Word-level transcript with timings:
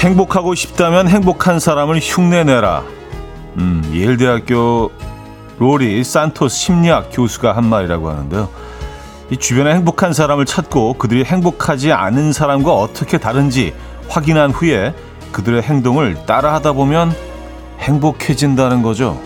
행복하고 0.00 0.54
싶다면 0.54 1.08
행복한 1.08 1.60
사람을 1.60 1.98
흉내내라. 2.00 2.84
음, 3.58 3.82
예일대학교 3.92 4.90
로리 5.58 6.02
산토스 6.02 6.56
심리학 6.56 7.10
교수가 7.12 7.54
한 7.54 7.66
말이라고 7.66 8.08
하는데요. 8.08 8.48
이 9.28 9.36
주변에 9.36 9.74
행복한 9.74 10.14
사람을 10.14 10.46
찾고 10.46 10.94
그들이 10.94 11.24
행복하지 11.24 11.92
않은 11.92 12.32
사람과 12.32 12.72
어떻게 12.72 13.18
다른지 13.18 13.74
확인한 14.08 14.52
후에 14.52 14.94
그들의 15.32 15.62
행동을 15.62 16.24
따라하다 16.24 16.72
보면 16.72 17.14
행복해진다는 17.80 18.80
거죠. 18.80 19.20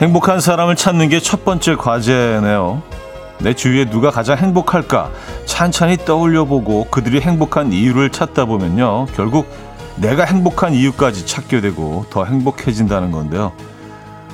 행복한 0.00 0.40
사람을 0.40 0.76
찾는 0.76 1.08
게 1.08 1.20
첫 1.20 1.44
번째 1.44 1.76
과제네요. 1.76 2.82
내 3.38 3.54
주위에 3.54 3.86
누가 3.86 4.10
가장 4.10 4.36
행복할까 4.38 5.10
찬찬히 5.46 5.98
떠올려 6.04 6.44
보고 6.44 6.84
그들이 6.90 7.20
행복한 7.20 7.72
이유를 7.72 8.10
찾다 8.10 8.44
보면요. 8.46 9.06
결국 9.14 9.46
내가 9.96 10.24
행복한 10.24 10.74
이유까지 10.74 11.26
찾게 11.26 11.60
되고 11.62 12.04
더 12.10 12.24
행복해진다는 12.24 13.10
건데요. 13.10 13.52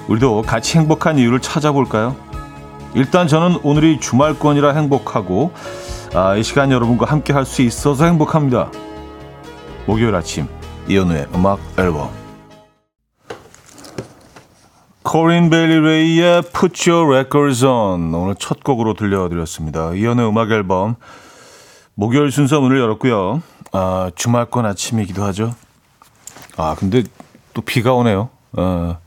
우리도 0.09 0.43
같이 0.43 0.79
행복한 0.79 1.19
이유를 1.19 1.41
찾아볼까요? 1.41 2.17
일단 2.95 3.29
저는 3.29 3.59
오늘이 3.63 4.01
주말권이라 4.01 4.73
행복하고 4.75 5.53
아, 6.15 6.35
이 6.37 6.43
시간 6.43 6.71
여러분과 6.73 7.07
함께 7.07 7.33
할 7.33 7.45
수 7.47 7.63
있어서 7.63 8.05
행복합니다. 8.05 8.71
목요일 9.87 10.15
아침 10.15 10.47
이연우의 10.89 11.29
음악 11.35 11.59
앨범 11.79 12.11
코린 15.03 15.51
베일리 15.51 15.81
레이의 15.81 16.43
Put 16.53 16.91
Your 16.91 17.13
Records 17.13 17.65
On 17.65 18.15
오늘 18.15 18.37
첫 18.39 18.63
곡으로 18.63 18.95
들려드렸습니다. 18.95 19.95
이연의 19.95 20.29
음악 20.29 20.51
앨범 20.53 20.95
목요일 21.95 22.31
순서 22.31 22.61
문을 22.61 22.79
열었고요. 22.79 23.43
아, 23.73 24.11
주말권 24.15 24.65
아침이기도 24.65 25.25
하죠. 25.25 25.55
아 26.57 26.77
근데 26.79 27.03
또 27.53 27.63
비가 27.63 27.95
오네요. 27.95 28.31
아, 28.57 28.99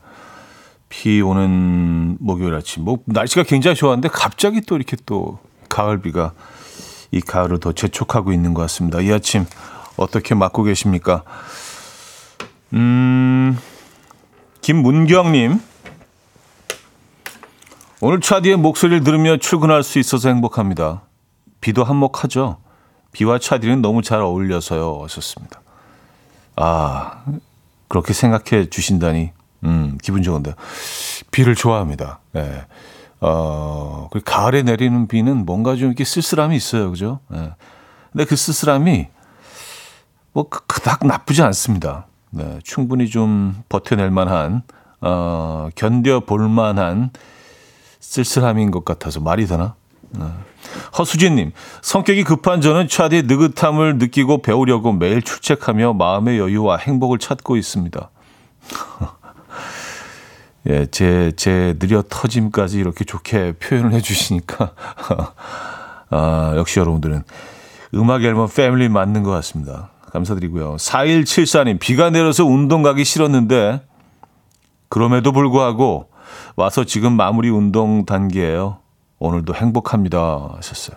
비 0.88 1.22
오는 1.22 2.16
목요일 2.20 2.54
아침. 2.54 2.84
뭐 2.84 2.98
날씨가 3.06 3.44
굉장히 3.44 3.74
좋았는데 3.74 4.08
갑자기 4.08 4.60
또 4.60 4.76
이렇게 4.76 4.96
또 5.06 5.38
가을 5.68 6.02
비가 6.02 6.32
이 7.10 7.20
가을을 7.20 7.58
더 7.58 7.72
재촉하고 7.72 8.32
있는 8.32 8.52
것 8.52 8.62
같습니다. 8.62 9.00
이 9.00 9.10
아침 9.12 9.46
어떻게 9.96 10.34
맞고 10.34 10.62
계십니까? 10.64 11.22
음, 12.74 13.58
김문경님. 14.60 15.60
오늘 18.02 18.20
차디의 18.20 18.56
목소리를 18.56 19.04
들으며 19.04 19.38
출근할 19.38 19.82
수 19.82 19.98
있어서 19.98 20.28
행복합니다. 20.28 21.02
비도 21.62 21.82
한몫하죠. 21.82 22.58
비와 23.12 23.38
차디는 23.38 23.80
너무 23.80 24.02
잘 24.02 24.20
어울려서요. 24.20 25.00
하셨습니다. 25.04 25.62
아, 26.56 27.24
그렇게 27.88 28.12
생각해 28.12 28.68
주신다니, 28.68 29.32
음, 29.64 29.96
기분 30.02 30.22
좋은데. 30.22 30.54
비를 31.30 31.54
좋아합니다. 31.54 32.20
예. 32.36 32.66
어, 33.22 34.10
그 34.12 34.20
가을에 34.22 34.62
내리는 34.62 35.08
비는 35.08 35.46
뭔가 35.46 35.74
좀 35.76 35.86
이렇게 35.86 36.04
쓸쓸함이 36.04 36.54
있어요. 36.54 36.90
그죠? 36.90 37.20
예. 37.32 37.54
근데 38.12 38.26
그 38.26 38.36
쓸쓸함이 38.36 39.06
뭐 40.34 40.48
그닥 40.50 41.06
나쁘지 41.06 41.40
않습니다. 41.40 42.06
네, 42.28 42.58
충분히 42.62 43.08
좀 43.08 43.62
버텨낼 43.70 44.10
만한, 44.10 44.62
어, 45.00 45.70
견뎌볼 45.74 46.46
만한 46.50 47.10
쓸쓸함인 48.06 48.70
것 48.70 48.84
같아서 48.84 49.18
말이 49.20 49.46
되나? 49.46 49.74
네. 50.10 50.24
허수진님, 50.96 51.50
성격이 51.82 52.22
급한 52.22 52.60
저는 52.60 52.86
차디의 52.88 53.24
느긋함을 53.24 53.98
느끼고 53.98 54.42
배우려고 54.42 54.92
매일 54.92 55.22
출첵하며 55.22 55.94
마음의 55.94 56.38
여유와 56.38 56.76
행복을 56.78 57.18
찾고 57.18 57.56
있습니다. 57.56 58.10
예, 60.68 60.86
제, 60.86 61.32
제 61.36 61.74
느려 61.80 62.02
터짐까지 62.08 62.78
이렇게 62.78 63.04
좋게 63.04 63.54
표현을 63.54 63.92
해주시니까, 63.92 64.72
아, 66.10 66.54
역시 66.56 66.78
여러분들은 66.78 67.24
음악 67.94 68.22
앨범 68.22 68.48
패밀리 68.48 68.88
맞는 68.88 69.24
것 69.24 69.30
같습니다. 69.32 69.90
감사드리고요. 70.12 70.76
4174님, 70.76 71.80
비가 71.80 72.10
내려서 72.10 72.44
운동 72.44 72.82
가기 72.82 73.04
싫었는데, 73.04 73.82
그럼에도 74.88 75.32
불구하고, 75.32 76.08
와서 76.56 76.84
지금 76.84 77.12
마무리 77.12 77.50
운동 77.50 78.04
단계예요. 78.04 78.78
오늘도 79.18 79.54
행복합니다. 79.54 80.54
하셨어요. 80.56 80.96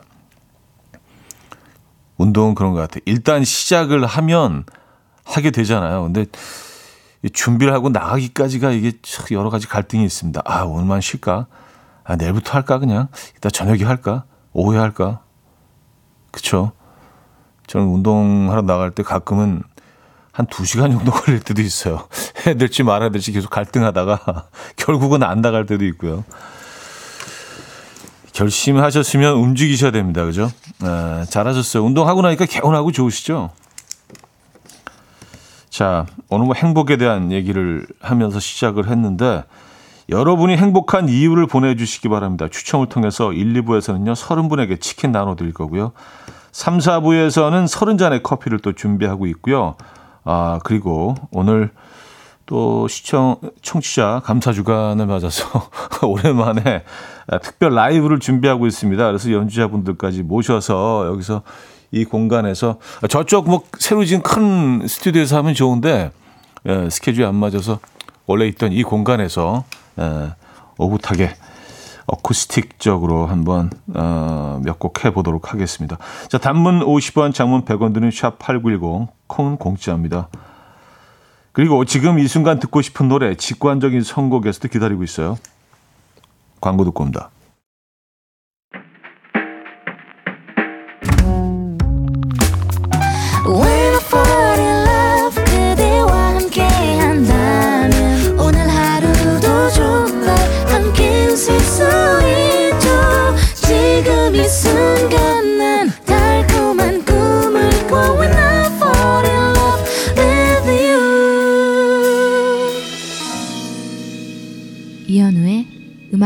운동은 2.17 2.53
그런 2.55 2.73
것 2.73 2.79
같아요. 2.79 3.01
일단 3.05 3.43
시작을 3.43 4.05
하면 4.05 4.65
하게 5.23 5.51
되잖아요. 5.51 6.03
근데 6.03 6.25
준비를 7.33 7.73
하고 7.73 7.89
나가기까지가 7.89 8.71
이게 8.71 8.93
여러 9.31 9.49
가지 9.49 9.67
갈등이 9.67 10.03
있습니다. 10.05 10.41
아, 10.45 10.63
오늘만 10.63 11.01
쉴까? 11.01 11.47
아, 12.03 12.15
내일부터 12.15 12.53
할까? 12.53 12.79
그냥? 12.79 13.07
이따 13.37 13.49
저녁에 13.49 13.83
할까? 13.83 14.25
오후에 14.53 14.77
할까? 14.77 15.21
그쵸? 16.31 16.71
저는 17.67 17.87
운동하러 17.87 18.63
나갈 18.63 18.91
때 18.91 19.03
가끔은 19.03 19.63
한 20.39 20.47
2시간 20.47 20.89
정도 20.89 21.11
걸릴 21.11 21.41
때도 21.41 21.61
있어요. 21.61 22.07
해야 22.45 22.55
될지 22.55 22.81
말아야 22.81 23.09
될지 23.09 23.33
계속 23.33 23.49
갈등하다가 23.49 24.47
결국은 24.77 25.21
안 25.21 25.41
나갈 25.41 25.65
때도 25.65 25.83
있고요. 25.87 26.23
결심하셨으면 28.31 29.33
움직이셔야 29.33 29.91
됩니다. 29.91 30.23
그죠? 30.23 30.49
아, 30.81 31.25
잘하셨어요. 31.29 31.83
운동하고 31.83 32.21
나니까 32.21 32.45
개운하고 32.45 32.93
좋으시죠? 32.93 33.49
자, 35.69 36.05
오늘 36.29 36.45
뭐 36.45 36.55
행복에 36.55 36.95
대한 36.95 37.33
얘기를 37.33 37.85
하면서 37.99 38.39
시작을 38.39 38.87
했는데 38.87 39.43
여러분이 40.07 40.55
행복한 40.55 41.09
이유를 41.09 41.47
보내주시기 41.47 42.07
바랍니다. 42.07 42.47
추첨을 42.49 42.87
통해서 42.87 43.33
1, 43.33 43.61
2부에서는요, 43.61 44.15
30분에게 44.15 44.79
치킨 44.79 45.11
나눠드릴 45.11 45.53
거고요. 45.53 45.91
3, 46.53 46.77
4부에서는 46.77 47.65
30잔의 47.67 48.23
커피를 48.23 48.59
또 48.59 48.71
준비하고 48.71 49.27
있고요. 49.27 49.75
아, 50.31 50.59
그리고 50.63 51.15
오늘 51.31 51.71
또 52.45 52.87
시청, 52.87 53.37
청취자 53.63 54.21
감사 54.23 54.53
주간을 54.53 55.07
맞아서 55.07 55.67
오랜만에 56.05 56.83
특별 57.41 57.73
라이브를 57.73 58.19
준비하고 58.19 58.67
있습니다. 58.67 59.07
그래서 59.07 59.31
연주자분들까지 59.31 60.21
모셔서 60.21 61.07
여기서 61.07 61.41
이 61.89 62.05
공간에서 62.05 62.77
저쪽 63.09 63.49
뭐 63.49 63.63
새로 63.79 64.05
지은 64.05 64.21
큰 64.21 64.87
스튜디오에서 64.87 65.37
하면 65.37 65.55
좋은데 65.55 66.11
예, 66.67 66.89
스케줄이 66.91 67.25
안 67.25 67.33
맞아서 67.33 67.79
원래 68.27 68.45
있던 68.49 68.71
이 68.71 68.83
공간에서 68.83 69.63
예, 69.99 70.33
오붓하게 70.77 71.31
어쿠스틱적으로 72.11 73.25
한번 73.25 73.69
어, 73.93 74.59
몇 74.63 74.79
곡 74.79 75.03
해보도록 75.05 75.53
하겠습니다. 75.53 75.97
자, 76.29 76.37
단문 76.37 76.79
50원, 76.81 77.33
장문 77.33 77.65
100원 77.65 77.93
드는 77.93 78.09
샵8910, 78.09 79.07
콩은 79.27 79.57
공짜입니다. 79.57 80.29
그리고 81.51 81.83
지금 81.85 82.19
이 82.19 82.27
순간 82.27 82.59
듣고 82.59 82.81
싶은 82.81 83.09
노래, 83.09 83.35
직관적인 83.35 84.01
선곡에서도 84.03 84.67
기다리고 84.69 85.03
있어요. 85.03 85.37
광고 86.61 86.85
듣고 86.85 87.03
옵니다. 87.03 87.29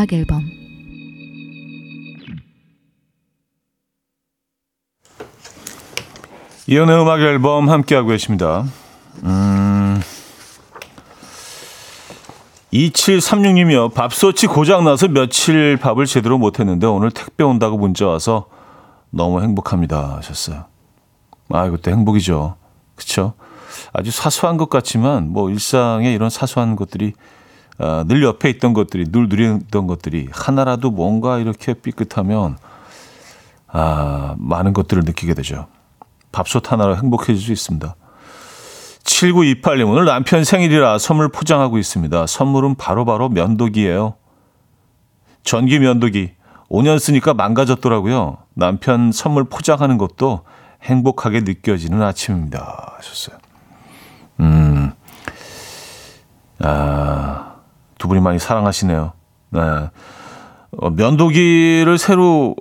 음악 0.03 0.11
앨범 0.11 0.43
이연의 6.67 7.01
음악 7.01 7.21
앨범 7.21 7.69
함께하고 7.69 8.09
계십니다. 8.09 8.65
음, 9.23 10.01
2736님이요. 12.73 13.93
밥솥이 13.93 14.47
고장나서 14.47 15.07
며칠 15.09 15.77
밥을 15.77 16.05
제대로 16.05 16.37
못했는데 16.37 16.85
오늘 16.87 17.11
택배 17.11 17.43
온다고 17.43 17.77
문자 17.77 18.07
와서 18.07 18.47
너무 19.09 19.41
행복합니다 19.41 20.17
하셨어요. 20.17 20.65
아, 21.49 21.65
이것도 21.65 21.91
행복이죠. 21.91 22.55
그쵸? 22.95 23.33
아주 23.93 24.11
사소한 24.11 24.57
것 24.57 24.69
같지만 24.69 25.31
뭐 25.31 25.49
일상에 25.49 26.13
이런 26.13 26.29
사소한 26.29 26.75
것들이 26.75 27.13
아, 27.79 28.03
늘 28.07 28.23
옆에 28.23 28.49
있던 28.51 28.73
것들이 28.73 29.11
늘 29.11 29.27
누리던 29.29 29.87
것들이 29.87 30.29
하나라도 30.31 30.91
뭔가 30.91 31.39
이렇게 31.39 31.73
삐끗하면 31.73 32.57
아, 33.67 34.35
많은 34.37 34.73
것들을 34.73 35.03
느끼게 35.05 35.33
되죠. 35.33 35.67
밥솥 36.31 36.71
하나로 36.71 36.97
행복해질 36.97 37.37
수 37.37 37.51
있습니다. 37.51 37.95
7928님, 39.03 39.89
오늘 39.89 40.05
남편 40.05 40.43
생일이라 40.43 40.97
선물 40.97 41.29
포장하고 41.29 41.77
있습니다. 41.77 42.25
선물은 42.27 42.75
바로바로 42.75 43.29
바로 43.29 43.29
면도기예요. 43.29 44.15
전기 45.43 45.79
면도기. 45.79 46.31
5년 46.69 46.97
쓰니까 46.99 47.33
망가졌더라고요. 47.33 48.37
남편 48.53 49.11
선물 49.11 49.43
포장하는 49.43 49.97
것도 49.97 50.41
행복하게 50.81 51.41
느껴지는 51.41 52.01
아침입니다. 52.01 52.93
하셨어요. 52.97 53.37
음, 54.39 54.91
아, 56.59 57.52
두 58.03 58.09
분이 58.09 58.19
많이 58.19 58.37
사랑하시네요. 58.37 59.13
네. 59.51 59.61
어, 59.61 60.89
면도기를 60.89 61.97
새로 61.97 62.53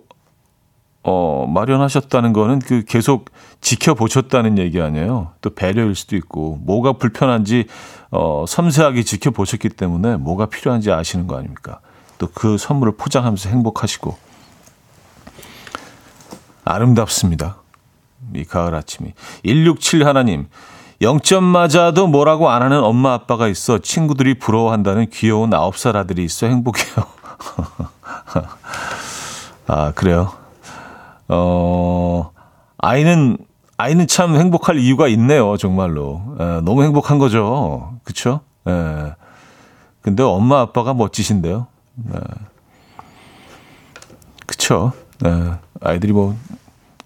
어, 1.02 1.48
마련하셨다는 1.48 2.32
거는 2.32 2.60
그 2.60 2.84
계속 2.84 3.28
지켜보셨다는 3.60 4.56
얘기 4.58 4.80
아니에요. 4.80 5.32
또 5.40 5.52
배려일 5.52 5.96
수도 5.96 6.14
있고, 6.14 6.60
뭐가 6.62 6.92
불편한지, 6.92 7.66
어, 8.12 8.44
섬세하게 8.46 9.02
지켜보셨기 9.02 9.70
때문에 9.70 10.14
뭐가 10.14 10.46
필요한지 10.46 10.92
아시는 10.92 11.26
거 11.26 11.36
아닙니까? 11.36 11.80
또 12.18 12.28
그 12.32 12.56
선물을 12.56 12.96
포장하면서 12.96 13.48
행복하시고. 13.48 14.16
아름답습니다. 16.64 17.56
이 18.36 18.44
가을 18.44 18.76
아침이. 18.76 19.12
167 19.42 20.06
하나님. 20.06 20.46
0점 21.02 21.43
맞아도 21.43 22.06
뭐라고 22.06 22.49
안 22.50 22.62
하는 22.62 22.82
엄마 22.82 23.12
아빠가 23.12 23.49
있어 23.49 23.78
친구들이 23.78 24.38
부러워한다는 24.38 25.10
귀여운 25.10 25.50
9살 25.50 25.96
아들이 25.96 26.25
있어 26.25 26.46
행복해요. 26.46 26.94
아, 29.66 29.93
그래요. 29.93 30.32
어, 31.28 32.31
아이는, 32.78 33.37
아이는 33.76 34.06
참 34.06 34.37
행복할 34.37 34.78
이유가 34.78 35.08
있네요, 35.08 35.56
정말로. 35.56 36.22
에, 36.38 36.60
너무 36.60 36.84
행복한 36.84 37.19
거죠. 37.19 37.94
그쵸? 38.04 38.40
에. 38.69 39.14
근데 40.02 40.22
엄마 40.22 40.60
아빠가 40.60 40.94
멋지신데요. 40.94 41.66
에. 42.14 42.19
그쵸? 44.46 44.93
에. 45.25 45.52
아이들이 45.81 46.12
뭐, 46.12 46.37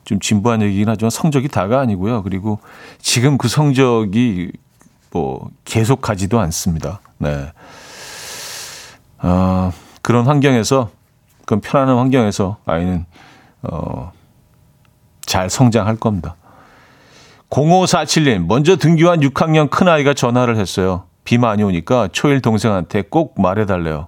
좀 0.07 0.21
진부한 0.21 0.63
얘기긴 0.63 0.89
하지만 0.89 1.11
성적이 1.11 1.49
다가 1.49 1.81
아니고요. 1.81 2.23
그리고 2.23 2.61
지금 2.99 3.37
그 3.37 3.49
성적이 3.49 4.53
뭐 5.11 5.51
계속 5.65 6.01
가지도 6.01 6.39
않습니다. 6.41 7.01
네. 7.19 7.53
어, 9.19 9.73
그런 10.03 10.27
환경에서, 10.27 10.91
그런 11.45 11.61
편안한 11.61 11.99
환경에서 11.99 12.59
아이는, 12.67 13.05
어, 13.63 14.13
잘 15.23 15.51
성장할 15.51 15.97
겁니다. 15.97 16.37
0547님, 17.51 18.47
먼저 18.47 18.77
등교한 18.77 19.21
6학년 19.21 19.69
큰아이가 19.69 20.15
전화를 20.15 20.57
했어요. 20.57 21.05
비 21.25 21.37
많이 21.39 21.65
오니까 21.65 22.09
초일 22.13 22.41
동생한테 22.41 23.03
꼭 23.03 23.41
말해달래요. 23.41 24.07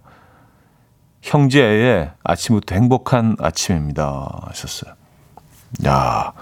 형제의 1.23 2.12
아침부터 2.23 2.77
행복한 2.77 3.35
아침입니다. 3.41 4.45
하셨어요. 4.47 4.98
야 5.87 6.32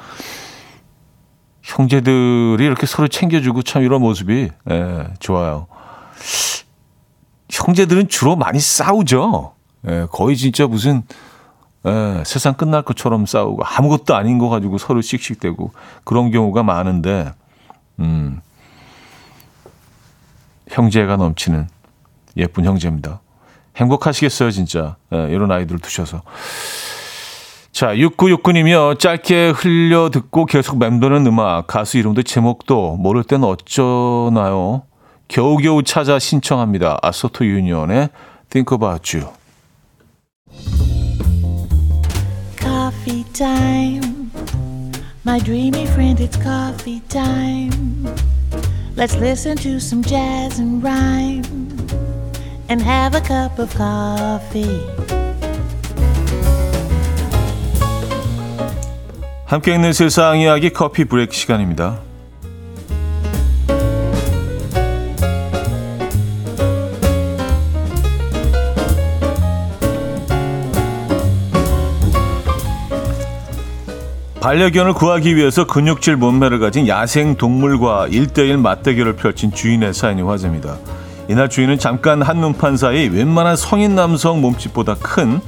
형제들이 1.66 2.64
이렇게 2.64 2.86
서로 2.86 3.08
챙겨주고 3.08 3.62
참 3.62 3.82
이런 3.82 4.00
모습이, 4.00 4.50
예, 4.70 5.06
좋아요. 5.18 5.66
형제들은 7.50 8.08
주로 8.08 8.36
많이 8.36 8.60
싸우죠. 8.60 9.54
예, 9.88 10.06
거의 10.12 10.36
진짜 10.36 10.66
무슨, 10.68 11.02
예, 11.84 12.22
세상 12.24 12.54
끝날 12.54 12.82
것처럼 12.82 13.26
싸우고 13.26 13.64
아무것도 13.64 14.14
아닌 14.14 14.38
거 14.38 14.48
가지고 14.48 14.78
서로 14.78 15.00
씩씩대고 15.00 15.72
그런 16.04 16.30
경우가 16.30 16.62
많은데, 16.62 17.32
음, 17.98 18.40
형제가 20.68 21.16
넘치는 21.16 21.68
예쁜 22.36 22.64
형제입니다. 22.64 23.20
행복하시겠어요, 23.76 24.52
진짜. 24.52 24.96
예, 25.12 25.28
이런 25.30 25.50
아이들 25.50 25.80
두셔서. 25.80 26.22
자, 27.76 27.94
6969님이요. 27.94 28.98
짧게 28.98 29.50
흘려 29.50 30.08
듣고 30.08 30.46
계속 30.46 30.78
맴도는 30.78 31.26
음악, 31.26 31.66
가수 31.66 31.98
이름도 31.98 32.22
제목도 32.22 32.96
모를 32.96 33.22
땐 33.22 33.44
어쩌나요? 33.44 34.84
겨우겨우 35.28 35.82
찾아 35.82 36.18
신청합니다. 36.18 36.96
아소토 37.02 37.44
유니온의 37.44 38.08
Think 38.48 38.74
About 38.74 39.14
You. 39.14 39.30
Coffee 42.58 43.24
time. 43.34 44.30
My 45.26 45.38
dreamy 45.38 45.84
friend, 45.84 46.18
it's 46.18 46.42
coffee 46.42 47.02
time. 47.10 48.06
Let's 48.96 49.18
listen 49.20 49.54
to 49.58 49.76
some 49.76 50.02
jazz 50.02 50.58
and 50.58 50.82
rhyme 50.82 51.44
and 52.70 52.80
have 52.80 53.14
a 53.14 53.20
cup 53.20 53.58
of 53.58 53.68
coffee. 53.76 55.25
함께 59.46 59.72
있는 59.74 59.92
세상 59.92 60.40
이야기 60.40 60.70
커피 60.70 61.04
브레이크 61.04 61.32
시간입니다. 61.32 62.00
반려견을 74.40 74.94
구하기 74.94 75.36
위해서 75.36 75.64
근육질 75.64 76.16
몸매를 76.16 76.58
가진 76.58 76.88
야생 76.88 77.36
동물과 77.36 78.08
일대일 78.08 78.58
맞대결을 78.58 79.14
펼친 79.14 79.52
주인의 79.52 79.94
사연이 79.94 80.22
화제입니다. 80.22 80.76
이날 81.28 81.48
주인은 81.48 81.78
잠깐 81.78 82.20
한눈판 82.20 82.76
사이 82.76 83.08
웬만한 83.08 83.54
성인 83.54 83.94
남성 83.94 84.40
몸집보다 84.40 84.96
큰 84.96 85.40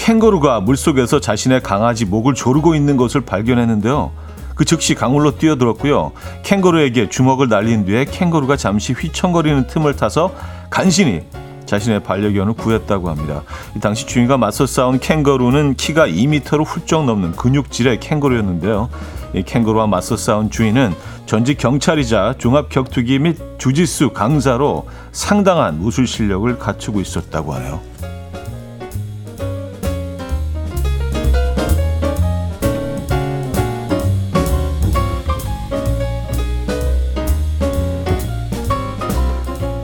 캥거루가 0.00 0.60
물속에서 0.60 1.20
자신의 1.20 1.62
강아지 1.62 2.06
목을 2.06 2.32
조르고 2.32 2.74
있는 2.74 2.96
것을 2.96 3.20
발견했는데요. 3.20 4.10
그 4.54 4.64
즉시 4.64 4.94
강물로 4.94 5.36
뛰어들었고요. 5.36 6.12
캥거루에게 6.42 7.10
주먹을 7.10 7.48
날린 7.48 7.84
뒤에 7.84 8.06
캥거루가 8.06 8.56
잠시 8.56 8.94
휘청거리는 8.94 9.66
틈을 9.66 9.96
타서 9.96 10.32
간신히 10.70 11.20
자신의 11.66 12.02
반려견을 12.02 12.54
구했다고 12.54 13.10
합니다. 13.10 13.42
당시 13.82 14.06
주인과 14.06 14.38
맞서 14.38 14.66
싸운 14.66 14.98
캥거루는 14.98 15.74
키가 15.74 16.08
2미터로 16.08 16.64
훌쩍 16.64 17.04
넘는 17.04 17.32
근육질의 17.32 18.00
캥거루였는데요. 18.00 18.88
이 19.34 19.42
캥거루와 19.42 19.86
맞서 19.86 20.16
싸운 20.16 20.50
주인은 20.50 20.94
전직 21.26 21.58
경찰이자 21.58 22.36
종합 22.38 22.70
격투기 22.70 23.18
및 23.18 23.38
주짓수 23.58 24.10
강사로 24.10 24.88
상당한 25.12 25.78
무술 25.78 26.06
실력을 26.06 26.58
갖추고 26.58 27.02
있었다고 27.02 27.52
하네요. 27.54 27.80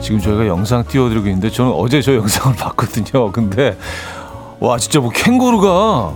지금 0.07 0.21
저희가 0.21 0.47
영상 0.47 0.85
띄워드리고 0.85 1.27
있는데 1.27 1.49
저는 1.49 1.73
어제 1.73 2.01
저 2.01 2.15
영상을 2.15 2.55
봤거든요. 2.55 3.29
근데 3.33 3.77
와 4.61 4.77
진짜 4.77 5.01
뭐 5.01 5.09
캥거루가 5.09 6.13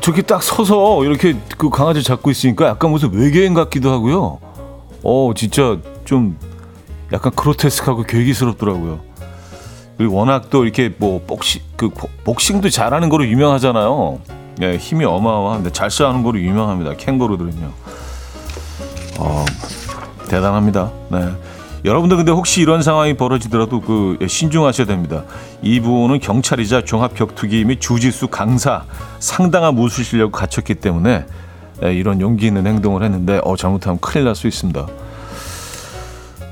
저렇게 0.00 0.22
딱 0.22 0.42
서서 0.42 1.04
이렇게 1.04 1.36
그 1.58 1.68
강아지 1.68 2.02
잡고 2.02 2.30
있으니까 2.30 2.68
약간 2.68 2.90
무슨 2.90 3.12
외계인 3.12 3.52
같기도 3.52 3.92
하고요. 3.92 4.38
어 5.02 5.30
진짜 5.36 5.76
좀 6.06 6.38
약간 7.12 7.32
크로테스크하고 7.32 8.04
괴기스럽더라고요. 8.04 9.00
그리고 9.98 10.14
워낙 10.16 10.48
또 10.48 10.64
이렇게 10.64 10.90
뭐 10.96 11.22
복싱 11.26 11.60
그 11.76 11.90
복싱도 12.24 12.70
잘하는 12.70 13.10
거로 13.10 13.26
유명하잖아요. 13.26 14.20
네, 14.56 14.78
힘이 14.78 15.04
어마어마한데 15.04 15.72
잘 15.72 15.90
싸우는 15.90 16.22
거로 16.22 16.40
유명합니다. 16.40 16.94
캥거루들은요. 16.96 17.72
어, 19.18 19.44
대단합니다. 20.28 20.90
네. 21.10 21.51
여러분들 21.84 22.16
근데 22.16 22.30
혹시 22.30 22.60
이런 22.60 22.82
상황이 22.82 23.14
벌어지더라도 23.14 23.80
그 23.80 24.18
신중하셔야 24.28 24.86
됩니다. 24.86 25.24
이분은 25.62 26.20
경찰이자 26.20 26.84
종합 26.84 27.14
격투기 27.14 27.64
및 27.64 27.80
주짓수 27.80 28.28
강사 28.28 28.84
상당한 29.18 29.74
무술 29.74 30.04
실력을 30.04 30.30
갖췄기 30.30 30.76
때문에 30.76 31.26
이런 31.82 32.20
용기 32.20 32.46
있는 32.46 32.66
행동을 32.68 33.02
했는데 33.02 33.40
어 33.42 33.56
잘못하면 33.56 33.98
큰일 34.00 34.24
날 34.26 34.34
수 34.36 34.46
있습니다. 34.46 34.86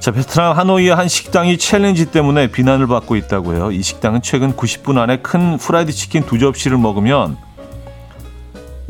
자, 0.01 0.13
베트남 0.13 0.57
하노이의 0.57 0.95
한 0.95 1.09
식당이 1.09 1.59
챌린지 1.59 2.07
때문에 2.07 2.47
비난을 2.47 2.87
받고 2.87 3.17
있다고 3.17 3.55
해요. 3.55 3.71
이 3.71 3.83
식당은 3.83 4.23
최근 4.23 4.55
90분 4.55 4.97
안에 4.97 5.19
큰 5.19 5.59
프라이드 5.59 5.93
치킨 5.93 6.25
두 6.25 6.39
접시를 6.39 6.79
먹으면 6.79 7.37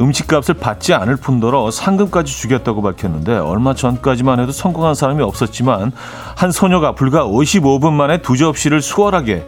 음식값을 0.00 0.54
받지 0.54 0.94
않을 0.94 1.16
뿐더러 1.16 1.70
상금까지 1.70 2.32
주겠다고 2.32 2.80
밝혔는데 2.82 3.36
얼마 3.36 3.74
전까지만 3.74 4.40
해도 4.40 4.50
성공한 4.50 4.94
사람이 4.94 5.22
없었지만 5.22 5.92
한 6.36 6.50
소녀가 6.50 6.94
불과 6.94 7.24
55분 7.26 7.92
만에 7.92 8.22
두 8.22 8.36
접시를 8.36 8.80
수월하게 8.80 9.46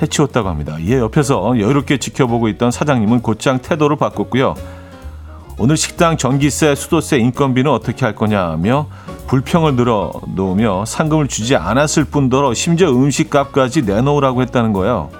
해치웠다고 0.00 0.48
합니다. 0.48 0.76
이에 0.80 0.98
옆에서 0.98 1.58
여유롭게 1.58 1.98
지켜보고 1.98 2.48
있던 2.48 2.70
사장님은 2.70 3.20
곧장 3.20 3.58
태도를 3.58 3.96
바꿨고요. 3.96 4.54
오늘 5.58 5.76
식당 5.76 6.16
전기세, 6.16 6.74
수도세, 6.74 7.18
인건비는 7.18 7.70
어떻게 7.70 8.06
할 8.06 8.14
거냐며 8.14 8.86
불평을 9.26 9.74
늘어놓으며 9.74 10.86
상금을 10.86 11.28
주지 11.28 11.54
않았을 11.54 12.04
뿐더러 12.04 12.54
심지어 12.54 12.88
음식값까지 12.90 13.82
내놓으라고 13.82 14.40
했다는 14.40 14.72
거예요. 14.72 15.10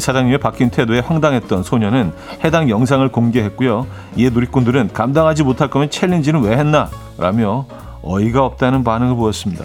사장님의 0.00 0.38
바뀐 0.38 0.70
태도에 0.70 1.00
황당했던 1.00 1.62
소녀는 1.62 2.12
해당 2.44 2.68
영상을 2.68 3.06
공개했고요. 3.10 3.86
이에 4.16 4.30
누리꾼들은 4.30 4.92
감당하지 4.92 5.42
못할 5.42 5.68
거면 5.68 5.90
챌린지는 5.90 6.42
왜 6.42 6.56
했나? 6.56 6.90
라며 7.18 7.66
어이가 8.02 8.44
없다는 8.44 8.84
반응을 8.84 9.16
보였습니다. 9.16 9.64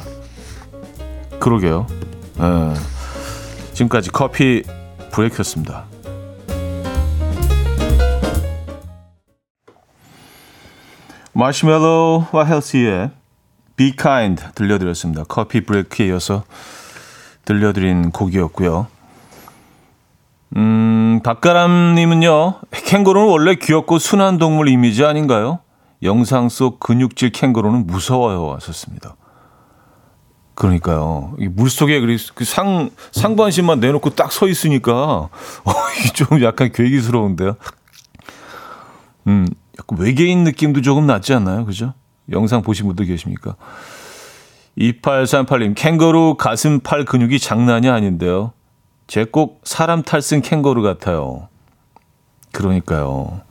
그러게요. 1.39 1.87
에, 2.39 2.73
지금까지 3.73 4.11
커피 4.11 4.63
브레이크였습니다. 5.11 5.85
마시멜로와 11.33 12.45
헬시의 12.45 13.11
Be 13.75 13.95
Kind 13.95 14.43
들려드렸습니다. 14.53 15.23
커피 15.27 15.61
브레이크에 15.61 16.07
이어서 16.07 16.43
들려드린 17.45 18.11
곡이었고요. 18.11 18.87
음, 20.57 21.21
박가람님은요, 21.23 22.55
캥거루는 22.71 23.27
원래 23.29 23.55
귀엽고 23.55 23.99
순한 23.99 24.37
동물 24.37 24.67
이미지 24.69 25.05
아닌가요? 25.05 25.59
영상 26.03 26.49
속 26.49 26.79
근육질 26.79 27.31
캥거루는 27.31 27.87
무서워요. 27.87 28.53
하셨습니다. 28.55 29.15
그러니까요. 30.55 31.35
물 31.51 31.69
속에 31.69 31.99
그 32.01 32.43
상, 32.43 32.89
상반신만 33.11 33.79
내놓고 33.79 34.11
딱 34.11 34.31
서 34.31 34.47
있으니까, 34.47 34.93
어, 35.63 35.73
좀 36.13 36.43
약간 36.43 36.71
괴기스러운데요. 36.71 37.55
음, 39.27 39.47
약간 39.79 39.99
외계인 39.99 40.43
느낌도 40.43 40.81
조금 40.81 41.07
났지 41.07 41.33
않나요? 41.33 41.65
그죠? 41.65 41.93
영상 42.31 42.61
보신 42.61 42.87
분들 42.87 43.05
계십니까? 43.05 43.55
2838님, 44.77 45.75
캥거루 45.75 46.35
가슴 46.37 46.79
팔 46.79 47.05
근육이 47.05 47.39
장난이 47.39 47.89
아닌데요. 47.89 48.53
제 49.11 49.25
꼭 49.25 49.59
사람 49.65 50.03
탈쓴 50.03 50.41
캥거루 50.41 50.81
같아요. 50.81 51.49
그러니까요. 52.53 53.41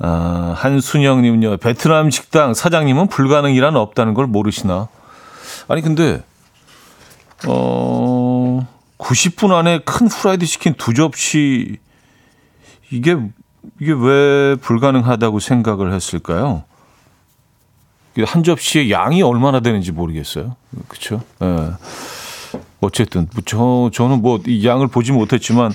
아, 0.00 0.54
한순영님은요, 0.56 1.58
베트남 1.58 2.10
식당 2.10 2.52
사장님은 2.52 3.06
불가능이란 3.06 3.76
없다는 3.76 4.14
걸 4.14 4.26
모르시나? 4.26 4.88
아니, 5.68 5.82
근데, 5.82 6.24
어, 7.46 8.66
90분 8.98 9.52
안에 9.52 9.82
큰 9.84 10.08
후라이드 10.08 10.46
치킨 10.46 10.74
두 10.74 10.94
접시, 10.94 11.78
이게, 12.90 13.16
이게 13.80 13.92
왜 13.92 14.56
불가능하다고 14.56 15.38
생각을 15.38 15.92
했을까요? 15.92 16.64
한 18.26 18.42
접시에 18.42 18.90
양이 18.90 19.22
얼마나 19.22 19.60
되는지 19.60 19.92
모르겠어요. 19.92 20.56
그렇죠? 20.88 21.22
예. 21.40 21.70
어쨌든 22.80 23.26
저 23.44 23.90
저는 23.92 24.22
뭐 24.22 24.40
이 24.46 24.66
양을 24.66 24.88
보지 24.88 25.12
못했지만 25.12 25.72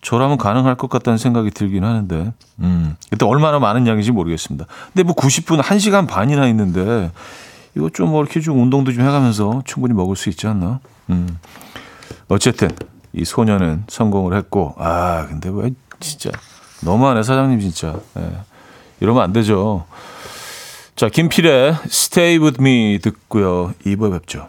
저라면 0.00 0.38
가능할 0.38 0.76
것 0.76 0.88
같다는 0.88 1.18
생각이 1.18 1.50
들긴 1.50 1.82
하는데, 1.84 2.32
음, 2.60 2.96
그때 3.10 3.26
얼마나 3.26 3.58
많은 3.58 3.86
양인지 3.86 4.12
모르겠습니다. 4.12 4.66
근데 4.86 5.02
뭐 5.02 5.14
90분, 5.14 5.60
1시간 5.60 6.06
반이나 6.06 6.46
있는데, 6.48 7.10
이거 7.76 7.90
좀 7.90 8.10
뭐 8.10 8.22
이렇게 8.22 8.40
좀 8.40 8.62
운동도 8.62 8.92
좀 8.92 9.02
해가면서 9.04 9.62
충분히 9.64 9.94
먹을 9.94 10.14
수 10.14 10.28
있지 10.28 10.46
않나? 10.46 10.78
음. 11.10 11.38
어쨌든, 12.28 12.70
이 13.12 13.24
소녀는 13.24 13.84
성공을 13.88 14.36
했고, 14.36 14.74
아, 14.78 15.26
근데 15.26 15.50
왜 15.52 15.72
진짜, 15.98 16.30
너무하네, 16.82 17.24
사장님 17.24 17.58
진짜. 17.58 17.98
예. 18.18 18.30
이러면 19.00 19.24
안 19.24 19.32
되죠. 19.32 19.84
자, 20.94 21.08
김필의 21.08 21.74
Stay 21.86 22.38
With 22.38 22.58
Me 22.62 23.00
듣고요. 23.02 23.74
2부에 23.84 24.12
뵙죠. 24.12 24.48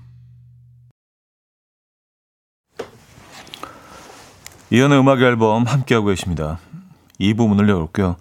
이현우의 4.71 5.01
음악 5.01 5.21
앨범 5.21 5.63
함께하고 5.63 6.07
계십니다. 6.07 6.57
이 7.19 7.33
부분을 7.33 7.67
열을게요. 7.67 8.15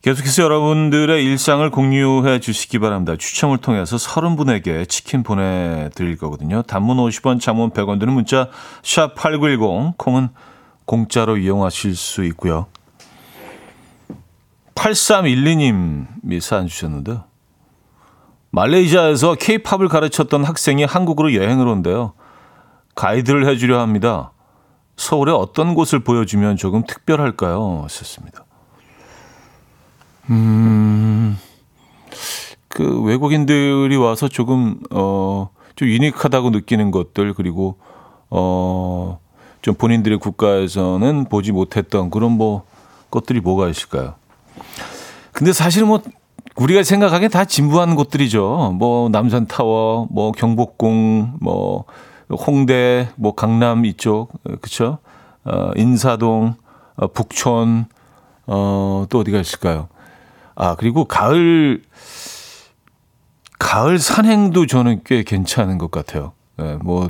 계속해서 0.00 0.42
여러분들의 0.42 1.24
일상을 1.24 1.70
공유해 1.70 2.40
주시기 2.40 2.78
바랍니다. 2.78 3.16
추첨을 3.16 3.58
통해서 3.58 3.96
30분에게 3.96 4.88
치킨 4.88 5.22
보내드릴 5.22 6.18
거거든요. 6.18 6.62
단문 6.62 6.96
50원, 6.98 7.40
장문 7.40 7.70
100원 7.70 8.00
드는 8.00 8.12
문자 8.12 8.48
샵 8.82 9.14
8910, 9.14 9.96
콩은 9.96 10.28
공짜로 10.84 11.36
이용하실 11.36 11.96
수 11.96 12.24
있고요. 12.24 12.66
8312님이 14.74 16.40
사연 16.40 16.66
주셨는데요. 16.66 17.24
말레이시아에서 18.50 19.36
케이팝을 19.36 19.88
가르쳤던 19.88 20.44
학생이 20.44 20.84
한국으로 20.84 21.34
여행을 21.34 21.66
온대요. 21.66 22.12
가이드를 22.94 23.48
해주려 23.48 23.80
합니다. 23.80 24.33
서울의 24.96 25.34
어떤 25.34 25.74
곳을 25.74 26.00
보여주면 26.00 26.56
조금 26.56 26.84
특별할까요? 26.86 27.86
썼습니다. 27.88 28.44
음, 30.30 31.38
그 32.68 33.02
외국인들이 33.02 33.96
와서 33.96 34.28
조금, 34.28 34.80
어, 34.90 35.50
좀 35.76 35.88
유니크하다고 35.88 36.50
느끼는 36.50 36.90
것들, 36.90 37.34
그리고, 37.34 37.76
어, 38.30 39.18
좀 39.62 39.74
본인들의 39.74 40.18
국가에서는 40.18 41.26
보지 41.26 41.52
못했던 41.52 42.10
그런 42.10 42.32
뭐, 42.32 42.64
것들이 43.10 43.40
뭐가 43.40 43.68
있을까요? 43.68 44.14
근데 45.32 45.52
사실은 45.52 45.88
뭐, 45.88 46.00
우리가 46.56 46.82
생각하기엔 46.84 47.30
다 47.30 47.44
진부한 47.44 47.96
곳들이죠. 47.96 48.76
뭐 48.78 49.08
남산타워, 49.08 50.08
뭐 50.10 50.32
경복궁, 50.32 51.38
뭐 51.40 51.84
홍대, 52.30 53.08
뭐 53.16 53.34
강남 53.34 53.84
이쪽, 53.84 54.32
그쵸 54.60 54.98
어, 55.44 55.70
인사동, 55.76 56.54
어, 56.96 57.06
북촌, 57.08 57.86
어, 58.46 59.06
또 59.10 59.20
어디가 59.20 59.38
있을까요? 59.40 59.88
아, 60.54 60.74
그리고 60.76 61.04
가을, 61.04 61.82
가을 63.58 63.98
산행도 63.98 64.66
저는 64.66 65.00
꽤 65.04 65.22
괜찮은 65.22 65.78
것 65.78 65.90
같아요. 65.90 66.32
예, 66.60 66.78
뭐, 66.82 67.08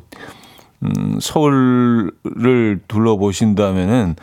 음, 0.83 1.19
서울을 1.21 2.81
둘러보신다면은, 2.89 4.17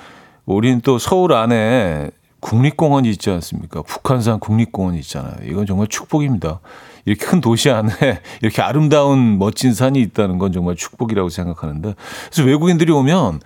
우리는 0.45 0.81
또 0.81 0.97
서울 0.97 1.33
안에 1.33 2.09
국립공원이 2.39 3.09
있지 3.11 3.29
않습니까? 3.29 3.83
북한산 3.83 4.39
국립공원이 4.39 4.99
있잖아요. 4.99 5.35
이건 5.43 5.65
정말 5.65 5.87
축복입니다. 5.87 6.59
이렇게 7.05 7.25
큰 7.25 7.41
도시 7.41 7.69
안에 7.69 7.91
이렇게 8.41 8.61
아름다운 8.61 9.37
멋진 9.39 9.73
산이 9.73 9.99
있다는 10.01 10.37
건 10.37 10.51
정말 10.51 10.75
축복이라고 10.75 11.29
생각하는데 11.29 11.95
그래서 12.29 12.43
외국인들이 12.47 12.91
오면 12.91 13.41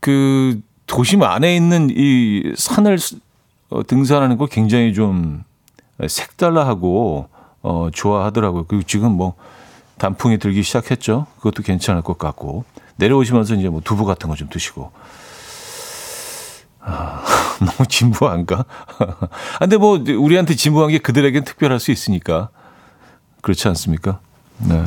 그 0.00 0.60
도심 0.86 1.22
안에 1.22 1.56
있는 1.56 1.88
이 1.90 2.52
산을 2.56 2.98
어, 3.70 3.82
등산하는 3.84 4.36
걸 4.38 4.48
굉장히 4.48 4.94
좀 4.94 5.42
색달라하고 6.06 7.28
어, 7.62 7.88
좋아하더라고요. 7.92 8.64
그리고 8.64 8.84
지금 8.84 9.12
뭐 9.12 9.34
단풍이 9.98 10.38
들기 10.38 10.62
시작했죠. 10.62 11.26
그것도 11.38 11.62
괜찮을 11.62 12.02
것 12.02 12.18
같고 12.18 12.64
내려오시면서 12.96 13.54
이제 13.54 13.68
뭐 13.68 13.80
두부 13.82 14.04
같은 14.04 14.28
거 14.28 14.36
좀 14.36 14.48
드시고 14.48 14.92
아, 16.80 17.24
너무 17.58 17.86
진부한가? 17.88 18.64
근데 19.58 19.76
뭐 19.76 19.98
우리한테 19.98 20.54
진부한 20.54 20.90
게 20.90 20.98
그들에겐 20.98 21.44
특별할 21.44 21.80
수 21.80 21.90
있으니까 21.90 22.50
그렇지 23.46 23.68
않습니까? 23.68 24.18
네. 24.58 24.82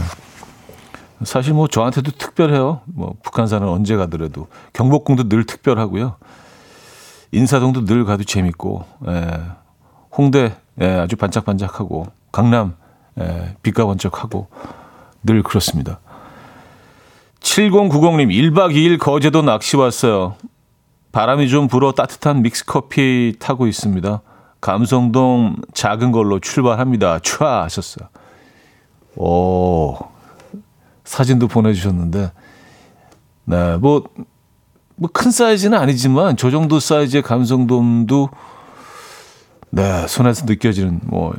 사실 1.24 1.54
뭐 1.54 1.70
저한테도 1.70 2.12
특별해요. 2.12 2.82
뭐 2.88 3.16
북한산은 3.24 3.66
언제 3.66 3.96
가더라도 3.96 4.48
경복궁도 4.74 5.30
늘 5.30 5.46
특별하고요. 5.46 6.18
인사동도 7.32 7.86
늘 7.86 8.04
가도 8.04 8.25
재밌고 8.25 8.84
예. 9.08 9.39
홍대 10.12 10.58
예, 10.82 10.88
아주 10.88 11.16
반짝반짝하고 11.16 12.08
강남 12.34 12.75
예, 13.18 13.56
빛과 13.63 13.86
번쩍하고 13.86 14.50
늘 15.24 15.42
그렇습니다. 15.42 16.01
7090님 17.39 18.28
1박 18.28 18.75
2일 18.75 19.00
거제도 19.00 19.42
낚시 19.42 19.78
왔어요. 19.78 20.36
바람이 21.13 21.48
좀 21.48 21.70
불어 21.70 21.94
따뜻한 21.94 22.42
믹스커피 22.42 23.36
타고 23.39 23.68
있습니다. 23.68 24.22
감성동 24.60 25.56
작은 25.74 26.12
걸로 26.12 26.39
출발합니다. 26.39 27.20
촤 27.20 27.46
하셨어요. 27.46 28.10
오 29.19 29.97
사진도 31.03 31.47
보내주셨는데 31.47 32.31
네, 33.45 33.77
뭐, 33.77 34.03
뭐 34.95 35.09
큰 35.13 35.31
사이즈는 35.31 35.77
아니지만 35.77 36.38
저 36.38 36.49
정도 36.51 36.79
사이즈의 36.79 37.21
감성돔도 37.23 38.29
네, 39.71 40.07
손에서 40.07 40.45
느껴지는 40.45 41.01
뭐 41.03 41.33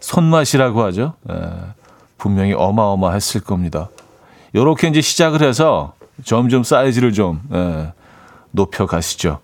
손맛이라고 0.00 0.82
하죠. 0.84 1.14
네, 1.22 1.34
분명히 2.16 2.52
어마어마했을 2.52 3.42
겁니다. 3.42 3.88
요렇게 4.54 4.88
이제 4.88 5.00
시작을 5.00 5.42
해서 5.42 5.94
점점 6.24 6.62
사이즈를 6.62 7.12
좀 7.12 7.42
네, 7.48 7.92
높여 8.50 8.86
가시죠. 8.86 9.40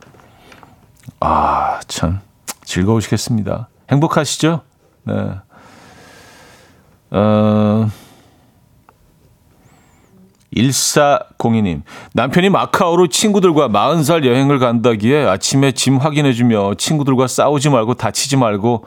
아, 1.20 1.80
참 1.88 2.20
즐거우시겠습니다. 2.64 3.68
행복하시죠? 3.90 4.62
네. 5.04 5.14
어, 7.16 7.88
1402님, 10.56 11.82
남편이 12.12 12.50
마카오로 12.50 13.06
친구들과 13.06 13.68
40살 13.68 14.24
여행을 14.26 14.58
간다기에 14.58 15.24
아침에 15.24 15.72
짐 15.72 15.96
확인해주며 15.96 16.74
친구들과 16.74 17.28
싸우지 17.28 17.70
말고 17.70 17.94
다치지 17.94 18.36
말고 18.36 18.84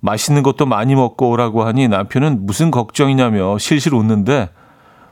맛있는 0.00 0.42
것도 0.42 0.66
많이 0.66 0.96
먹고 0.96 1.30
오라고 1.30 1.64
하니 1.64 1.86
남편은 1.88 2.44
무슨 2.44 2.72
걱정이냐며 2.72 3.56
실실 3.58 3.94
웃는데 3.94 4.50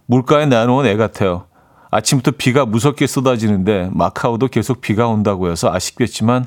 물가에 0.07 0.47
내놓은 0.47 0.87
애 0.87 0.97
같아요. 0.97 1.47
아침부터 1.91 2.33
비가 2.37 2.67
무섭게 2.67 3.07
쏟아지는데 3.07 3.89
마카오도 3.93 4.49
계속 4.49 4.81
비가 4.81 5.07
온다고 5.09 5.51
해서 5.51 5.73
아쉽겠지만 5.73 6.47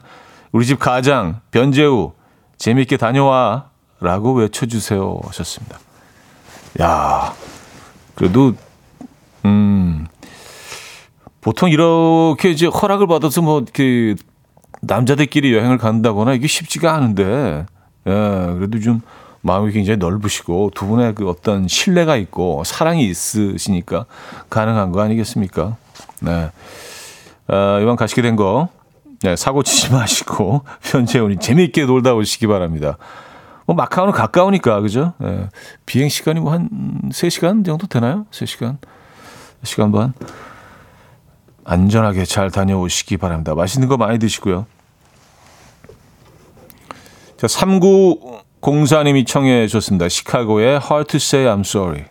우리 0.51 0.65
집 0.65 0.79
가장 0.79 1.39
변재우 1.51 2.13
재밌게 2.57 2.97
다녀와 2.97 3.69
라고 3.99 4.33
외쳐주세요 4.33 5.19
하셨습니다. 5.25 5.84
야 6.81 7.33
그래도 8.15 8.53
음, 9.45 10.07
보통 11.41 11.69
이렇게 11.69 12.49
이제 12.49 12.65
허락을 12.65 13.05
받아서 13.07 13.41
뭐, 13.41 13.63
그, 13.71 14.15
남자들끼리 14.81 15.53
여행을 15.53 15.77
간다거나 15.77 16.33
이게 16.33 16.47
쉽지가 16.47 16.93
않은데, 16.93 17.65
예, 18.07 18.11
그래도 18.57 18.79
좀 18.79 19.01
마음이 19.41 19.71
굉장히 19.71 19.97
넓으시고 19.97 20.71
두 20.73 20.87
분의 20.87 21.13
그 21.13 21.29
어떤 21.29 21.67
신뢰가 21.67 22.17
있고 22.17 22.63
사랑이 22.65 23.07
있으시니까 23.07 24.05
가능한 24.49 24.91
거 24.91 25.01
아니겠습니까? 25.01 25.75
네. 26.21 26.49
아, 27.47 27.79
이번 27.79 27.95
가시게 27.95 28.23
된 28.23 28.35
거, 28.35 28.69
네, 29.21 29.35
사고 29.35 29.61
치지 29.61 29.93
마시고, 29.93 30.63
현재훈이 30.81 31.37
재미있게 31.37 31.85
놀다 31.85 32.15
오시기 32.15 32.47
바랍니다. 32.47 32.97
뭐, 33.65 33.75
마카오는 33.75 34.13
가까우니까, 34.13 34.81
그죠? 34.81 35.13
네. 35.19 35.49
비행 35.85 36.09
시간이 36.09 36.39
뭐 36.39 36.53
한 36.53 36.69
3시간 37.11 37.65
정도 37.65 37.87
되나요? 37.87 38.25
3시간? 38.31 38.77
시간 39.63 39.91
반 39.91 40.13
안전하게 41.63 42.25
잘 42.25 42.51
다녀오시기 42.51 43.17
바랍니다. 43.17 43.55
맛있는 43.55 43.87
거 43.87 43.97
많이 43.97 44.19
드시고요. 44.19 44.67
자, 47.37 47.47
3904님이 47.47 49.25
청해 49.25 49.65
주셨습니다. 49.67 50.07
시카고의 50.07 50.79
Hard 50.83 51.07
to 51.07 51.17
Say 51.17 51.45
I'm 51.47 51.61
Sorry. 51.61 52.05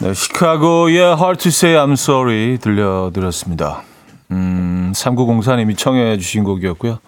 네, 0.00 0.12
시카고의 0.12 0.98
Hard 1.14 1.42
to 1.42 1.48
Say 1.48 1.76
I'm 1.76 1.92
Sorry 1.92 2.58
들려드렸습니다. 2.58 3.82
음, 4.32 4.92
3904님이 4.94 5.78
청해 5.78 6.18
주신 6.18 6.42
곡이었고요. 6.44 6.92
야, 6.92 6.98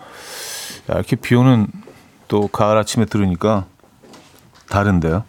이렇게 0.95 1.17
비 1.17 1.35
오는 1.35 1.67
또 2.29 2.47
가을 2.49 2.77
아침에 2.77 3.07
들으니까 3.07 3.65
다른데요. 4.69 5.25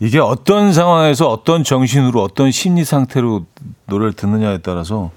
이게 0.00 0.18
어떤 0.18 0.72
상황에서 0.72 1.28
어떤 1.28 1.62
정신으로 1.62 2.22
어떤 2.22 2.50
심리 2.50 2.84
상태로 2.84 3.46
노래를 3.86 4.12
듣느냐에 4.14 4.58
따라서 4.58 5.10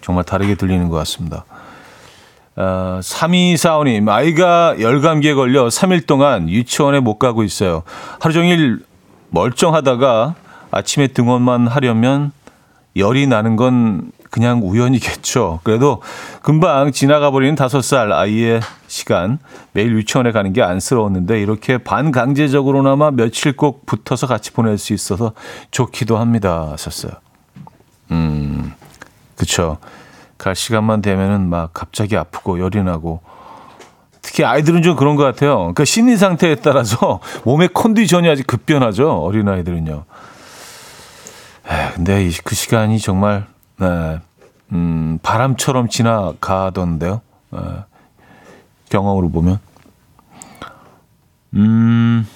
정말 0.00 0.24
다르게 0.24 0.54
들리는 0.54 0.88
것 0.88 0.96
같습니다. 0.96 1.44
어, 2.56 3.00
3245님, 3.02 4.08
아이가 4.08 4.76
열감기에 4.78 5.34
걸려 5.34 5.66
3일 5.66 6.06
동안 6.06 6.48
유치원에 6.48 7.00
못 7.00 7.18
가고 7.18 7.42
있어요. 7.42 7.82
하루 8.20 8.32
종일 8.32 8.84
멀쩡하다가 9.30 10.34
아침에 10.70 11.08
등원만 11.08 11.66
하려면 11.66 12.32
열이 12.96 13.26
나는 13.26 13.56
건 13.56 14.12
그냥 14.34 14.62
우연이겠죠. 14.64 15.60
그래도 15.62 16.02
금방 16.42 16.90
지나가 16.90 17.30
버리는 17.30 17.54
다섯 17.54 17.82
살 17.82 18.12
아이의 18.12 18.62
시간 18.88 19.38
매일 19.70 19.92
유치원에 19.92 20.32
가는 20.32 20.52
게 20.52 20.60
안쓰러웠는데 20.60 21.40
이렇게 21.40 21.78
반강제적으로나마 21.78 23.12
며칠 23.12 23.56
꼭 23.56 23.86
붙어서 23.86 24.26
같이 24.26 24.50
보낼 24.50 24.76
수 24.76 24.92
있어서 24.92 25.34
좋기도 25.70 26.16
합니다. 26.18 26.70
하셨어요. 26.72 27.12
음, 28.10 28.72
그쵸. 29.36 29.78
갈 30.36 30.56
시간만 30.56 31.00
되면은 31.00 31.48
막 31.48 31.70
갑자기 31.72 32.16
아프고 32.16 32.58
열이 32.58 32.82
나고 32.82 33.20
특히 34.20 34.42
아이들은 34.42 34.82
좀 34.82 34.96
그런 34.96 35.14
것 35.14 35.22
같아요. 35.22 35.58
그러니까 35.58 35.84
심리 35.84 36.16
상태에 36.16 36.56
따라서 36.56 37.20
몸의 37.46 37.68
컨디션이 37.72 38.28
아주 38.28 38.42
급변하죠. 38.44 39.12
어린 39.12 39.48
아이들은요. 39.48 40.02
근데 41.94 42.28
그 42.42 42.56
시간이 42.56 42.98
정말 42.98 43.53
네, 43.78 44.20
음, 44.72 45.18
바람처럼 45.22 45.88
지나가던데요. 45.88 47.20
네, 47.50 47.60
경험으로 48.88 49.30
보면. 49.30 49.58
음, 51.54 52.26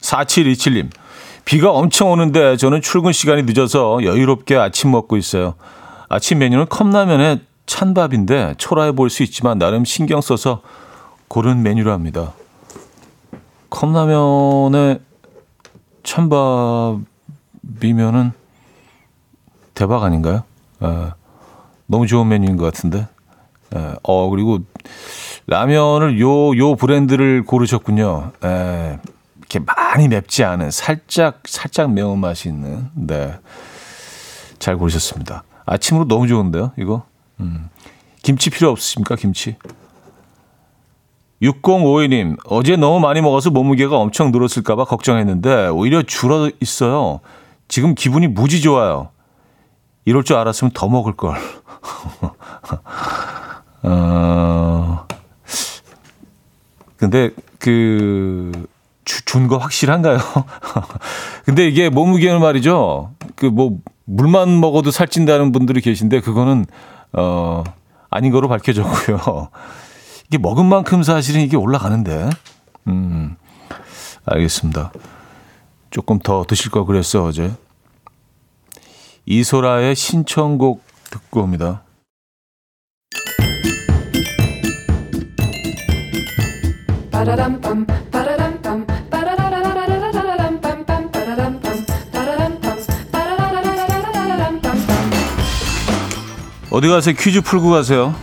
4727님. 0.00 0.90
비가 1.44 1.70
엄청 1.70 2.10
오는데 2.10 2.56
저는 2.56 2.82
출근 2.82 3.12
시간이 3.12 3.44
늦어서 3.44 4.02
여유롭게 4.02 4.56
아침 4.56 4.90
먹고 4.90 5.16
있어요. 5.16 5.54
아침 6.08 6.38
메뉴는 6.38 6.66
컵라면에 6.66 7.40
찬밥인데 7.66 8.54
초라해 8.58 8.92
보일 8.92 9.10
수 9.10 9.22
있지만 9.22 9.58
나름 9.58 9.84
신경 9.84 10.20
써서 10.20 10.62
고른 11.28 11.62
메뉴랍니다. 11.62 12.32
컵라면에 13.70 15.00
찬밥이면은 16.02 17.02
대박 19.76 20.02
아닌가요? 20.02 20.42
에, 20.82 20.86
너무 21.86 22.08
좋은 22.08 22.26
메뉴인 22.26 22.56
것 22.56 22.64
같은데. 22.64 23.06
에, 23.74 23.94
어, 24.02 24.30
그리고 24.30 24.58
라면을 25.46 26.18
요, 26.18 26.56
요 26.56 26.74
브랜드를 26.74 27.44
고르셨군요. 27.44 28.32
에, 28.42 28.98
이렇게 29.38 29.60
많이 29.60 30.08
맵지 30.08 30.42
않은 30.44 30.70
살짝, 30.72 31.42
살짝 31.44 31.92
매운 31.92 32.18
맛이 32.18 32.48
있는, 32.48 32.88
네. 32.94 33.34
잘 34.58 34.78
고르셨습니다. 34.78 35.44
아침으로 35.66 36.08
너무 36.08 36.26
좋은데요, 36.26 36.72
이거? 36.78 37.04
음. 37.40 37.68
김치 38.22 38.48
필요 38.50 38.70
없으십니까, 38.70 39.14
김치? 39.14 39.56
6052님, 41.42 42.38
어제 42.46 42.76
너무 42.76 42.98
많이 42.98 43.20
먹어서 43.20 43.50
몸무게가 43.50 43.98
엄청 43.98 44.32
늘었을까봐 44.32 44.86
걱정했는데, 44.86 45.68
오히려 45.68 46.02
줄어 46.02 46.50
있어요. 46.60 47.20
지금 47.68 47.94
기분이 47.94 48.26
무지 48.26 48.62
좋아요. 48.62 49.10
이럴 50.06 50.24
줄 50.24 50.36
알았으면 50.36 50.70
더 50.72 50.88
먹을 50.88 51.12
걸. 51.14 51.36
어, 53.82 55.06
근데 56.96 57.30
그, 57.58 58.52
준 59.04 59.48
거 59.48 59.58
확실한가요? 59.58 60.18
근데 61.44 61.68
이게 61.68 61.90
몸무게는 61.90 62.40
말이죠. 62.40 63.12
그 63.34 63.46
뭐, 63.46 63.78
물만 64.04 64.60
먹어도 64.60 64.90
살찐다는 64.90 65.52
분들이 65.52 65.80
계신데, 65.80 66.20
그거는, 66.20 66.64
어, 67.12 67.62
아닌 68.08 68.32
거로 68.32 68.48
밝혀졌고요. 68.48 69.48
이게 70.28 70.38
먹은 70.38 70.66
만큼 70.66 71.02
사실은 71.02 71.42
이게 71.42 71.56
올라가는데. 71.56 72.30
음, 72.88 73.36
알겠습니다. 74.24 74.92
조금 75.90 76.18
더 76.18 76.44
드실 76.48 76.70
거 76.70 76.84
그랬어, 76.84 77.24
어제. 77.24 77.52
이소라의 79.28 79.96
신청곡 79.96 80.84
듣고 81.10 81.42
옵니다. 81.42 81.82
어디 96.70 96.88
가세요? 96.88 97.14
퀴즈 97.18 97.40
풀고 97.40 97.70
가세요. 97.70 98.14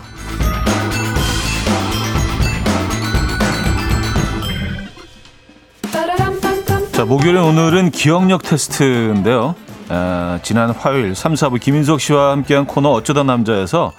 자, 6.93 7.03
목요일 7.03 7.37
오늘은 7.37 7.91
기억력 7.91 8.43
테스트인데요. 8.43 9.55
아, 9.95 10.39
지난 10.41 10.71
화요일 10.71 11.13
3, 11.13 11.35
4부 11.35 11.59
김인석 11.59 12.01
씨와 12.01 12.31
함께한 12.31 12.65
코너 12.65 12.89
어쩌다 12.89 13.21
남자에서 13.21 13.91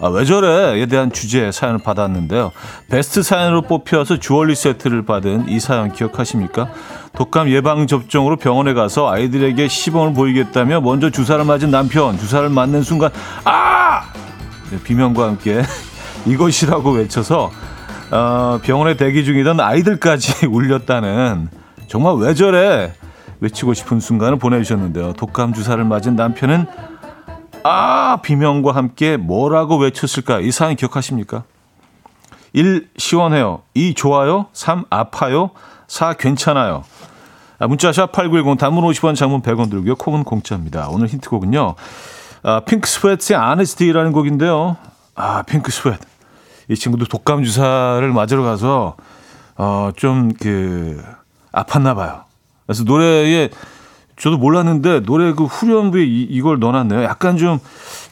아, 0.00 0.08
왜 0.08 0.24
저래?에 0.24 0.86
대한 0.86 1.12
주제 1.12 1.52
사연을 1.52 1.80
받았는데요. 1.80 2.50
베스트 2.88 3.22
사연으로 3.22 3.62
뽑혀서 3.62 4.20
주얼리 4.20 4.54
세트를 4.54 5.04
받은 5.04 5.50
이 5.50 5.60
사연 5.60 5.92
기억하십니까? 5.92 6.70
독감 7.14 7.50
예방 7.50 7.86
접종으로 7.86 8.36
병원에 8.36 8.72
가서 8.72 9.10
아이들에게 9.10 9.68
시범을 9.68 10.14
보이겠다며 10.14 10.80
먼저 10.80 11.10
주사를 11.10 11.44
맞은 11.44 11.70
남편 11.70 12.16
주사를 12.16 12.48
맞는 12.48 12.82
순간 12.82 13.10
아 13.44 14.10
네, 14.70 14.78
비명과 14.82 15.26
함께 15.26 15.62
이것이라고 16.24 16.90
외쳐서 16.92 17.50
어, 18.10 18.58
병원에 18.62 18.96
대기 18.96 19.24
중이던 19.24 19.60
아이들까지 19.60 20.46
울렸다는 20.48 21.48
정말 21.86 22.14
왜 22.16 22.32
저래 22.32 22.94
외치고 23.44 23.74
싶은 23.74 24.00
순간을 24.00 24.38
보내주셨는데요. 24.38 25.12
독감 25.14 25.52
주사를 25.52 25.82
맞은 25.84 26.16
남편은 26.16 26.66
아 27.62 28.18
비명과 28.22 28.72
함께 28.72 29.16
뭐라고 29.16 29.76
외쳤을까? 29.78 30.40
이 30.40 30.50
사연 30.50 30.76
기억하십니까? 30.76 31.44
1. 32.52 32.88
시원해요. 32.96 33.62
2. 33.74 33.94
좋아요. 33.94 34.46
3. 34.52 34.84
아파요. 34.90 35.50
4. 35.86 36.14
괜찮아요. 36.14 36.84
아, 37.58 37.66
문자샵 37.66 38.12
8910 38.12 38.58
단문 38.58 38.84
50원 38.84 39.14
장문 39.16 39.42
100원 39.42 39.70
들고요. 39.70 39.96
콩은 39.96 40.24
공짜입니다. 40.24 40.88
오늘 40.90 41.06
힌트곡은요. 41.08 41.74
아, 42.42 42.60
핑크 42.60 42.88
스웨트의 42.88 43.38
아네스티라는 43.38 44.12
곡인데요. 44.12 44.76
아, 45.14 45.42
Pink 45.42 45.70
Sweats. 45.70 46.04
이 46.68 46.74
친구도 46.76 47.06
독감 47.06 47.44
주사를 47.44 48.06
맞으러 48.12 48.42
가서 48.42 48.96
어, 49.56 49.90
좀 49.96 50.32
그 50.40 51.02
아팠나 51.52 51.94
봐요. 51.94 52.24
그래서 52.66 52.84
노래에 52.84 53.50
저도 54.16 54.38
몰랐는데 54.38 55.00
노래 55.00 55.32
그 55.32 55.44
후렴부에 55.44 56.04
이, 56.04 56.22
이걸 56.22 56.58
넣어놨네요. 56.58 57.02
약간 57.02 57.36
좀 57.36 57.58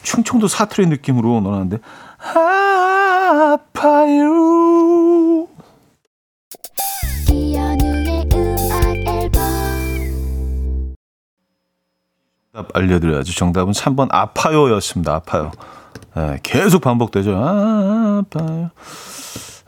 충청도 0.03 0.47
사투리 0.47 0.87
느낌으로 0.87 1.39
넣어놨는데 1.41 1.79
아파요. 3.47 4.33
정답 12.53 12.77
알려드려야죠. 12.77 13.33
정답은 13.33 13.73
3번 13.73 14.09
아파요였습니다. 14.11 15.15
아파요. 15.15 15.51
네, 16.15 16.37
계속 16.43 16.81
반복되죠. 16.81 17.35
아파요. 17.35 18.69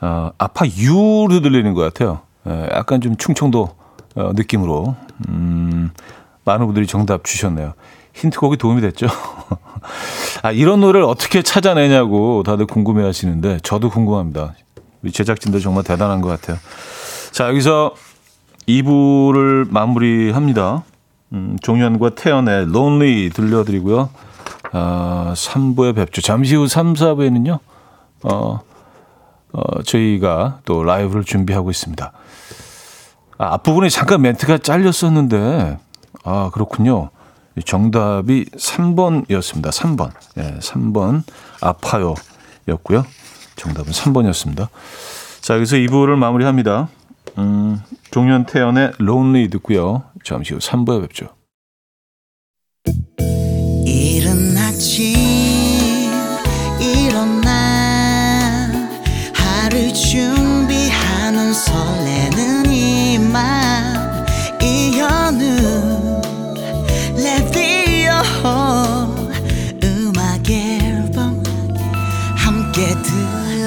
어, 0.02 0.32
아파유로 0.38 1.40
들리는 1.42 1.74
것 1.74 1.82
같아요. 1.82 2.20
네, 2.44 2.70
약간 2.74 3.02
좀 3.02 3.16
충청도 3.18 3.85
어, 4.16 4.32
느낌으로. 4.34 4.96
음, 5.30 5.92
많은 6.44 6.66
분들이 6.66 6.88
정답 6.88 7.24
주셨네요. 7.24 7.74
힌트곡이 8.14 8.58
도움이 8.58 8.82
됐죠? 8.82 9.08
아, 10.42 10.52
이런 10.52 10.80
노래를 10.80 11.06
어떻게 11.06 11.42
찾아내냐고 11.42 12.44
다들 12.44 12.66
궁금해 12.66 13.04
하시는데, 13.04 13.60
저도 13.64 13.90
궁금합니다. 13.90 14.54
우리 15.04 15.12
제작진들 15.12 15.60
정말 15.60 15.84
대단한 15.84 16.22
것 16.22 16.30
같아요. 16.30 16.58
자, 17.32 17.50
여기서 17.50 17.94
2부를 18.68 19.68
마무리합니다. 19.70 20.84
음, 21.34 21.58
종현과 21.62 22.12
태연의 22.12 22.64
Lonely 22.64 23.30
들려드리고요. 23.32 24.10
어, 24.74 25.34
3부에 25.36 25.96
뵙죠. 25.96 26.22
잠시 26.22 26.56
후 26.56 26.68
3, 26.68 26.94
4부에는요, 26.94 27.60
어, 28.24 28.60
어, 29.54 29.84
저희가 29.84 30.60
또 30.66 30.84
라이브를 30.84 31.24
준비하고 31.24 31.70
있습니다. 31.70 32.12
아, 33.38 33.54
앞부분에 33.56 33.90
잠깐 33.90 34.22
멘트가 34.22 34.60
잘렸었는데, 34.60 35.78
아, 36.24 36.50
그렇군요. 36.54 37.10
정답이 37.64 38.46
3번이었습니다. 38.58 39.70
3번. 39.72 40.12
예, 40.38 40.60
3번. 40.60 41.24
아파요. 41.62 42.16
였고요. 42.68 43.06
정답은 43.56 43.92
3번이었습니다. 43.92 44.68
자, 45.42 45.56
여기서 45.56 45.78
2부를 45.78 46.16
마무리합니다. 46.16 46.90
음, 47.38 47.82
종현 48.12 48.46
태연의 48.46 48.94
Lonely 49.00 49.50
듣고요. 49.50 50.04
잠시 50.24 50.54
후 50.54 50.60
3부에 50.60 51.02
뵙죠. 51.02 51.28
이현우 64.62 66.22
레디오 67.16 68.12
음악 69.84 70.50
앨범 70.50 71.44
함께 72.36 72.96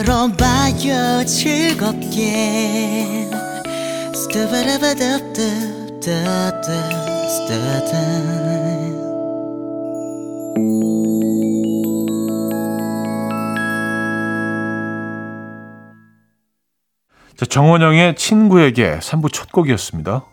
들어봐요. 0.05 1.25
즐겁게 1.27 2.59
자, 17.39 17.47
정원영의 17.47 18.17
친구에게 18.17 18.99
3부 18.99 19.33
첫 19.33 19.53
곡이었습니다. 19.53 20.25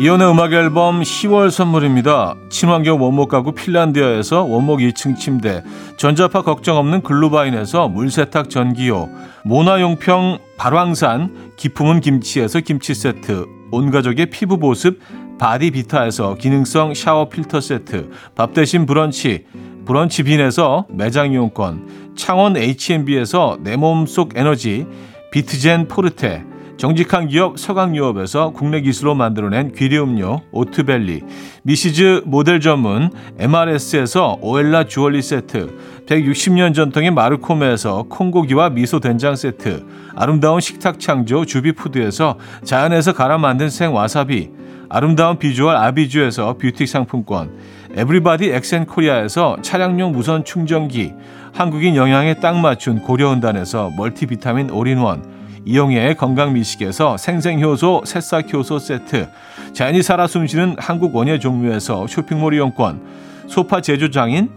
이현우의 0.00 0.28
음악 0.28 0.52
앨범 0.52 1.02
10월 1.02 1.52
선물입니다. 1.52 2.34
친환경 2.50 3.00
원목 3.00 3.28
가구 3.28 3.52
핀란디아에서 3.52 4.42
원목 4.42 4.80
2층 4.80 5.16
침대, 5.16 5.62
전자파 5.96 6.42
걱정 6.42 6.78
없는 6.78 7.02
글루바인에서 7.02 7.86
물세탁 7.86 8.50
전기요, 8.50 9.10
모나용평 9.44 10.38
발왕산 10.56 11.52
기품은 11.56 12.00
김치에서 12.00 12.58
김치 12.58 12.94
세트, 12.94 13.46
온 13.70 13.92
가족의 13.92 14.26
피부 14.30 14.58
보습 14.58 14.98
바디비타에서 15.40 16.34
기능성 16.34 16.92
샤워 16.92 17.30
필터 17.30 17.62
세트, 17.62 18.10
밥 18.34 18.52
대신 18.52 18.84
브런치, 18.84 19.46
브런치 19.86 20.24
빈에서 20.24 20.86
매장 20.90 21.32
이용권, 21.32 22.14
창원 22.14 22.58
H&B에서 22.58 23.56
내 23.62 23.76
몸속 23.76 24.36
에너지, 24.36 24.86
비트젠 25.32 25.88
포르테, 25.88 26.44
정직한 26.76 27.26
기업 27.28 27.58
서강유업에서 27.58 28.50
국내 28.50 28.82
기술로 28.82 29.14
만들어낸 29.14 29.72
귀리음료 29.72 30.42
오트벨리, 30.52 31.22
미시즈 31.62 32.22
모델 32.26 32.60
전문 32.60 33.10
MRS에서 33.38 34.38
오엘라 34.42 34.84
주얼리 34.84 35.22
세트, 35.22 36.04
160년 36.06 36.74
전통의 36.74 37.12
마르코메에서 37.12 38.04
콩고기와 38.10 38.70
미소 38.70 39.00
된장 39.00 39.36
세트, 39.36 39.86
아름다운 40.16 40.60
식탁 40.60 41.00
창조 41.00 41.46
주비푸드에서 41.46 42.36
자연에서 42.62 43.14
갈아 43.14 43.38
만든 43.38 43.70
생와사비, 43.70 44.60
아름다운 44.90 45.38
비주얼 45.38 45.76
아비주에서 45.76 46.58
뷰티 46.58 46.86
상품권, 46.86 47.56
에브리바디 47.94 48.50
엑센코리아에서 48.50 49.56
차량용 49.62 50.10
무선 50.12 50.44
충전기, 50.44 51.14
한국인 51.52 51.94
영양에 51.94 52.34
딱 52.34 52.58
맞춘 52.58 53.00
고려은단에서 53.00 53.92
멀티비타민 53.96 54.70
올인원, 54.70 55.40
이용의 55.64 56.16
건강미식에서 56.16 57.16
생생효소 57.18 58.02
새싹효소 58.04 58.78
세트 58.78 59.28
자연이 59.72 60.02
살아 60.02 60.26
숨쉬는 60.26 60.76
한국 60.78 61.14
원예 61.14 61.38
종묘에서 61.38 62.06
쇼핑몰 62.06 62.54
이용권 62.54 63.00
소파 63.46 63.80
제조장인 63.80 64.50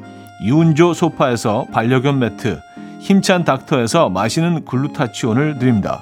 유운조 0.45 0.93
소파에서 0.93 1.67
반려견 1.71 2.19
매트 2.19 2.59
힘찬 3.01 3.43
닥터에서 3.43 4.09
마시는 4.09 4.65
글루타치온을 4.65 5.59
드립니다. 5.59 6.01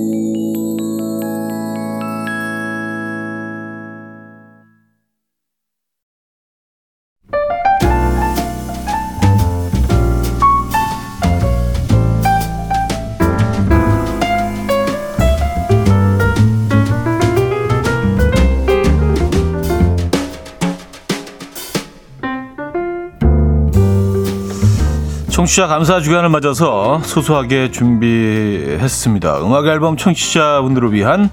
청취자 25.51 25.67
감사 25.67 25.99
주간을 25.99 26.29
맞아서 26.29 27.01
소소하게 27.03 27.71
준비했습니다. 27.71 29.45
음악 29.45 29.67
앨범 29.67 29.97
청취자분들을 29.97 30.93
위한 30.93 31.29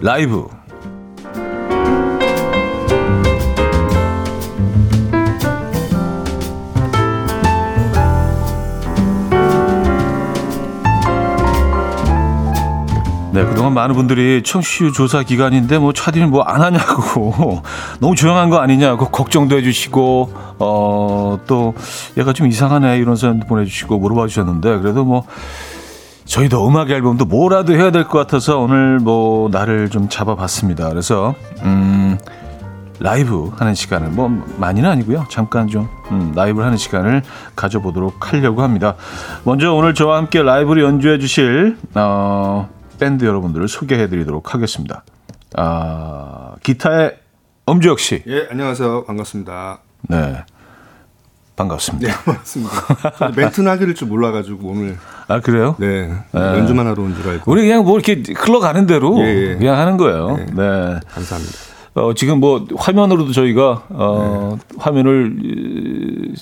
라이브. 0.00 0.46
많은 13.74 13.94
분들이 13.94 14.42
청취율 14.42 14.92
조사 14.92 15.22
기간인데 15.22 15.78
뭐 15.78 15.92
차디는 15.92 16.30
뭐 16.30 16.44
안 16.46 16.62
하냐고 16.62 17.62
너무 18.00 18.14
조용한 18.14 18.48
거 18.50 18.58
아니냐고 18.58 19.08
걱정도 19.10 19.56
해주시고 19.56 20.32
어 20.58 21.38
또 21.46 21.74
얘가 22.16 22.32
좀 22.32 22.46
이상하네 22.46 22.98
이런 22.98 23.16
사연도 23.16 23.46
보내주시고 23.46 23.98
물어봐 23.98 24.28
주셨는데 24.28 24.78
그래도 24.78 25.04
뭐 25.04 25.24
저희도 26.24 26.66
음악 26.66 26.90
앨범도 26.90 27.24
뭐라도 27.26 27.74
해야 27.74 27.90
될 27.90 28.04
것 28.04 28.18
같아서 28.18 28.58
오늘 28.58 28.98
뭐 28.98 29.48
나를 29.50 29.90
좀 29.90 30.08
잡아봤습니다. 30.08 30.88
그래서 30.88 31.34
음 31.62 32.16
라이브 33.00 33.50
하는 33.56 33.74
시간을 33.74 34.08
뭐 34.10 34.30
많이는 34.56 34.88
아니고요. 34.88 35.26
잠깐 35.28 35.66
좀 35.68 35.88
음, 36.12 36.32
라이브를 36.34 36.64
하는 36.64 36.78
시간을 36.78 37.22
가져보도록 37.56 38.32
하려고 38.32 38.62
합니다. 38.62 38.94
먼저 39.42 39.72
오늘 39.74 39.94
저와 39.94 40.16
함께 40.18 40.42
라이브를 40.42 40.82
연주해 40.84 41.18
주실 41.18 41.76
어, 41.94 42.68
밴드 42.98 43.24
여러분들을 43.24 43.68
소개해 43.68 44.08
드리도록 44.08 44.54
하겠습니다. 44.54 45.04
아, 45.56 46.54
기타의 46.62 47.16
엄주혁 47.66 47.98
씨. 47.98 48.22
예, 48.26 48.46
안녕하세요. 48.50 49.04
반갑습니다. 49.04 49.78
네. 50.08 50.44
반갑습니다. 51.56 52.08
네, 52.08 52.14
반갑습니다. 52.24 53.30
멘트는 53.36 53.70
하기를 53.70 53.94
줄 53.94 54.08
몰라가지고 54.08 54.68
오늘 54.68 54.96
아, 55.28 55.40
그래요? 55.40 55.76
네, 55.78 56.12
연주만 56.34 56.86
하러 56.86 57.00
온 57.02 57.14
줄 57.14 57.28
알고. 57.28 57.50
우리 57.50 57.62
그냥 57.62 57.84
뭐 57.84 57.96
이렇게 57.98 58.22
흘러가는 58.34 58.86
대로 58.86 59.16
예, 59.20 59.50
예. 59.52 59.56
그냥 59.56 59.78
하는 59.78 59.96
거예요. 59.96 60.36
네. 60.36 60.46
네. 60.46 61.00
감사합니다. 61.08 61.52
어, 61.94 62.12
지금 62.14 62.40
뭐 62.40 62.66
화면으로도 62.76 63.30
저희가 63.30 63.84
어, 63.90 64.58
화면을 64.78 65.36
이, 65.44 66.34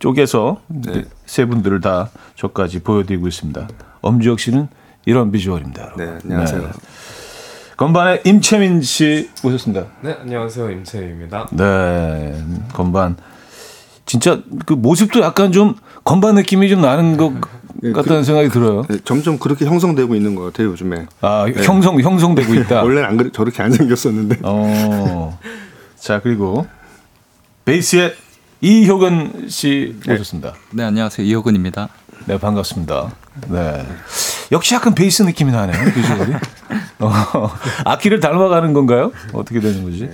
쪼개서 0.00 0.60
네. 0.66 1.04
세 1.26 1.44
분들을 1.46 1.80
다 1.80 2.10
저까지 2.34 2.80
보여드리고 2.82 3.28
있습니다. 3.28 3.68
엄주혁 4.00 4.40
씨는 4.40 4.66
이런 5.06 5.30
비주얼입니다. 5.30 5.82
여러분. 5.82 6.04
네, 6.04 6.18
안녕하세요. 6.24 6.60
네. 6.62 6.68
건반의 7.76 8.22
임채민 8.24 8.82
씨 8.82 9.30
모셨습니다. 9.42 9.86
네, 10.02 10.16
안녕하세요. 10.20 10.70
임채입니다. 10.70 11.48
네, 11.52 12.42
건반. 12.72 13.16
진짜 14.04 14.40
그 14.66 14.72
모습도 14.72 15.20
약간 15.20 15.52
좀 15.52 15.76
건반 16.04 16.34
느낌이 16.34 16.68
좀 16.68 16.80
나는 16.80 17.16
것 17.16 17.32
네, 17.82 17.92
같다는 17.92 18.24
생각이 18.24 18.48
들어요. 18.48 18.82
네, 18.88 18.98
점점 19.04 19.38
그렇게 19.38 19.64
형성되고 19.64 20.14
있는 20.16 20.34
것 20.34 20.42
같아요 20.44 20.68
요즘에. 20.70 21.06
아, 21.20 21.46
형성 21.62 22.00
형성되고 22.00 22.54
있다. 22.66 22.82
원래는 22.82 23.04
안 23.08 23.16
그래 23.16 23.30
저렇게 23.32 23.62
안 23.62 23.70
생겼었는데. 23.70 24.38
어. 24.42 25.38
자, 25.96 26.20
그리고 26.20 26.66
베이스의 27.64 28.14
이효근 28.60 29.46
씨 29.50 29.94
모셨습니다. 30.08 30.54
네, 30.72 30.82
안녕하세요. 30.82 31.24
이호근입니다. 31.26 31.90
네, 32.26 32.38
반갑습니다. 32.38 33.12
네. 33.50 33.86
역시 34.52 34.74
약간 34.74 34.94
베이스 34.94 35.22
느낌이 35.22 35.50
나네요, 35.52 35.92
비주얼이. 35.92 36.32
어, 37.00 37.50
악기를 37.84 38.20
닮아가는 38.20 38.72
건가요? 38.72 39.12
어떻게 39.32 39.60
되는 39.60 39.82
거지? 39.84 40.08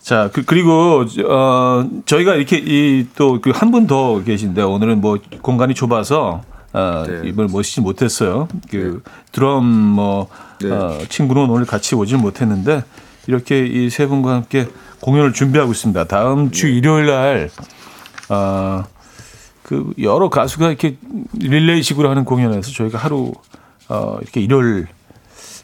자, 0.00 0.30
그, 0.32 0.44
그리고, 0.44 1.04
어, 1.28 1.84
저희가 2.06 2.34
이렇게 2.34 2.58
이 2.58 3.06
또 3.14 3.40
그 3.40 3.50
한 3.52 3.70
분 3.70 3.86
더 3.86 4.22
계신데 4.24 4.62
오늘은 4.62 5.00
뭐 5.00 5.18
공간이 5.42 5.74
좁아서 5.74 6.42
어, 6.72 7.04
네. 7.06 7.22
이걸 7.28 7.46
모시지 7.46 7.80
못했어요. 7.80 8.48
그 8.70 9.02
드럼 9.32 9.64
뭐 9.66 10.28
네. 10.60 10.70
어, 10.70 10.98
친구는 11.08 11.48
오늘 11.50 11.66
같이 11.66 11.94
오질 11.94 12.18
못했는데 12.18 12.84
이렇게 13.26 13.66
이 13.66 13.90
세 13.90 14.06
분과 14.06 14.32
함께 14.34 14.68
공연을 15.00 15.32
준비하고 15.32 15.72
있습니다. 15.72 16.04
다음 16.04 16.50
주 16.50 16.68
일요일 16.68 17.06
날 17.06 17.50
어, 18.28 18.84
그 19.70 19.94
여러 20.02 20.28
가수가 20.28 20.66
이렇게 20.66 20.96
릴레이식으로 21.34 22.10
하는 22.10 22.24
공연에서 22.24 22.72
저희가 22.72 22.98
하루 22.98 23.32
어, 23.88 24.18
이렇게 24.20 24.40
일요일 24.40 24.88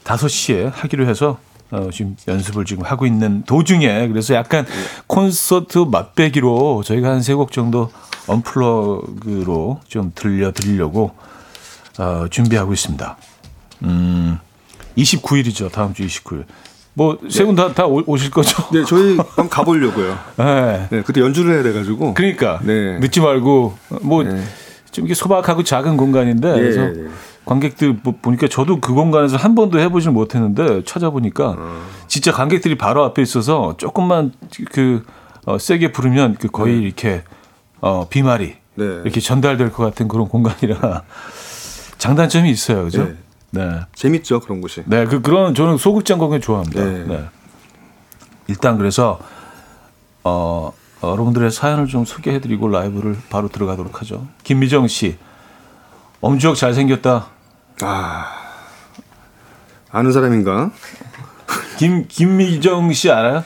5시에 0.05 0.71
하기로 0.73 1.09
해서 1.09 1.39
어, 1.73 1.89
지금 1.93 2.17
연습을 2.29 2.65
지금 2.65 2.85
하고 2.85 3.05
있는 3.05 3.43
도중에 3.43 4.07
그래서 4.07 4.35
약간 4.35 4.65
콘서트 5.09 5.79
맛배기로 5.79 6.85
저희가 6.85 7.11
한 7.11 7.19
세 7.19 7.35
곡 7.35 7.51
정도 7.51 7.91
언플러그로 8.29 9.81
좀 9.89 10.13
들려 10.15 10.53
드리려고 10.53 11.11
어, 11.99 12.27
준비하고 12.31 12.75
있습니다. 12.75 13.17
음, 13.83 14.39
29일이죠. 14.97 15.73
다음 15.73 15.95
주 15.95 16.07
29일. 16.07 16.45
뭐 16.97 17.19
세분다다 17.29 17.87
오실 17.87 18.31
거죠? 18.31 18.63
네, 18.73 18.83
저희 18.87 19.19
한번 19.19 19.51
가보려고요. 19.51 20.19
네. 20.39 20.87
네, 20.91 21.03
그때 21.03 21.21
연주를 21.21 21.53
해야 21.55 21.63
돼가지고. 21.63 22.15
그러니까 22.15 22.59
네. 22.63 22.99
늦지 23.01 23.21
말고 23.21 23.77
뭐좀 24.01 24.35
네. 24.35 24.43
이렇게 24.97 25.13
소박하고 25.13 25.63
작은 25.63 25.99
공간인데 25.99 26.49
예, 26.49 26.55
그래서 26.59 26.81
예. 26.89 27.09
관객들 27.45 27.99
보- 27.99 28.13
보니까 28.17 28.49
저도 28.49 28.81
그 28.81 28.95
공간에서 28.95 29.37
한 29.37 29.55
번도 29.55 29.79
해보질 29.79 30.11
못했는데 30.11 30.85
찾아보니까 30.85 31.55
어. 31.59 31.83
진짜 32.09 32.33
관객들이 32.33 32.79
바로 32.79 33.05
앞에 33.05 33.21
있어서 33.21 33.77
조금만 33.77 34.33
그 34.73 35.03
어, 35.45 35.59
세게 35.59 35.93
부르면 35.93 36.37
그 36.41 36.49
거의 36.49 36.81
이렇게 36.81 37.25
어, 37.83 38.09
비말이 38.09 38.55
네. 38.77 38.85
이렇게 39.05 39.21
전달될 39.21 39.71
것 39.71 39.85
같은 39.85 40.09
그런 40.09 40.29
공간이라 40.29 41.03
장단점이 41.99 42.51
있어요, 42.51 42.85
그죠? 42.85 43.09
네. 43.51 43.65
네. 43.65 43.81
재밌죠 43.95 44.41
그런 44.41 44.61
곳이. 44.61 44.83
네, 44.87 45.07
그 45.07 45.21
그런 45.23 45.55
저는 45.55 45.79
소극장 45.79 46.19
공연 46.19 46.41
좋아합니다. 46.41 46.85
네. 46.85 47.05
네. 47.07 47.25
일단 48.49 48.79
그래서 48.79 49.19
어, 50.25 50.73
여러분들의 51.03 51.51
사연을 51.51 51.87
좀 51.87 52.05
소개해드리고 52.05 52.69
라이브를 52.69 53.17
바로 53.31 53.49
들어가도록 53.49 54.01
하죠. 54.01 54.27
김미정 54.43 54.89
씨, 54.89 55.17
엄주혁 56.21 56.57
잘생겼다. 56.57 57.27
아 57.83 58.27
아는 59.91 60.13
사람인가? 60.13 60.71
김 61.79 62.07
김미정 62.09 62.93
씨 62.93 63.11
알아요? 63.11 63.45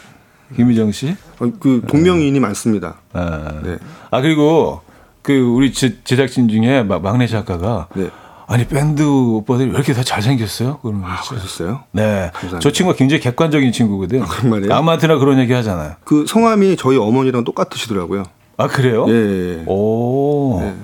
김미정 0.56 0.92
씨? 0.92 1.16
어, 1.38 1.50
그 1.60 1.82
동명이인이 1.86 2.38
많습니다. 2.40 2.96
아, 3.12 3.60
네. 3.62 3.78
아 4.10 4.20
그리고 4.20 4.82
그 5.22 5.38
우리 5.38 5.72
제, 5.72 6.02
제작진 6.02 6.48
중에 6.48 6.82
막 6.82 7.02
막내 7.02 7.26
작가가 7.26 7.88
네. 7.94 8.10
아니 8.50 8.66
밴드 8.66 9.02
오빠들이 9.02 9.68
왜 9.68 9.76
이렇게 9.76 9.92
다 9.92 10.02
잘생겼어요? 10.02 10.78
그런 10.78 11.02
거 11.02 11.08
있어요. 11.08 11.28
그러셨어요? 11.28 11.80
네, 11.92 12.30
감사합니다. 12.32 12.58
저 12.58 12.72
친구가 12.72 12.96
굉장히 12.96 13.20
객관적인 13.20 13.70
친구거든. 13.70 14.22
그런 14.26 14.50
말이에요? 14.50 14.74
아무한테나 14.74 15.18
그런 15.18 15.38
얘기 15.38 15.52
하잖아요. 15.52 15.94
그 16.02 16.26
성함이 16.26 16.76
저희 16.76 16.96
어머니랑 16.98 17.44
똑같으시더라고요. 17.44 18.24
아 18.56 18.66
그래요? 18.66 19.06
예. 19.08 19.12
예. 19.60 19.64
오. 19.66 20.58
네. 20.62 20.74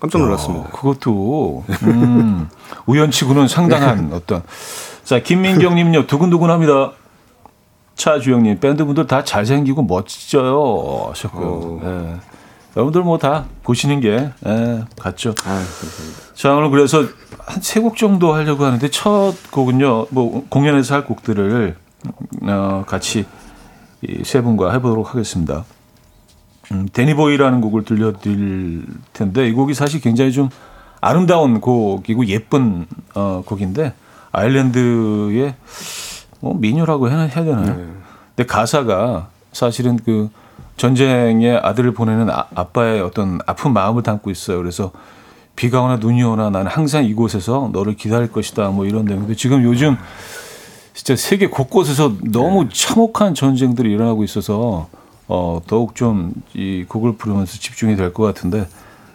깜짝 0.00 0.22
놀랐습니다. 0.22 0.64
어, 0.64 0.70
그것도 0.72 1.64
음, 1.82 2.48
우연치고는 2.86 3.48
상당한 3.48 4.10
어떤 4.14 4.42
자 5.04 5.18
김민경님요 5.18 6.06
두근두근합니다. 6.06 6.92
차주영님 7.96 8.60
밴드분들 8.60 9.06
다 9.06 9.24
잘생기고 9.24 9.82
멋져요 9.82 11.08
하셨고요. 11.10 11.46
어. 11.82 12.20
예. 12.70 12.80
여러분들 12.80 13.02
뭐 13.02 13.18
다 13.18 13.44
보시는 13.62 14.00
게 14.00 14.30
예, 14.46 14.84
같죠. 14.98 15.34
아. 15.44 15.62
자 16.34 16.54
오늘 16.54 16.70
그래서 16.70 17.00
한 17.46 17.60
세 17.62 17.80
곡 17.82 17.96
정도 17.96 18.32
하려고 18.32 18.64
하는데 18.64 18.88
첫 18.90 19.34
곡은요 19.50 20.06
뭐 20.10 20.44
공연에서 20.48 20.94
할 20.94 21.04
곡들을 21.04 21.76
어, 22.42 22.84
같이 22.86 23.26
이세 24.02 24.40
분과 24.40 24.72
해보도록 24.72 25.10
하겠습니다. 25.10 25.64
음, 26.72 26.88
데니보이라는 26.92 27.60
곡을 27.60 27.84
들려드릴 27.84 28.86
텐데 29.12 29.48
이 29.48 29.52
곡이 29.52 29.74
사실 29.74 30.00
굉장히 30.00 30.30
좀 30.32 30.48
아름다운 31.00 31.60
곡이고 31.60 32.26
예쁜 32.26 32.86
어, 33.14 33.42
곡인데 33.44 33.92
아일랜드의 34.32 35.54
뭐 36.40 36.54
미녀라고 36.54 37.10
해야, 37.10 37.18
해야 37.22 37.44
되나요? 37.44 37.76
네. 37.76 37.86
근데 38.36 38.46
가사가 38.46 39.28
사실은 39.52 39.98
그 40.04 40.30
전쟁에 40.80 41.56
아들을 41.62 41.92
보내는 41.92 42.30
아, 42.30 42.46
아빠의 42.54 43.02
어떤 43.02 43.38
아픈 43.46 43.74
마음을 43.74 44.02
담고 44.02 44.30
있어요. 44.30 44.56
그래서 44.56 44.92
비가 45.54 45.82
오나 45.82 45.96
눈이 45.96 46.22
오나 46.22 46.48
나는 46.48 46.70
항상 46.70 47.04
이곳에서 47.04 47.68
너를 47.74 47.96
기다릴 47.96 48.32
것이다. 48.32 48.70
뭐 48.70 48.86
이런 48.86 49.04
내용인데 49.04 49.34
지금 49.34 49.62
요즘 49.62 49.98
진짜 50.94 51.14
세계 51.16 51.48
곳곳에서 51.48 52.14
너무 52.22 52.70
참혹한 52.70 53.34
전쟁들이 53.34 53.92
일어나고 53.92 54.24
있어서 54.24 54.88
어, 55.28 55.60
더욱 55.66 55.94
좀 55.94 56.32
이 56.54 56.84
곡을 56.88 57.16
부르면서 57.16 57.58
집중이 57.58 57.94
될 57.96 58.12
것 58.14 58.22
같은데 58.24 58.66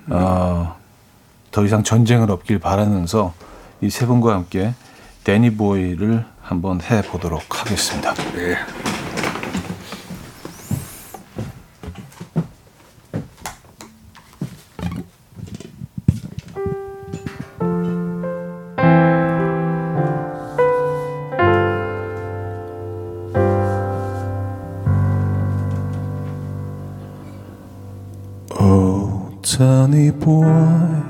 어, 0.10 0.75
더 1.51 1.65
이상 1.65 1.82
전쟁을 1.84 2.30
없길 2.30 2.60
바라면서 2.60 3.34
이 3.82 3.89
세 3.89 4.06
분과 4.06 4.34
함께 4.34 4.73
데니 5.23 5.56
보이를 5.56 6.25
한번 6.41 6.80
해 6.82 7.01
보도록 7.01 7.41
하겠습니다. 7.60 8.13
네. 8.36 8.56
Oh, 28.58 29.38
Danny 29.41 30.12
boy, 30.12 31.04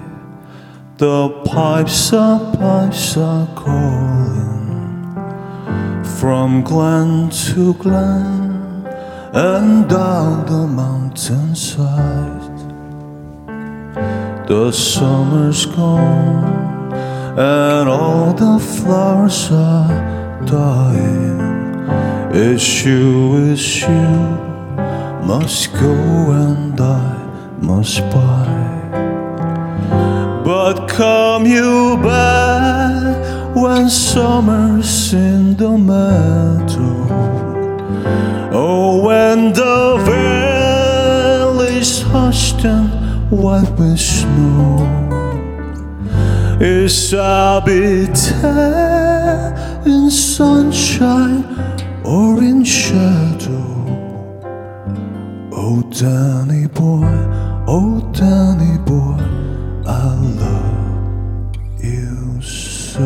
the 0.98 1.30
pipes 1.46 2.12
are 2.12 2.40
pipes 2.56 3.18
are 3.18 3.48
calling 3.56 5.14
from 6.20 6.64
glen 6.64 7.30
to 7.30 7.76
glen 7.76 8.88
and 9.32 9.88
down 9.88 10.48
the 10.48 10.66
mountainside. 10.66 12.42
The 14.48 14.72
summer's 14.72 15.68
gone 15.68 16.94
and 17.38 17.88
all 17.88 18.34
the 18.34 18.60
flowers 18.60 19.52
are 19.52 20.46
dying. 20.48 21.40
It's 22.34 22.84
you, 22.84 23.52
it's 23.52 23.82
you 23.82 24.46
must 25.28 25.72
go 25.74 25.92
and 26.32 26.82
I 26.82 27.25
must 27.62 28.02
buy. 28.12 28.46
But 30.44 30.88
come 30.88 31.46
you 31.46 31.98
back 32.04 33.56
when 33.56 33.90
summer's 33.90 35.14
in 35.14 35.56
the 35.58 35.78
meadow. 35.78 37.08
Oh, 38.52 39.02
when 39.04 39.54
the 39.54 39.98
valley's 40.06 42.02
hushed 42.02 42.64
and 42.64 42.90
white 43.32 43.72
with 43.80 44.00
snow. 44.00 44.86
Yes, 46.60 47.14
I'll 47.14 47.62
be 47.62 48.06
in 49.86 50.10
sunshine 50.10 51.44
or 52.06 52.42
in 52.42 52.64
shadow. 52.64 53.64
Oh, 55.52 55.82
Danny 55.90 56.68
boy, 56.68 57.06
oh, 57.68 58.00
Danny 58.14 58.78
boy, 58.80 59.18
I 59.88 60.16
love 60.42 61.56
you 61.84 62.42
so. 62.42 63.02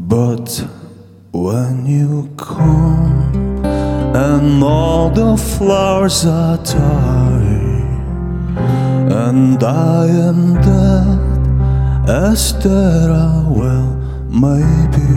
But 0.00 0.64
when 1.32 1.86
you 1.86 2.30
come 2.36 3.64
and 4.14 4.62
all 4.62 5.10
the 5.10 5.36
flowers 5.36 6.24
are 6.24 6.58
dying 6.58 7.84
and 9.10 9.62
I 9.62 10.06
am 10.06 10.54
dead 10.62 11.03
I 12.06 13.44
well 13.48 13.96
may 14.28 14.88
be. 14.94 15.08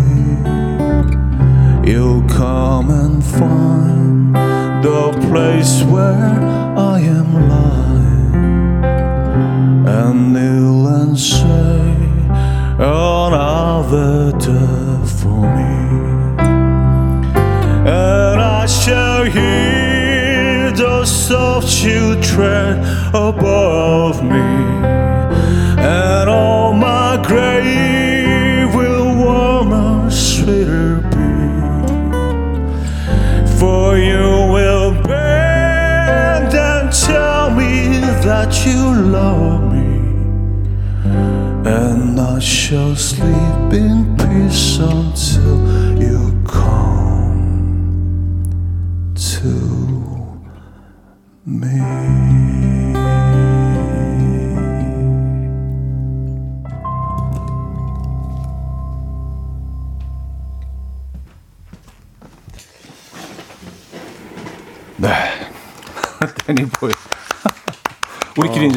You'll 1.91 2.27
come 2.29 2.89
and 2.89 3.23
find 3.23 4.33
the 4.83 5.11
place 5.29 5.83
where 5.83 6.39
I 6.77 6.99
am 6.99 7.49
lying. 7.49 8.85
And 9.85 10.33
kneel 10.33 10.87
and 10.87 11.19
say 11.19 11.93
another 12.79 14.31
day 14.37 15.05
for 15.19 15.41
me. 15.57 15.75
And 17.89 18.41
I 18.41 18.65
shall 18.65 19.25
hear 19.25 20.71
the 20.71 21.05
soft 21.05 21.83
you 21.83 22.15
tread 22.21 22.79
above 23.13 24.23
me, 24.23 24.39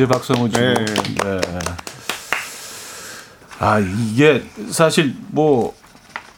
이제 0.05 0.07
한번 0.33 0.51
주고. 0.51 0.59
네. 0.59 0.75
네. 1.41 1.59
아, 3.59 3.79
이게 3.79 4.43
사실 4.71 5.15
뭐 5.29 5.75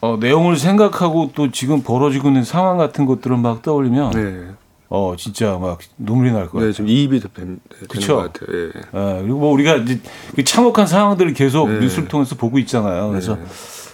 어, 0.01 0.17
내용을 0.19 0.57
생각하고 0.57 1.31
또 1.33 1.51
지금 1.51 1.81
벌어지고 1.81 2.27
있는 2.27 2.43
상황 2.43 2.77
같은 2.77 3.05
것들을 3.05 3.37
막 3.37 3.61
떠올리면 3.61 4.11
네. 4.11 4.47
어 4.89 5.15
진짜 5.17 5.57
막 5.57 5.79
눈물이 5.97 6.31
날것 6.33 6.51
같아요. 6.51 6.67
네, 6.67 6.73
지금 6.73 6.89
이입이 6.89 7.19
되- 7.21 7.29
되는 7.33 7.59
그쵸? 7.89 8.17
것 8.17 8.33
같아요. 8.33 8.57
예. 8.57 8.65
예, 8.67 9.21
그리고 9.21 9.39
뭐 9.39 9.51
우리가 9.53 9.77
이제 9.77 9.99
그 10.35 10.43
참혹한 10.43 10.85
상황들을 10.85 11.33
계속 11.33 11.69
네. 11.69 11.79
뉴스를 11.79 12.09
통해서 12.09 12.35
보고 12.35 12.59
있잖아요. 12.59 13.09
그래서 13.09 13.35
네. 13.35 13.41